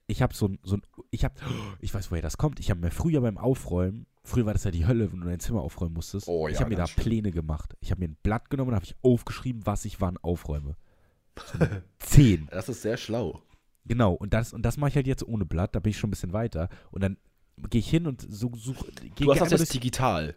Ich 0.08 0.22
habe 0.24 0.34
so 0.34 0.48
ein, 0.48 0.58
so 0.64 0.78
ein, 0.78 0.82
ich 1.12 1.24
habe, 1.26 1.36
ich 1.80 1.94
weiß, 1.94 2.10
woher 2.12 2.24
das 2.24 2.38
kommt. 2.38 2.60
Ich 2.60 2.72
habe 2.72 2.80
mir 2.80 2.90
früher 2.90 3.22
beim 3.22 3.38
Aufräumen, 3.38 4.08
früher 4.24 4.48
war 4.48 4.54
das 4.54 4.64
ja 4.64 4.72
die 4.72 4.88
Hölle, 4.88 5.12
wenn 5.12 5.20
du 5.22 5.28
dein 5.28 5.40
Zimmer 5.40 5.62
aufräumen 5.62 5.94
musstest. 5.94 6.28
Oh 6.28 6.48
ich 6.48 6.56
ja, 6.56 6.62
habe 6.62 6.72
mir 6.72 6.76
da 6.78 6.88
schlimm. 6.88 7.04
Pläne 7.04 7.32
gemacht. 7.32 7.76
Ich 7.80 7.92
habe 7.92 8.00
mir 8.00 8.08
ein 8.08 8.18
Blatt 8.24 8.50
genommen 8.50 8.70
und 8.70 8.76
habe 8.76 8.86
ich 8.86 8.96
aufgeschrieben, 9.04 9.66
was 9.68 9.86
ich 9.86 10.02
wann 10.02 10.18
aufräume. 10.18 10.76
So 11.38 11.60
Zehn. 12.00 12.48
Das 12.50 12.68
ist 12.68 12.82
sehr 12.82 12.98
schlau. 12.98 13.44
Genau, 13.86 14.14
und 14.14 14.34
das, 14.34 14.54
und 14.54 14.64
das 14.64 14.76
mache 14.78 14.90
ich 14.90 14.96
halt 14.96 15.08
jetzt 15.08 15.26
ohne 15.26 15.46
Blatt, 15.46 15.76
da 15.76 15.80
bin 15.80 15.92
ich 15.92 15.98
schon 16.00 16.10
ein 16.10 16.12
bisschen 16.12 16.34
weiter. 16.34 16.68
Und 16.92 17.04
dann 17.04 17.18
gehe 17.70 17.80
ich 17.80 17.90
hin 17.90 18.08
und 18.08 18.22
so, 18.30 18.52
suche. 18.56 18.86
Du 19.20 19.32
hast 19.32 19.40
das 19.52 19.60
jetzt 19.60 19.74
digital. 19.74 20.36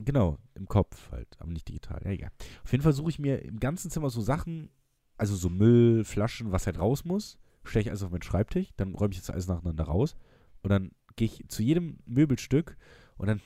Genau, 0.00 0.38
im 0.54 0.66
Kopf 0.68 1.10
halt, 1.10 1.28
aber 1.38 1.50
nicht 1.50 1.68
digital. 1.68 2.00
Ja, 2.04 2.10
egal. 2.10 2.30
Auf 2.64 2.70
jeden 2.70 2.84
Fall 2.84 2.92
suche 2.92 3.10
ich 3.10 3.18
mir 3.18 3.42
im 3.42 3.58
ganzen 3.58 3.90
Zimmer 3.90 4.10
so 4.10 4.20
Sachen, 4.20 4.70
also 5.16 5.34
so 5.34 5.48
Müll, 5.48 6.04
Flaschen, 6.04 6.52
was 6.52 6.66
halt 6.66 6.78
raus 6.78 7.04
muss, 7.04 7.38
stelle 7.64 7.82
ich 7.82 7.88
alles 7.90 8.02
auf 8.04 8.10
meinen 8.10 8.22
Schreibtisch, 8.22 8.68
dann 8.76 8.94
räume 8.94 9.12
ich 9.12 9.18
das 9.18 9.30
alles 9.30 9.48
nacheinander 9.48 9.84
raus 9.84 10.14
und 10.62 10.70
dann 10.70 10.90
gehe 11.16 11.26
ich 11.26 11.44
zu 11.48 11.64
jedem 11.64 11.98
Möbelstück 12.06 12.76
und 13.16 13.26
dann 13.26 13.40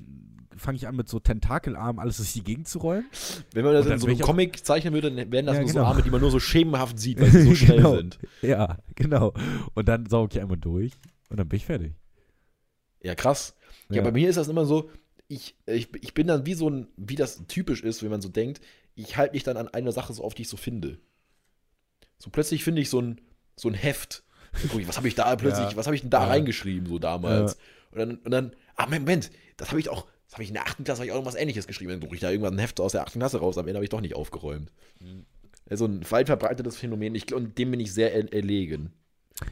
fange 0.58 0.76
ich 0.76 0.86
an 0.86 0.94
mit 0.94 1.08
so 1.08 1.18
Tentakelarmen 1.18 1.98
alles 1.98 2.18
durch 2.18 2.34
die 2.34 2.44
Gegend 2.44 2.68
zu 2.68 2.78
räumen. 2.80 3.06
Wenn 3.54 3.64
man 3.64 3.72
das 3.72 3.86
in 3.86 3.98
so 3.98 4.06
einem 4.06 4.18
Comic 4.18 4.66
zeichnen 4.66 4.92
würde, 4.92 5.10
dann 5.10 5.32
wären 5.32 5.46
das 5.46 5.54
Ja, 5.56 5.62
nur 5.62 5.70
genau. 5.70 5.84
so 5.84 5.86
Arme, 5.86 6.02
die 6.02 6.10
man 6.10 6.20
nur 6.20 6.30
so 6.30 6.38
schemenhaft 6.38 6.98
sieht, 6.98 7.18
weil 7.20 7.30
sie 7.30 7.42
so 7.44 7.54
schnell 7.54 7.78
Genau. 7.78 7.96
sind. 7.96 8.18
Ja, 8.42 8.76
genau. 8.94 9.32
Und 9.72 9.88
dann 9.88 10.04
sauge 10.04 10.34
ich 10.36 10.42
einmal 10.42 10.58
durch 10.58 10.92
und 11.30 11.38
dann 11.40 11.48
bin 11.48 11.56
ich 11.56 11.64
fertig. 11.64 11.94
Ja, 13.02 13.14
krass. 13.14 13.54
Ja, 13.90 14.02
bei 14.02 14.12
mir 14.12 14.28
ist 14.28 14.36
das 14.36 14.48
immer 14.48 14.64
so, 14.64 14.90
ich, 15.28 15.54
ich, 15.66 15.88
ich 16.02 16.14
bin 16.14 16.26
dann 16.26 16.46
wie 16.46 16.54
so 16.54 16.68
ein, 16.68 16.88
wie 16.96 17.16
das 17.16 17.46
typisch 17.46 17.82
ist, 17.82 18.02
wenn 18.02 18.10
man 18.10 18.22
so 18.22 18.28
denkt, 18.28 18.60
ich 18.94 19.16
halte 19.16 19.34
mich 19.34 19.42
dann 19.42 19.56
an 19.56 19.68
eine 19.68 19.92
Sache 19.92 20.12
so 20.12 20.22
auf, 20.24 20.34
die 20.34 20.42
ich 20.42 20.48
so 20.48 20.56
finde. 20.56 20.98
So 22.18 22.30
plötzlich 22.30 22.64
finde 22.64 22.80
ich 22.82 22.90
so 22.90 23.00
ein, 23.00 23.20
so 23.56 23.68
ein 23.68 23.74
Heft. 23.74 24.22
Guck 24.70 24.80
ich, 24.80 24.88
was 24.88 24.96
habe 24.96 25.08
ich 25.08 25.14
da 25.14 25.34
plötzlich, 25.36 25.70
Ja. 25.70 25.76
was 25.76 25.86
habe 25.86 25.96
ich 25.96 26.02
denn 26.02 26.10
da 26.10 26.22
Ja. 26.22 26.28
reingeschrieben, 26.28 26.86
so 26.86 26.98
damals? 26.98 27.56
Und 27.90 27.98
dann, 27.98 28.16
und 28.18 28.30
dann, 28.30 28.56
ah, 28.76 28.86
Moment, 28.86 29.30
das 29.56 29.68
habe 29.70 29.80
ich 29.80 29.88
auch, 29.88 30.06
das 30.26 30.34
habe 30.34 30.42
ich 30.42 30.48
in 30.50 30.54
der 30.54 30.66
8. 30.66 30.84
Klasse 30.84 31.00
hab 31.00 31.06
ich 31.06 31.12
auch 31.12 31.16
irgendwas 31.16 31.34
ähnliches 31.34 31.66
geschrieben. 31.66 31.90
Dann 31.92 32.02
suche 32.02 32.14
ich 32.14 32.20
da 32.20 32.30
irgendwann 32.30 32.54
ein 32.54 32.58
Heft 32.58 32.80
aus 32.80 32.92
der 32.92 33.02
8. 33.02 33.14
Klasse 33.14 33.38
raus, 33.38 33.58
am 33.58 33.66
Ende 33.66 33.76
habe 33.78 33.84
ich 33.84 33.90
doch 33.90 34.00
nicht 34.00 34.14
aufgeräumt. 34.14 34.70
Mhm. 35.00 35.24
Ja, 35.70 35.76
so 35.76 35.86
ein 35.86 36.08
weit 36.10 36.26
verbreitetes 36.26 36.76
Phänomen, 36.76 37.14
ich, 37.14 37.32
und 37.34 37.56
dem 37.58 37.70
bin 37.70 37.80
ich 37.80 37.92
sehr 37.92 38.12
er 38.14 38.32
erlegen. 38.32 38.92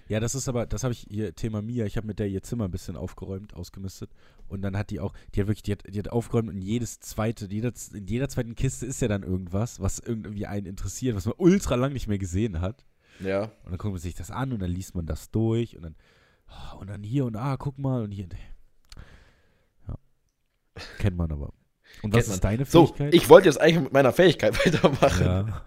Ja, 0.09 0.21
das 0.21 0.35
ist 0.35 0.49
aber, 0.49 0.67
das 0.67 0.85
habe 0.85 0.93
ich 0.93 1.07
hier, 1.09 1.35
Thema 1.35 1.63
Mia, 1.63 1.85
ich 1.87 1.97
habe 1.97 2.07
mit 2.07 2.19
der 2.19 2.29
ihr 2.29 2.43
Zimmer 2.43 2.65
ein 2.67 2.71
bisschen 2.71 2.97
aufgeräumt, 2.97 3.55
ausgemistet. 3.55 4.11
Und 4.49 4.63
dann 4.63 4.77
hat 4.77 4.91
die 4.91 5.01
auch, 5.01 5.15
die 5.35 5.41
hat 5.41 5.47
wirklich, 5.49 5.63
die 5.63 5.73
hat, 5.73 5.83
die 5.89 5.99
hat 5.99 6.09
aufgeräumt 6.09 6.49
und 6.49 6.61
jedes 6.61 7.01
zweite, 7.01 7.47
jeder, 7.47 7.73
in 7.95 8.07
jeder 8.07 8.29
zweiten 8.29 8.55
Kiste 8.55 8.87
ist 8.87 9.01
ja 9.01 9.09
dann 9.09 9.23
irgendwas, 9.23 9.81
was 9.81 9.99
irgendwie 9.99 10.47
einen 10.47 10.67
interessiert, 10.67 11.17
was 11.17 11.27
man 11.27 11.35
ultra 11.39 11.77
lang 11.77 11.93
nicht 11.93 12.09
mehr 12.09 12.19
gesehen 12.19 12.61
hat. 12.61 12.85
Ja. 13.21 13.45
Und 13.45 13.71
dann 13.71 13.79
guckt 13.79 13.93
man 13.93 14.01
sich 14.01 14.15
das 14.15 14.31
an 14.31 14.53
und 14.53 14.61
dann 14.61 14.71
liest 14.71 14.95
man 14.95 15.07
das 15.07 15.31
durch 15.31 15.77
und 15.77 15.83
dann, 15.83 15.97
oh, 16.49 16.79
und 16.81 16.89
dann 16.91 17.03
hier 17.03 17.25
und 17.25 17.37
ah, 17.37 17.57
guck 17.57 17.79
mal 17.79 18.03
und 18.03 18.11
hier. 18.13 18.29
Ja. 19.89 19.97
Kennt 20.99 21.17
man 21.17 21.31
aber. 21.31 21.53
Und 22.03 22.15
was 22.15 22.29
ist 22.29 22.45
deine 22.45 22.65
So, 22.65 22.87
Fähigkeit? 22.87 23.15
ich 23.15 23.29
wollte 23.29 23.49
jetzt 23.49 23.61
eigentlich 23.61 23.83
mit 23.85 23.93
meiner 23.93 24.13
Fähigkeit 24.13 24.55
weitermachen. 24.67 25.25
ja. 25.25 25.65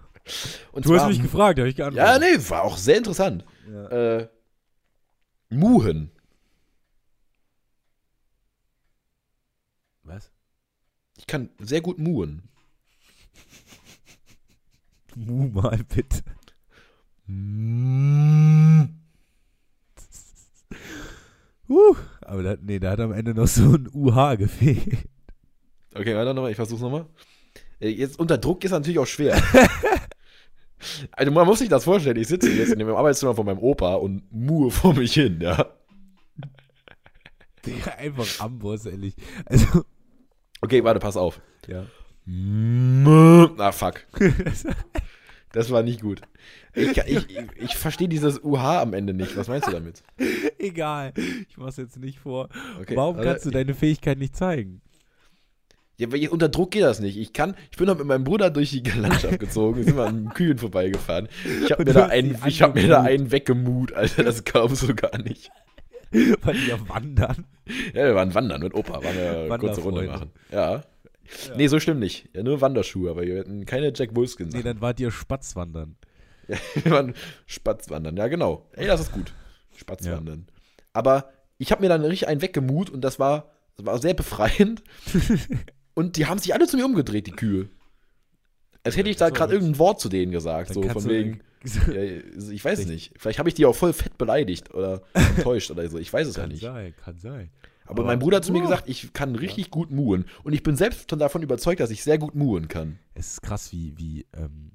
Und 0.72 0.86
Du 0.86 0.92
hast 0.94 1.00
zwar- 1.00 1.08
mich 1.10 1.20
gefragt, 1.22 1.58
habe 1.58 1.68
ich 1.68 1.76
Ja, 1.76 1.90
geantwortet. 1.90 2.40
nee, 2.42 2.50
war 2.50 2.62
auch 2.62 2.76
sehr 2.76 2.96
interessant. 2.98 3.44
Ja. 3.70 3.88
Äh, 4.18 4.28
Muhen. 5.50 6.10
Was? 10.02 10.30
Ich 11.16 11.26
kann 11.26 11.50
sehr 11.60 11.80
gut 11.80 11.98
muhen. 11.98 12.42
Mu 15.14 15.48
mal 15.48 15.78
bitte. 15.88 16.22
Uh, 21.68 21.94
aber 22.20 22.42
da, 22.42 22.56
nee, 22.60 22.78
da 22.78 22.90
hat 22.90 23.00
am 23.00 23.12
Ende 23.12 23.32
noch 23.34 23.46
so 23.46 23.74
ein 23.74 23.88
UH 23.92 24.36
gefehlt. 24.36 25.08
Okay, 25.94 26.14
warte 26.14 26.34
nochmal, 26.34 26.50
ich 26.50 26.56
versuch's 26.56 26.82
nochmal. 26.82 27.06
Äh, 27.80 27.88
Jetzt 27.88 28.18
unter 28.18 28.36
Druck 28.36 28.64
ist 28.64 28.72
natürlich 28.72 28.98
auch 28.98 29.06
schwer. 29.06 29.40
also 31.12 31.32
man 31.32 31.46
muss 31.46 31.58
sich 31.58 31.68
das 31.68 31.84
vorstellen, 31.84 32.16
ich 32.16 32.28
sitze 32.28 32.50
jetzt 32.50 32.72
in 32.72 32.78
dem 32.78 32.88
Arbeitszimmer 32.88 33.34
von 33.34 33.46
meinem 33.46 33.58
Opa 33.58 33.94
und 33.94 34.22
muhe 34.32 34.70
vor 34.70 34.94
mich 34.94 35.14
hin, 35.14 35.38
ja. 35.40 35.66
Digga, 37.66 37.92
einfach 37.92 38.40
Amboss, 38.40 38.86
ehrlich. 38.86 39.14
Also, 39.46 39.84
Okay, 40.64 40.82
warte, 40.82 40.98
pass 40.98 41.18
auf. 41.18 41.42
ja. 41.68 41.84
Ah, 43.58 43.72
fuck. 43.72 44.06
Das 45.52 45.70
war 45.70 45.82
nicht 45.82 46.00
gut. 46.00 46.22
Ich, 46.72 46.96
ich, 46.96 47.38
ich, 47.56 47.76
verstehe 47.76 48.08
dieses 48.08 48.42
UH 48.42 48.80
am 48.80 48.92
Ende 48.94 49.14
nicht. 49.14 49.36
Was 49.36 49.46
meinst 49.46 49.68
du 49.68 49.72
damit? 49.72 50.02
Egal, 50.58 51.12
ich 51.48 51.56
mach's 51.58 51.76
jetzt 51.76 51.98
nicht 51.98 52.18
vor. 52.18 52.48
Okay, 52.80 52.96
Warum 52.96 53.16
warte. 53.16 53.28
kannst 53.28 53.46
du 53.46 53.50
deine 53.50 53.74
Fähigkeit 53.74 54.18
nicht 54.18 54.34
zeigen? 54.34 54.80
Ja, 55.96 56.10
weil 56.12 56.26
unter 56.28 56.48
Druck 56.48 56.72
geht 56.72 56.82
das 56.82 56.98
nicht. 56.98 57.16
Ich 57.16 57.32
kann, 57.32 57.54
ich 57.70 57.76
bin 57.76 57.86
noch 57.86 57.96
mit 57.96 58.06
meinem 58.06 58.24
Bruder 58.24 58.50
durch 58.50 58.70
die 58.70 58.80
Landschaft 58.80 59.38
gezogen, 59.38 59.76
wir 59.76 59.84
sind 59.84 59.96
mal 59.96 60.08
an 60.08 60.28
Kühen 60.30 60.58
vorbeigefahren. 60.58 61.28
Ich 61.64 61.70
habe 61.70 61.84
mir, 61.84 61.92
da 61.92 62.06
einen, 62.06 62.36
ich 62.46 62.62
hab 62.62 62.74
mir 62.74 62.88
da 62.88 63.02
einen 63.02 63.30
weggemut, 63.30 63.92
Alter, 63.92 64.24
das 64.24 64.42
glaubst 64.42 64.82
du 64.82 64.94
gar 64.94 65.18
nicht. 65.18 65.50
Weil 66.10 66.54
die 66.54 66.68
ja 66.68 66.88
wandern. 66.88 67.44
Ja, 67.92 68.06
wir 68.06 68.14
waren 68.14 68.34
wandern 68.34 68.60
mit 68.62 68.74
Opa, 68.74 69.04
waren 69.04 69.16
wir 69.16 69.38
eine 69.52 69.58
kurze 69.58 69.82
Runde 69.82 70.04
machen. 70.04 70.30
Ja. 70.50 70.82
Nee, 71.56 71.68
so 71.68 71.80
stimmt 71.80 72.00
nicht. 72.00 72.28
Ja, 72.34 72.42
nur 72.42 72.60
Wanderschuhe, 72.60 73.10
aber 73.10 73.22
wir 73.22 73.40
hatten 73.40 73.64
keine 73.64 73.92
Jack 73.94 74.14
Wolfskin. 74.14 74.48
Nee, 74.48 74.62
dann 74.62 74.80
wart 74.80 75.00
ihr 75.00 75.10
Spatzwandern. 75.10 75.96
Ja, 76.46 76.58
wir 76.74 76.92
waren 76.92 77.14
Spatzwandern, 77.46 78.18
ja 78.18 78.28
genau. 78.28 78.68
Ey, 78.72 78.86
das 78.86 79.00
ist 79.00 79.12
gut. 79.12 79.32
Spatzwandern. 79.76 80.46
Aber 80.92 81.32
ich 81.56 81.72
habe 81.72 81.80
mir 81.80 81.88
dann 81.88 82.02
richtig 82.02 82.28
einen 82.28 82.42
weggemut 82.42 82.90
und 82.90 83.00
das 83.00 83.18
war, 83.18 83.50
das 83.78 83.86
war 83.86 83.98
sehr 83.98 84.12
befreiend. 84.12 84.82
und 85.94 86.16
die 86.16 86.26
haben 86.26 86.38
sich 86.38 86.54
alle 86.54 86.66
zu 86.66 86.76
mir 86.76 86.84
umgedreht, 86.86 87.26
die 87.26 87.32
Kühe. 87.32 87.68
Als 88.82 88.96
hätte 88.96 89.08
ich 89.08 89.16
da 89.16 89.30
gerade 89.30 89.52
irgendein 89.54 89.78
Wort 89.78 90.00
zu 90.00 90.08
denen 90.08 90.30
gesagt. 90.32 90.70
Dann 90.70 90.74
So 90.74 90.88
von 90.88 91.04
wegen. 91.08 91.40
Ja, 91.86 92.02
ich 92.52 92.62
weiß 92.62 92.80
es 92.80 92.86
nicht. 92.86 93.14
Vielleicht 93.16 93.38
habe 93.38 93.48
ich 93.48 93.54
die 93.54 93.64
auch 93.64 93.74
voll 93.74 93.94
fett 93.94 94.18
beleidigt 94.18 94.74
oder 94.74 95.02
enttäuscht 95.14 95.70
oder 95.70 95.88
so. 95.88 95.96
Ich 95.98 96.12
weiß 96.12 96.26
es 96.28 96.36
ja 96.36 96.42
Kann 96.42 96.50
nicht. 96.50 96.60
sein, 96.60 96.94
kann 96.96 97.18
sein. 97.18 97.50
Aber, 97.86 98.00
Aber- 98.02 98.04
mein 98.04 98.18
Bruder 98.18 98.36
hat 98.38 98.44
zu 98.44 98.52
mir 98.52 98.60
gesagt, 98.60 98.86
ich 98.88 99.14
kann 99.14 99.34
richtig 99.34 99.70
gut 99.70 99.90
muhen. 99.90 100.26
Und 100.42 100.52
ich 100.52 100.62
bin 100.62 100.76
selbst 100.76 101.08
schon 101.08 101.18
davon 101.18 101.42
überzeugt, 101.42 101.80
dass 101.80 101.88
ich 101.90 102.02
sehr 102.02 102.18
gut 102.18 102.34
muhen 102.34 102.68
kann. 102.68 102.98
Es 103.14 103.32
ist 103.34 103.42
krass, 103.42 103.72
wie, 103.72 103.94
wie, 103.96 104.26
ähm, 104.34 104.72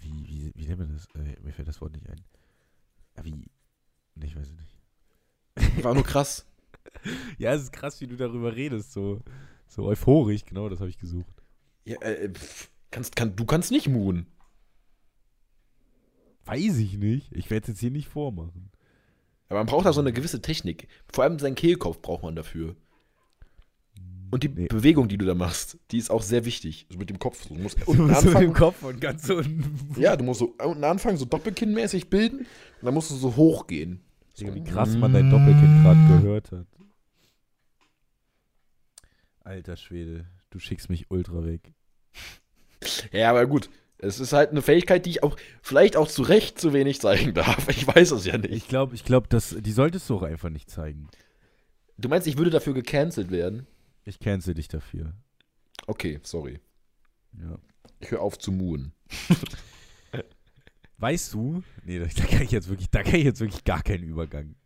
wie, 0.00 0.26
wie, 0.26 0.52
wie 0.56 0.66
nennt 0.66 0.80
man 0.80 0.92
das? 0.92 1.06
Äh, 1.14 1.36
mir 1.42 1.52
fällt 1.52 1.68
das 1.68 1.80
Wort 1.80 1.92
nicht 1.92 2.08
ein. 2.08 2.20
Ja, 3.16 3.24
wie, 3.24 3.32
nee, 4.14 4.26
ich 4.26 4.36
weiß 4.36 4.48
es 4.48 4.56
nicht. 4.56 5.84
War 5.84 5.94
nur 5.94 6.04
krass. 6.04 6.44
Ja, 7.36 7.52
es 7.52 7.64
ist 7.64 7.72
krass, 7.72 8.00
wie 8.00 8.06
du 8.06 8.16
darüber 8.16 8.56
redest, 8.56 8.92
so, 8.92 9.20
so 9.68 9.84
euphorisch, 9.84 10.44
genau, 10.44 10.68
das 10.68 10.80
habe 10.80 10.90
ich 10.90 10.98
gesucht. 10.98 11.42
Ja, 11.84 11.96
äh, 12.02 12.30
pff, 12.30 12.70
kannst, 12.90 13.16
kann, 13.16 13.36
du 13.36 13.44
kannst 13.44 13.70
nicht 13.70 13.88
muhen. 13.88 14.26
Weiß 16.44 16.78
ich 16.78 16.96
nicht. 16.98 17.30
Ich 17.32 17.50
werde 17.50 17.64
es 17.64 17.68
jetzt 17.68 17.80
hier 17.80 17.90
nicht 17.90 18.08
vormachen. 18.08 18.70
Aber 19.48 19.60
man 19.60 19.66
braucht 19.66 19.86
da 19.86 19.92
so 19.92 20.00
eine 20.00 20.12
gewisse 20.12 20.40
Technik. 20.42 20.88
Vor 21.12 21.24
allem 21.24 21.38
seinen 21.38 21.54
Kehlkopf 21.54 22.00
braucht 22.00 22.22
man 22.22 22.36
dafür. 22.36 22.76
Und 24.30 24.42
die 24.42 24.48
Nee. 24.48 24.66
Bewegung, 24.66 25.08
die 25.08 25.16
du 25.16 25.24
da 25.24 25.34
machst, 25.34 25.78
die 25.90 25.96
ist 25.98 26.10
auch 26.10 26.20
sehr 26.22 26.44
wichtig. 26.44 26.86
Also 26.88 26.98
mit 26.98 27.08
dem 27.08 27.18
Kopf. 27.18 27.46
Du 27.48 27.54
musst 27.54 27.78
So, 27.86 27.92
unten 27.92 28.08
so 28.08 28.14
anfangen. 28.14 28.46
im 28.48 28.52
Kopf 28.52 28.82
und 28.82 29.00
ganz 29.00 29.28
unten. 29.30 29.94
Ja, 29.98 30.16
du 30.16 30.24
musst 30.24 30.40
so 30.40 30.54
unten 30.62 30.84
anfangen, 30.84 31.16
so 31.16 31.24
doppelkinnmäßig 31.24 32.10
bilden. 32.10 32.40
Und 32.40 32.46
dann 32.82 32.94
musst 32.94 33.10
du 33.10 33.14
so 33.14 33.36
hochgehen. 33.36 34.00
So. 34.34 34.54
Wie 34.54 34.62
krass 34.64 34.96
man 34.96 35.12
dein 35.12 35.30
Doppelkind 35.30 35.82
gerade 35.82 36.20
gehört 36.20 36.52
hat. 36.52 36.66
Alter 39.48 39.78
Schwede, 39.78 40.26
du 40.50 40.58
schickst 40.58 40.90
mich 40.90 41.10
ultra 41.10 41.42
weg. 41.42 41.72
Ja, 43.12 43.30
aber 43.30 43.46
gut. 43.46 43.70
Es 43.96 44.20
ist 44.20 44.34
halt 44.34 44.50
eine 44.50 44.60
Fähigkeit, 44.60 45.06
die 45.06 45.10
ich 45.10 45.22
auch 45.22 45.36
vielleicht 45.62 45.96
auch 45.96 46.06
zu 46.06 46.22
Recht 46.22 46.60
zu 46.60 46.74
wenig 46.74 47.00
zeigen 47.00 47.32
darf. 47.34 47.66
Ich 47.70 47.86
weiß 47.86 48.10
es 48.10 48.26
ja 48.26 48.36
nicht. 48.36 48.52
Ich 48.52 48.68
glaube, 48.68 48.94
ich 48.94 49.04
glaube, 49.04 49.26
die 49.30 49.72
solltest 49.72 50.08
du 50.08 50.16
auch 50.16 50.22
einfach 50.22 50.50
nicht 50.50 50.70
zeigen. 50.70 51.08
Du 51.96 52.10
meinst, 52.10 52.26
ich 52.26 52.36
würde 52.36 52.50
dafür 52.50 52.74
gecancelt 52.74 53.30
werden? 53.30 53.66
Ich 54.04 54.20
cancel 54.20 54.52
dich 54.52 54.68
dafür. 54.68 55.14
Okay, 55.86 56.20
sorry. 56.22 56.60
Ja. 57.32 57.58
Ich 58.00 58.10
höre 58.10 58.20
auf 58.20 58.38
zu 58.38 58.52
muhen. 58.52 58.92
Weißt 60.98 61.32
du? 61.32 61.62
Nee, 61.84 61.98
da, 61.98 62.04
da 62.04 62.24
kann 62.24 62.42
ich 62.42 62.50
jetzt 62.50 62.68
wirklich, 62.68 62.90
da 62.90 63.02
kann 63.02 63.14
ich 63.14 63.24
jetzt 63.24 63.40
wirklich 63.40 63.64
gar 63.64 63.82
keinen 63.82 64.04
Übergang. 64.04 64.56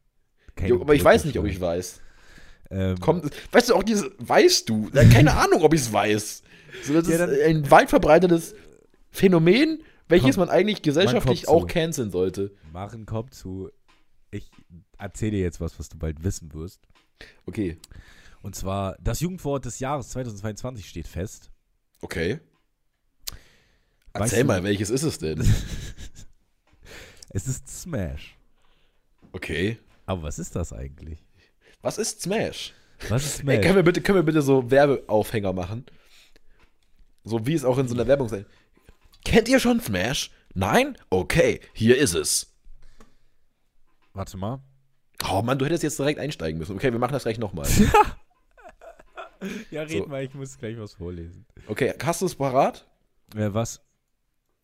Keinen 0.57 0.71
Jo, 0.71 0.81
aber 0.81 0.95
ich 0.95 1.05
weiß 1.05 1.25
nicht, 1.25 1.38
ob 1.38 1.47
ich 1.47 1.61
weiß. 1.61 2.03
Ähm, 2.73 2.99
Kommt, 3.01 3.31
weißt 3.53 3.69
du, 3.71 3.75
auch 3.75 3.83
diese, 3.83 4.11
weißt 4.19 4.69
du? 4.69 4.91
Keine 4.91 5.35
Ahnung, 5.37 5.63
ob 5.63 5.75
ich 5.75 5.83
es 5.83 5.93
weiß. 5.93 6.43
So, 6.85 6.95
das 6.95 7.07
Ja, 7.09 7.25
ist 7.27 7.43
ein 7.43 7.71
weit 7.71 7.91
verbreitetes 7.91 8.55
Phänomen, 9.11 9.83
welches 10.09 10.37
Komm, 10.37 10.47
man 10.47 10.49
eigentlich 10.49 10.81
gesellschaftlich 10.83 11.49
auch 11.49 11.61
zu. 11.63 11.67
canceln 11.67 12.11
sollte. 12.11 12.53
Machen 12.73 13.05
kommt 13.07 13.35
zu. 13.35 13.71
Ich 14.31 14.51
erzähle 14.99 15.33
dir 15.33 15.41
jetzt 15.41 15.61
was, 15.61 15.79
was 15.79 15.91
du 15.91 15.99
bald 15.99 16.25
wissen 16.25 16.53
wirst. 16.55 16.81
Okay, 17.47 17.77
Und 18.41 18.57
zwar, 18.57 18.97
das 19.01 19.21
Jugendwort 19.21 19.65
des 19.67 19.79
Jahres 19.79 20.09
2022 20.09 20.89
steht 20.89 21.07
fest. 21.09 21.51
okay. 22.01 22.41
Weißt 24.15 24.33
Erzähl 24.33 24.41
du- 24.41 24.47
mal, 24.49 24.63
welches 24.65 24.91
ist 24.91 25.03
es 25.05 25.19
denn? 25.19 25.43
Es 27.35 27.47
ist 27.49 27.67
Smash. 27.69 28.37
Okay. 29.33 29.79
Aber 30.05 30.25
was 30.25 30.39
ist 30.39 30.55
das 30.55 30.73
eigentlich? 30.73 31.19
Was 31.83 31.99
ist 31.99 32.23
Smash? 32.23 32.73
Was 33.09 33.25
ist 33.25 33.40
Ey, 33.40 33.42
Smash? 33.42 33.61
können, 33.61 33.77
wir 33.77 33.83
bitte, 33.83 34.01
können 34.01 34.18
wir 34.18 34.23
bitte 34.23 34.42
so 34.42 34.71
Werbeaufhänger 34.71 35.53
machen? 35.53 35.85
So 37.25 37.47
wie 37.47 37.55
es 37.55 37.64
auch 37.64 37.79
in 37.79 37.88
so 37.88 37.95
einer 37.95 38.07
Werbung 38.07 38.29
sein. 38.29 38.47
Kennt 39.25 39.49
ihr 39.49 39.61
schon 39.61 39.81
Smash? 39.81 40.31
Nein? 40.55 40.97
Okay, 41.11 41.61
hier 41.73 41.97
ist 41.99 42.14
es. 42.14 42.55
Warte 44.12 44.37
mal. 44.37 44.61
Oh 45.31 45.42
Mann, 45.42 45.59
du 45.59 45.64
hättest 45.64 45.83
jetzt 45.83 45.99
direkt 45.99 46.18
einsteigen 46.18 46.59
müssen. 46.59 46.75
Okay, 46.77 46.92
wir 46.92 46.99
machen 46.99 47.12
das 47.12 47.23
gleich 47.23 47.38
nochmal. 47.38 47.68
Ja, 49.71 49.83
red 49.83 50.07
mal, 50.07 50.23
ich 50.23 50.35
muss 50.35 50.57
gleich 50.57 50.79
was 50.79 50.95
vorlesen. 50.95 51.45
Okay, 51.66 51.95
hast 52.03 52.23
du 52.23 52.27
es 52.27 52.35
parat? 52.37 52.87
Äh, 53.35 53.53
was? 53.53 53.81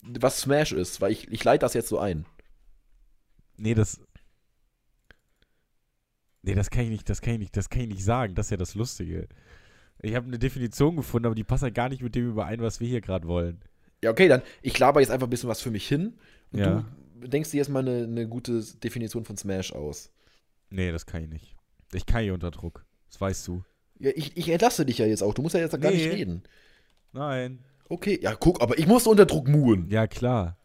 Was 0.02 0.40
Smash 0.40 0.72
ist? 0.72 1.00
Weil 1.00 1.12
ich, 1.12 1.26
ich 1.33 1.42
leite 1.42 1.62
das 1.62 1.74
jetzt 1.74 1.88
so 1.88 1.98
ein. 1.98 2.26
Nee, 3.57 3.74
das. 3.74 4.00
Nee, 6.48 6.54
das 6.56 6.70
kann 6.70 6.84
ich 6.84 6.90
nicht, 6.90 7.08
das 7.08 7.20
kann 7.20 7.34
ich 7.34 7.38
nicht, 7.40 7.56
das 7.56 7.68
kann 7.70 7.82
ich 7.82 7.88
nicht 7.88 8.04
sagen. 8.04 8.34
Das 8.34 8.46
ist 8.46 8.50
ja 8.50 8.56
das 8.56 8.74
Lustige. 8.74 9.28
Ich 10.00 10.14
habe 10.14 10.26
eine 10.26 10.38
Definition 10.38 10.96
gefunden, 10.96 11.26
aber 11.26 11.34
die 11.34 11.44
passt 11.44 11.62
ja 11.62 11.70
gar 11.70 11.88
nicht 11.88 12.02
mit 12.02 12.14
dem 12.14 12.28
überein, 12.30 12.61
was 12.61 12.80
wir 12.80 12.88
hier 12.88 13.00
gerade 13.00 13.26
wollen. 13.26 13.61
Ja, 14.02 14.11
okay, 14.11 14.28
dann 14.28 14.42
ich 14.62 14.78
laber 14.78 15.00
jetzt 15.00 15.11
einfach 15.11 15.26
ein 15.26 15.30
bisschen 15.30 15.48
was 15.48 15.61
für 15.61 15.70
mich 15.70 15.87
hin. 15.88 16.14
Und 16.52 16.58
Ja. 16.61 16.84
du 17.20 17.28
denkst 17.28 17.50
dir 17.50 17.56
jetzt 17.58 17.68
mal 17.68 17.80
eine, 17.80 18.04
eine 18.04 18.28
gute 18.28 18.62
Definition 18.82 19.24
von 19.24 19.37
Smash 19.37 19.72
aus. 19.72 20.12
Nee, 20.70 20.92
das 20.92 21.04
kann 21.06 21.24
ich 21.24 21.28
nicht. 21.28 21.56
Ich 21.92 22.06
kann 22.06 22.22
hier 22.22 22.34
unter 22.34 22.50
Druck. 22.50 22.84
Das 23.11 23.20
weißt 23.20 23.46
du. 23.48 23.64
Ja, 23.98 24.11
ich, 24.14 24.37
ich 24.37 24.48
entlasse 24.50 24.87
dich 24.87 24.98
ja 24.98 25.06
jetzt 25.06 25.22
auch. 25.22 25.34
Du 25.34 25.42
musst 25.42 25.54
ja 25.54 25.61
jetzt 25.61 25.72
gar 25.80 25.90
nicht 25.90 26.04
Nee. 26.06 26.11
reden. 26.14 26.42
Nein. 27.12 27.64
Okay, 27.88 28.18
ja, 28.22 28.34
guck, 28.37 28.62
aber 28.62 28.78
ich 28.78 28.87
musste 28.87 29.08
unter 29.11 29.26
Druck 29.26 29.48
muhen. 29.48 29.88
Ja, 29.90 30.06
klar. 30.06 30.58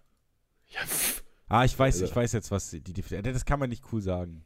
Ja, 0.67 0.82
pff. 0.82 1.24
Ah, 1.48 1.63
ich 1.65 1.78
weiß, 1.78 1.96
Also- 1.96 2.06
ich 2.06 2.15
weiß 2.15 2.34
jetzt, 2.34 2.52
was 2.52 2.69
die 2.69 2.82
Definition. 2.82 3.34
Das 3.34 3.46
kann 3.46 3.60
man 3.60 3.69
nicht 3.69 3.84
cool 3.91 4.02
sagen. 4.02 4.43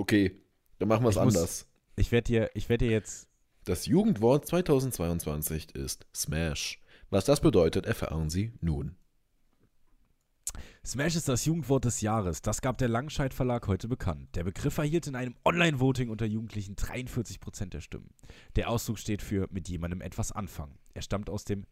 Okay, 0.00 0.40
dann 0.78 0.88
machen 0.88 1.04
wir 1.04 1.10
es 1.10 1.18
anders. 1.18 1.66
Ich 1.94 2.10
werde 2.10 2.24
dir, 2.24 2.50
ich 2.54 2.70
werde 2.70 2.86
dir 2.86 2.90
jetzt. 2.90 3.28
Das 3.64 3.84
Jugendwort 3.84 4.46
2022 4.46 5.74
ist 5.74 6.06
Smash. 6.16 6.80
Was 7.10 7.26
das 7.26 7.42
bedeutet, 7.42 7.84
erfahren 7.84 8.30
Sie 8.30 8.54
nun. 8.62 8.96
Smash 10.86 11.16
ist 11.16 11.28
das 11.28 11.44
Jugendwort 11.44 11.84
des 11.84 12.00
Jahres. 12.00 12.40
Das 12.40 12.62
gab 12.62 12.78
der 12.78 12.88
Langscheid 12.88 13.34
Verlag 13.34 13.66
heute 13.66 13.88
bekannt. 13.88 14.34
Der 14.36 14.44
Begriff 14.44 14.78
erhielt 14.78 15.06
in 15.06 15.16
einem 15.16 15.36
Online-Voting 15.44 16.08
unter 16.08 16.24
Jugendlichen 16.24 16.76
43% 16.76 17.66
der 17.66 17.82
Stimmen. 17.82 18.14
Der 18.56 18.70
Ausdruck 18.70 18.98
steht 18.98 19.20
für 19.20 19.48
mit 19.50 19.68
jemandem 19.68 20.00
etwas 20.00 20.32
anfangen. 20.32 20.78
Er 20.94 21.02
stammt 21.02 21.28
aus 21.28 21.44
dem 21.44 21.66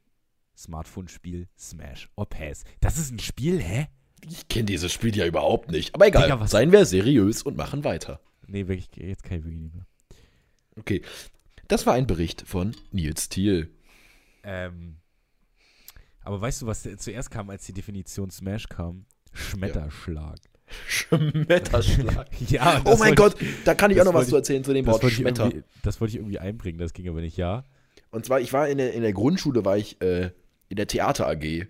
Smartphone-Spiel 0.55 1.49
Smash 1.59 2.11
or 2.15 2.29
Pass. 2.29 2.65
Das 2.81 2.99
ist 2.99 3.11
ein 3.11 3.21
Spiel, 3.21 3.63
hä? 3.63 3.89
Ich 4.29 4.49
kenne 4.49 4.67
dieses 4.67 4.93
Spiel 4.93 5.17
ja 5.17 5.27
überhaupt 5.27 5.71
nicht. 5.71 5.95
Aber 5.95 6.07
egal, 6.07 6.25
Digga, 6.25 6.47
seien 6.47 6.73
wir 6.73 6.85
seriös 6.85 7.43
und 7.43 7.57
machen 7.57 7.85
weiter. 7.85 8.21
Nee, 8.47 8.67
wirklich, 8.67 8.89
jetzt 8.97 9.23
kann 9.23 9.39
ich 9.39 9.45
wirklich 9.45 9.63
nicht 9.63 9.75
mehr. 9.75 9.87
Okay, 10.77 11.03
das 11.69 11.87
war 11.87 11.95
ein 11.95 12.07
Bericht 12.07 12.43
von 12.47 12.75
Nils 12.93 13.29
Thiel. 13.29 13.71
Ähm, 14.43 14.97
aber 16.23 16.41
weißt 16.41 16.63
du, 16.63 16.67
was 16.67 16.89
zuerst 16.99 17.31
kam, 17.31 17.51
als 17.51 17.67
die 17.67 17.73
Definition 17.73 18.31
Smash 18.31 18.69
kam? 18.69 19.05
Schmetterschlag. 19.33 20.39
Schmetterschlag. 20.87 22.29
Ja, 22.49 22.83
oh 22.85 22.97
mein 22.99 23.15
Gott, 23.15 23.37
da 23.65 23.75
kann 23.75 23.91
ich 23.91 24.01
auch 24.01 24.05
noch 24.05 24.15
was 24.15 24.31
wollte 24.31 24.31
zu 24.31 24.37
erzählen 24.37 24.65
zu 24.65 24.73
dem 24.75 24.87
Wort 24.87 25.03
ich 25.05 25.17
Schmetter. 25.17 25.51
das 25.83 26.01
wollte 26.01 26.13
ich 26.13 26.17
irgendwie 26.17 26.39
einbringen, 26.39 26.79
das 26.79 26.93
ging 26.93 27.09
aber 27.09 27.21
nicht, 27.21 27.37
ja. 27.37 27.65
Und 28.11 28.25
zwar, 28.25 28.41
ich 28.41 28.53
war 28.53 28.69
in 28.69 28.79
der, 28.79 28.95
in 28.95 29.03
der 29.03 29.13
Grundschule, 29.13 29.65
war 29.65 29.77
ich 29.77 30.01
äh, 30.01 30.31
in 30.69 30.77
der 30.77 30.87
Theater 30.87 31.27
AG. 31.29 31.67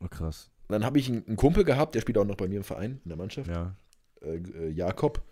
Oh, 0.00 0.08
krass. 0.08 0.50
Dann 0.72 0.84
habe 0.84 0.98
ich 0.98 1.08
einen, 1.08 1.26
einen 1.26 1.36
Kumpel 1.36 1.64
gehabt, 1.64 1.94
der 1.94 2.00
spielt 2.00 2.18
auch 2.18 2.24
noch 2.24 2.36
bei 2.36 2.48
mir 2.48 2.56
im 2.58 2.64
Verein, 2.64 3.00
in 3.04 3.08
der 3.08 3.16
Mannschaft, 3.16 3.48
Ja. 3.50 3.76
äh, 4.22 4.36
äh, 4.36 4.68
Jakob. 4.70 5.22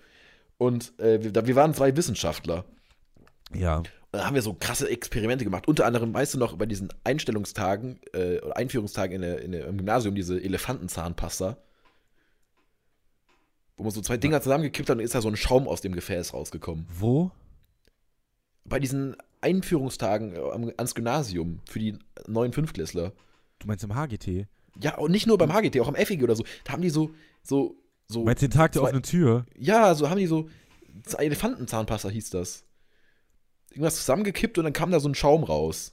Und 0.58 0.98
äh, 1.00 1.22
wir, 1.22 1.46
wir 1.46 1.56
waren 1.56 1.74
zwei 1.74 1.96
Wissenschaftler. 1.96 2.64
Ja. 3.54 3.78
Und 3.78 3.90
da 4.12 4.26
haben 4.26 4.34
wir 4.34 4.42
so 4.42 4.54
krasse 4.54 4.88
Experimente 4.88 5.44
gemacht. 5.44 5.66
Unter 5.68 5.86
anderem, 5.86 6.12
weißt 6.12 6.34
du 6.34 6.38
noch, 6.38 6.56
bei 6.56 6.66
diesen 6.66 6.88
Einstellungstagen 7.04 8.00
äh, 8.12 8.38
oder 8.40 8.56
Einführungstagen 8.56 9.16
in 9.16 9.22
der, 9.22 9.40
in 9.42 9.52
der, 9.52 9.66
im 9.66 9.76
Gymnasium, 9.78 10.14
diese 10.14 10.40
Elefantenzahnpasta. 10.40 11.56
Wo 13.76 13.84
man 13.84 13.92
so 13.92 14.00
zwei 14.02 14.16
Dinger 14.18 14.42
zusammengekippt 14.42 14.90
hat 14.90 14.98
und 14.98 15.02
ist 15.02 15.14
da 15.14 15.22
so 15.22 15.28
ein 15.28 15.36
Schaum 15.36 15.66
aus 15.66 15.80
dem 15.80 15.94
Gefäß 15.94 16.34
rausgekommen. 16.34 16.86
Wo? 16.92 17.30
Bei 18.64 18.78
diesen 18.78 19.16
Einführungstagen 19.40 20.34
äh, 20.36 20.72
ans 20.76 20.94
Gymnasium 20.94 21.60
für 21.64 21.78
die 21.78 21.98
neuen 22.26 22.52
Fünftklässler. 22.52 23.12
Du 23.58 23.66
meinst 23.66 23.84
im 23.84 23.94
HGT? 23.94 24.46
Ja, 24.80 24.96
und 24.98 25.10
nicht 25.10 25.26
nur 25.26 25.38
beim 25.38 25.52
HGT, 25.52 25.80
auch 25.80 25.88
am 25.88 25.94
FIG 25.96 26.22
oder 26.22 26.36
so. 26.36 26.44
Da 26.64 26.72
haben 26.72 26.82
die 26.82 26.90
so, 26.90 27.10
so, 27.42 27.76
so. 28.06 28.20
Du 28.20 28.26
meinst 28.26 28.42
den 28.42 28.50
Tag 28.50 28.72
der 28.72 28.82
offenen 28.82 29.02
Tür? 29.02 29.46
Ja, 29.56 29.94
so 29.94 30.08
haben 30.10 30.18
die 30.18 30.26
so. 30.26 30.48
Elefantenzahnpasta 31.16 32.08
hieß 32.08 32.30
das. 32.30 32.64
Irgendwas 33.70 33.96
zusammengekippt 33.96 34.58
und 34.58 34.64
dann 34.64 34.72
kam 34.72 34.90
da 34.90 35.00
so 35.00 35.08
ein 35.08 35.14
Schaum 35.14 35.44
raus. 35.44 35.92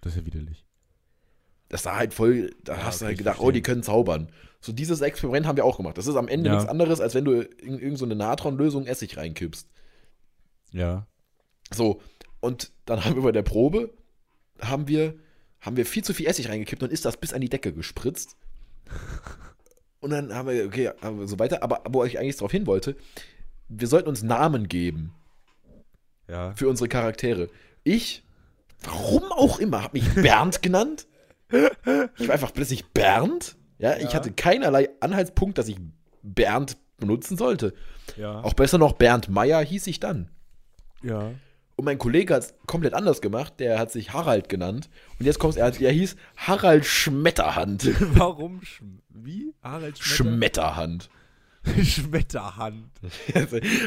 Das 0.00 0.12
ist 0.12 0.20
ja 0.20 0.26
widerlich. 0.26 0.64
Das 1.68 1.82
sah 1.82 1.96
halt 1.96 2.14
voll, 2.14 2.54
da 2.64 2.76
Ja, 2.76 2.84
hast 2.84 3.00
du 3.02 3.06
halt 3.06 3.18
gedacht, 3.18 3.40
oh, 3.40 3.50
die 3.50 3.60
können 3.60 3.82
zaubern. 3.82 4.30
So 4.60 4.72
dieses 4.72 5.00
Experiment 5.00 5.46
haben 5.46 5.56
wir 5.56 5.64
auch 5.64 5.76
gemacht. 5.76 5.98
Das 5.98 6.06
ist 6.06 6.16
am 6.16 6.28
Ende 6.28 6.48
Ja. 6.50 6.56
nichts 6.56 6.68
anderes, 6.68 7.00
als 7.00 7.14
wenn 7.14 7.24
du 7.24 7.40
in 7.42 7.74
irgendeine 7.74 7.96
so 7.96 8.06
Natronlösung 8.06 8.86
Essig 8.86 9.16
reinkippst. 9.16 9.68
Ja. 10.72 11.06
So, 11.72 12.00
und 12.40 12.72
dann 12.86 13.04
haben 13.04 13.16
wir 13.16 13.22
bei 13.22 13.32
der 13.32 13.42
Probe, 13.42 13.92
haben 14.60 14.88
wir, 14.88 15.14
haben 15.60 15.76
wir 15.76 15.86
viel 15.86 16.04
zu 16.04 16.14
viel 16.14 16.26
Essig 16.26 16.48
reingekippt 16.48 16.82
und 16.82 16.92
ist 16.92 17.04
das 17.04 17.16
bis 17.16 17.32
an 17.32 17.40
die 17.40 17.48
Decke 17.48 17.72
gespritzt. 17.72 18.36
Und 20.00 20.10
dann 20.10 20.32
haben 20.34 20.48
wir, 20.48 20.64
okay, 20.66 20.90
haben 21.02 21.18
wir 21.18 21.26
so 21.28 21.38
weiter, 21.38 21.62
aber 21.62 21.82
wo 21.88 22.04
ich 22.04 22.18
eigentlich 22.18 22.36
darauf 22.36 22.52
hin 22.52 22.66
wollte, 22.66 22.96
wir 23.68 23.88
sollten 23.88 24.08
uns 24.08 24.22
Namen 24.22 24.68
geben 24.68 25.12
Ja. 26.28 26.52
für 26.54 26.68
unsere 26.68 26.88
Charaktere. 26.88 27.48
Ich, 27.84 28.22
warum 28.82 29.24
auch 29.32 29.58
immer, 29.58 29.82
habe 29.82 29.98
mich 29.98 30.08
Bernd 30.14 30.62
genannt. 30.62 31.06
Ich 31.50 32.28
war 32.28 32.34
einfach 32.34 32.52
plötzlich 32.52 32.86
Bernd. 32.86 33.56
Ja, 33.78 33.96
ich 33.96 34.04
Ja. 34.04 34.14
hatte 34.14 34.32
keinerlei 34.32 34.88
Anhaltspunkt, 35.00 35.58
dass 35.58 35.68
ich 35.68 35.76
Bernd 36.22 36.76
benutzen 36.98 37.36
sollte. 37.36 37.74
Ja. 38.16 38.42
Auch 38.42 38.54
besser 38.54 38.78
noch 38.78 38.92
Bernd 38.94 39.28
Meier 39.28 39.60
hieß 39.62 39.86
ich 39.88 39.98
dann. 40.00 40.30
ja. 41.02 41.32
Und 41.78 41.84
mein 41.84 41.96
Kollege 41.98 42.34
hat 42.34 42.42
es 42.42 42.54
komplett 42.66 42.92
anders 42.92 43.20
gemacht. 43.20 43.54
Der 43.60 43.78
hat 43.78 43.92
sich 43.92 44.12
Harald 44.12 44.48
genannt. 44.48 44.90
Und 45.20 45.26
jetzt 45.26 45.38
kommt's, 45.38 45.56
er, 45.56 45.66
hat- 45.66 45.80
er 45.80 45.92
hieß 45.92 46.16
Harald 46.36 46.84
Schmetterhand. 46.84 47.88
Warum? 48.18 48.60
Schm 48.64 48.98
wie? 49.10 49.54
Harald 49.62 49.96
Schmetterhand. 49.96 51.08
Schmetterhand. 51.82 52.90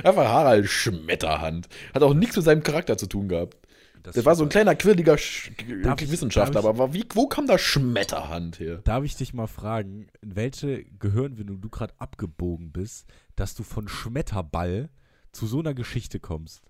Einfach 0.03 0.23
Harald 0.25 0.69
Schmetterhand. 0.69 1.67
Hat 1.93 2.01
auch 2.03 2.13
nichts 2.13 2.37
mit 2.37 2.45
seinem 2.45 2.63
Charakter 2.63 2.97
zu 2.97 3.07
tun 3.07 3.27
gehabt. 3.27 3.57
Das 4.03 4.13
Der 4.15 4.23
war 4.25 4.35
so 4.35 4.43
ein 4.43 4.49
kleiner, 4.49 4.73
quirliger 4.75 5.17
Sch 5.17 5.51
Darf 5.83 5.99
Wissenschaftler, 6.01 6.61
ich- 6.61 6.65
aber 6.65 6.93
wie, 6.93 7.03
wo 7.13 7.27
kam 7.27 7.45
da 7.45 7.57
Schmetterhand 7.57 8.59
her? 8.59 8.77
Darf 8.85 9.03
ich 9.03 9.15
dich 9.17 9.33
mal 9.33 9.47
fragen, 9.47 10.07
in 10.21 10.35
welche 10.37 10.85
Gehirnwindung 10.85 11.59
du 11.61 11.69
gerade 11.69 11.93
abgebogen 11.97 12.71
bist, 12.71 13.05
dass 13.35 13.53
du 13.53 13.63
von 13.63 13.87
Schmetterball 13.89 14.89
zu 15.33 15.45
so 15.45 15.59
einer 15.59 15.73
Geschichte 15.73 16.19
kommst? 16.19 16.61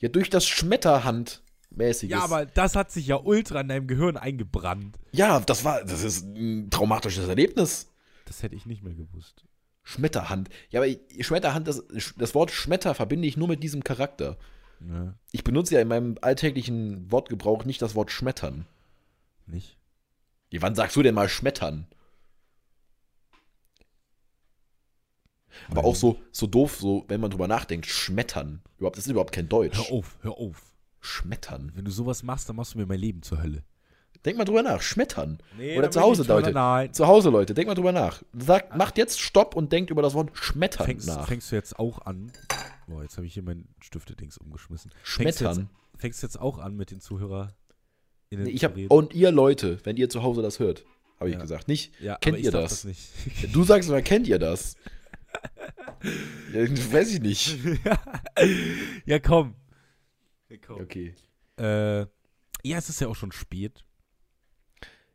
Ja, 0.00 0.08
durch 0.08 0.30
das 0.30 0.46
Schmetterhand-mäßiges. 0.46 2.10
Ja, 2.10 2.24
aber 2.24 2.46
das 2.46 2.74
hat 2.76 2.90
sich 2.90 3.06
ja 3.06 3.16
ultra 3.16 3.60
in 3.60 3.68
deinem 3.68 3.86
Gehirn 3.86 4.16
eingebrannt. 4.16 4.98
Ja, 5.12 5.40
das 5.40 5.64
war, 5.64 5.84
das 5.84 6.02
ist 6.02 6.24
ein 6.24 6.70
traumatisches 6.70 7.28
Erlebnis. 7.28 7.90
Das 8.24 8.42
hätte 8.42 8.54
ich 8.54 8.66
nicht 8.66 8.82
mehr 8.82 8.94
gewusst. 8.94 9.44
Schmetterhand. 9.82 10.48
Ja, 10.70 10.80
aber 10.82 10.90
Schmetterhand, 11.20 11.66
das, 11.68 11.82
das 12.16 12.34
Wort 12.34 12.50
Schmetter 12.50 12.94
verbinde 12.94 13.26
ich 13.26 13.36
nur 13.36 13.48
mit 13.48 13.62
diesem 13.62 13.82
Charakter. 13.84 14.38
Ja, 14.88 15.14
Ich 15.32 15.44
benutze 15.44 15.74
ja 15.74 15.80
in 15.80 15.88
meinem 15.88 16.16
alltäglichen 16.20 17.10
Wortgebrauch 17.10 17.64
nicht 17.64 17.82
das 17.82 17.94
Wort 17.94 18.10
schmettern. 18.10 18.66
nicht? 19.46 19.76
Ja, 20.52 20.62
wann 20.62 20.74
sagst 20.74 20.96
du 20.96 21.02
denn 21.02 21.14
mal 21.14 21.28
schmettern? 21.28 21.86
Aber 25.70 25.84
auch 25.84 25.96
so, 25.96 26.18
so 26.32 26.46
doof, 26.46 26.78
so, 26.80 27.04
wenn 27.08 27.20
man 27.20 27.30
drüber 27.30 27.48
nachdenkt, 27.48 27.86
schmettern. 27.86 28.62
Überhaupt, 28.78 28.96
das 28.96 29.06
ist 29.06 29.10
überhaupt 29.10 29.32
kein 29.32 29.48
Deutsch. 29.48 29.76
Hör 29.78 29.92
auf, 29.92 30.16
hör 30.22 30.38
auf. 30.38 30.62
Schmettern. 31.00 31.72
Wenn 31.74 31.84
du 31.84 31.90
sowas 31.90 32.22
machst, 32.22 32.48
dann 32.48 32.56
machst 32.56 32.74
du 32.74 32.78
mir 32.78 32.86
mein 32.86 32.98
Leben 33.00 33.22
zur 33.22 33.42
Hölle. 33.42 33.64
Denk 34.24 34.36
mal 34.36 34.44
drüber 34.44 34.62
nach, 34.62 34.82
schmettern. 34.82 35.38
Nee, 35.56 35.78
Oder 35.78 35.90
zu 35.90 36.00
Hause, 36.00 36.24
Leute. 36.24 36.52
Nein. 36.52 36.92
Zu 36.92 37.06
Hause, 37.06 37.30
Leute, 37.30 37.54
denk 37.54 37.68
mal 37.68 37.74
drüber 37.74 37.92
nach. 37.92 38.22
Sagt, 38.38 38.76
macht 38.76 38.98
jetzt 38.98 39.18
Stopp 39.18 39.56
und 39.56 39.72
denkt 39.72 39.90
über 39.90 40.02
das 40.02 40.12
Wort 40.12 40.30
schmettern 40.34 40.84
Fängst, 40.86 41.06
nach. 41.06 41.26
fängst 41.26 41.50
du 41.50 41.56
jetzt 41.56 41.78
auch 41.78 42.00
an? 42.04 42.30
Boah, 42.86 43.02
jetzt 43.02 43.16
habe 43.16 43.26
ich 43.26 43.32
hier 43.32 43.42
mein 43.42 43.66
Stifte-Dings 43.80 44.36
umgeschmissen. 44.36 44.90
Fängst 44.90 45.38
Schmettern. 45.38 45.56
Jetzt, 45.92 46.00
fängst 46.02 46.22
du 46.22 46.26
jetzt 46.26 46.38
auch 46.38 46.58
an 46.58 46.76
mit 46.76 46.90
den 46.90 47.00
ZuhörerInnen 47.00 47.54
Nee, 48.30 48.50
ich 48.50 48.62
hab, 48.62 48.76
und 48.90 49.14
ihr 49.14 49.30
Leute, 49.32 49.78
wenn 49.84 49.96
ihr 49.96 50.10
zu 50.10 50.22
Hause 50.22 50.42
das 50.42 50.58
hört, 50.58 50.84
habe 51.18 51.30
ich 51.30 51.36
Ja. 51.36 51.40
gesagt. 51.42 51.66
Nicht, 51.68 51.98
ja, 52.00 52.16
kennt 52.16 52.38
ihr 52.38 52.50
das? 52.50 52.84
nicht. 52.84 53.08
du 53.54 53.64
sagst 53.64 53.88
immer, 53.88 54.02
kennt 54.02 54.28
ihr 54.28 54.38
das? 54.38 54.76
Ja, 56.52 56.92
weiß 56.92 57.14
ich 57.14 57.20
nicht. 57.20 57.58
ja, 59.06 59.18
komm. 59.18 59.54
Ja, 60.48 60.56
komm. 60.64 60.80
Okay. 60.80 61.14
Äh, 61.58 62.00
ja, 62.00 62.78
es 62.78 62.88
ist 62.88 63.00
ja 63.00 63.08
auch 63.08 63.16
schon 63.16 63.32
spät. 63.32 63.84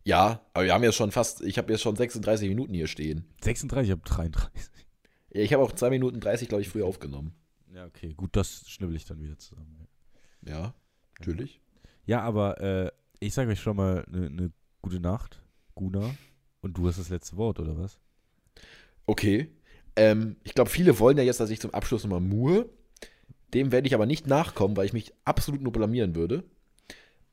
Ja, 0.04 0.46
aber 0.54 0.66
wir 0.66 0.74
haben 0.74 0.84
jetzt 0.84 0.96
schon 0.96 1.12
fast, 1.12 1.42
ich 1.42 1.58
habe 1.58 1.72
jetzt 1.72 1.82
schon 1.82 1.96
36 1.96 2.48
Minuten 2.48 2.74
hier 2.74 2.88
stehen. 2.88 3.26
36, 3.44 3.90
ich 3.90 3.92
habe 3.92 4.02
33. 4.04 4.52
Ja, 5.34 5.42
ich 5.42 5.52
habe 5.52 5.64
auch 5.64 5.72
2 5.72 5.90
Minuten 5.90 6.20
30, 6.20 6.48
glaube 6.48 6.62
ich, 6.62 6.70
früher 6.70 6.86
aufgenommen. 6.86 7.34
Ja, 7.74 7.86
okay, 7.86 8.14
gut, 8.14 8.36
das 8.36 8.70
schnibbel 8.70 8.96
ich 8.96 9.06
dann 9.06 9.20
wieder 9.22 9.38
zusammen. 9.38 9.88
Ja, 10.42 10.74
natürlich. 11.20 11.60
Ja, 12.06 12.22
aber 12.22 12.62
äh, 12.62 12.92
ich 13.20 13.34
sage 13.34 13.52
euch 13.52 13.60
schon 13.60 13.76
mal 13.76 14.06
eine 14.08 14.30
ne 14.30 14.52
gute 14.82 15.00
Nacht, 15.00 15.42
Guna. 15.74 16.16
Und 16.62 16.78
du 16.78 16.88
hast 16.88 17.00
das 17.00 17.10
letzte 17.10 17.38
Wort, 17.38 17.60
oder 17.60 17.78
was? 17.78 18.00
Okay. 19.06 19.52
Ähm, 19.96 20.36
ich 20.44 20.54
glaube, 20.54 20.70
viele 20.70 21.00
wollen 21.00 21.18
ja 21.18 21.24
jetzt, 21.24 21.40
dass 21.40 21.50
ich 21.50 21.62
zum 21.62 21.74
Abschluss 21.74 22.04
nochmal 22.04 22.22
murre. 22.22 22.70
Dem 23.54 23.72
werde 23.72 23.88
ich 23.88 23.94
aber 23.94 24.06
nicht 24.06 24.28
nachkommen, 24.28 24.76
weil 24.76 24.86
ich 24.86 24.94
mich 24.94 25.14
absolut 25.24 25.62
nur 25.62 25.72
blamieren 25.72 26.16
würde. 26.16 26.44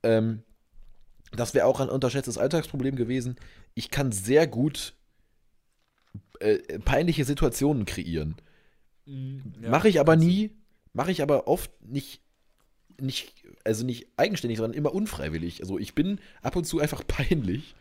Ähm, 0.03 0.43
das 1.33 1.55
wäre 1.55 1.67
auch 1.67 1.81
ein 1.81 1.89
unterschätztes 1.89 2.39
Alltagsproblem 2.39 2.97
gewesen. 2.97 3.37
Ich 3.75 3.91
kann 3.91 4.13
sehr 4.13 4.47
gut 4.47 4.95
äh, 6.41 6.79
peinliche 6.81 7.25
Situationen 7.25 7.87
kreieren. 7.87 8.37
mache 9.61 9.89
ich 9.89 9.99
aber 9.99 10.17
nie, 10.17 10.51
mache 10.93 11.11
ich 11.11 11.23
aber 11.23 11.49
oft 11.49 11.71
nicht, 11.81 12.21
nicht, 13.01 13.45
also 13.65 13.85
nicht 13.85 14.07
eigenständig, 14.17 14.59
sondern 14.59 14.77
immer 14.77 14.95
unfreiwillig. 14.95 15.61
Also 15.61 15.79
ich 15.79 15.95
bin 15.95 16.21
ab 16.43 16.55
und 16.57 16.65
zu 16.65 16.79
einfach 16.81 17.07
peinlich. 17.07 17.75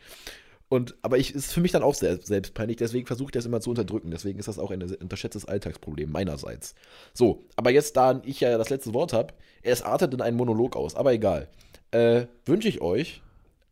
Und, 0.71 0.95
aber 1.01 1.17
ich 1.17 1.35
ist 1.35 1.51
für 1.51 1.59
mich 1.59 1.73
dann 1.73 1.83
auch 1.83 1.95
selbst, 1.95 2.27
selbst 2.27 2.53
peinlich, 2.53 2.77
deswegen 2.77 3.05
versuche 3.05 3.27
ich 3.27 3.33
das 3.33 3.45
immer 3.45 3.59
zu 3.59 3.71
unterdrücken. 3.71 4.09
Deswegen 4.09 4.39
ist 4.39 4.47
das 4.47 4.57
auch 4.57 4.71
ein 4.71 4.81
unterschätztes 4.81 5.43
Alltagsproblem 5.43 6.09
meinerseits. 6.09 6.75
So, 7.13 7.43
aber 7.57 7.71
jetzt, 7.71 7.97
da 7.97 8.21
ich 8.23 8.39
ja 8.39 8.57
das 8.57 8.69
letzte 8.69 8.93
Wort 8.93 9.11
habe, 9.11 9.33
es 9.63 9.81
artet 9.81 10.13
in 10.13 10.21
einen 10.21 10.37
Monolog 10.37 10.77
aus, 10.77 10.95
aber 10.95 11.11
egal. 11.11 11.49
Äh, 11.91 12.27
wünsche 12.45 12.69
ich 12.69 12.79
euch 12.79 13.21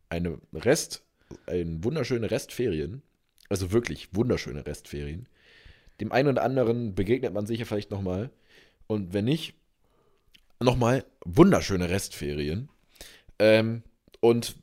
eine 0.10 0.40
Rest, 0.52 1.06
eine 1.46 1.82
wunderschöne 1.86 2.32
Restferien. 2.32 3.02
Also 3.48 3.72
wirklich 3.72 4.14
wunderschöne 4.14 4.66
Restferien. 4.66 5.30
Dem 6.02 6.12
einen 6.12 6.28
oder 6.28 6.44
anderen 6.44 6.96
begegnet 6.96 7.34
man 7.34 7.46
sicher 7.46 7.66
vielleicht 7.66 7.92
nochmal. 7.92 8.30
Und 8.88 9.14
wenn 9.14 9.24
nicht, 9.24 9.54
nochmal 10.60 11.06
wunderschöne 11.24 11.90
Restferien. 11.90 12.68
Ähm, 13.40 13.84
und 14.20 14.58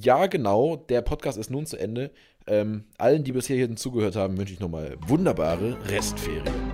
ja, 0.00 0.26
genau, 0.26 0.76
der 0.76 1.02
Podcast 1.02 1.38
ist 1.38 1.50
nun 1.50 1.66
zu 1.66 1.76
Ende. 1.76 2.10
Ähm, 2.46 2.84
allen, 2.98 3.24
die 3.24 3.32
bisher 3.32 3.56
hier 3.56 3.74
zugehört 3.76 4.16
haben, 4.16 4.36
wünsche 4.36 4.54
ich 4.54 4.60
nochmal 4.60 4.96
wunderbare 5.06 5.76
Restferien. 5.86 6.71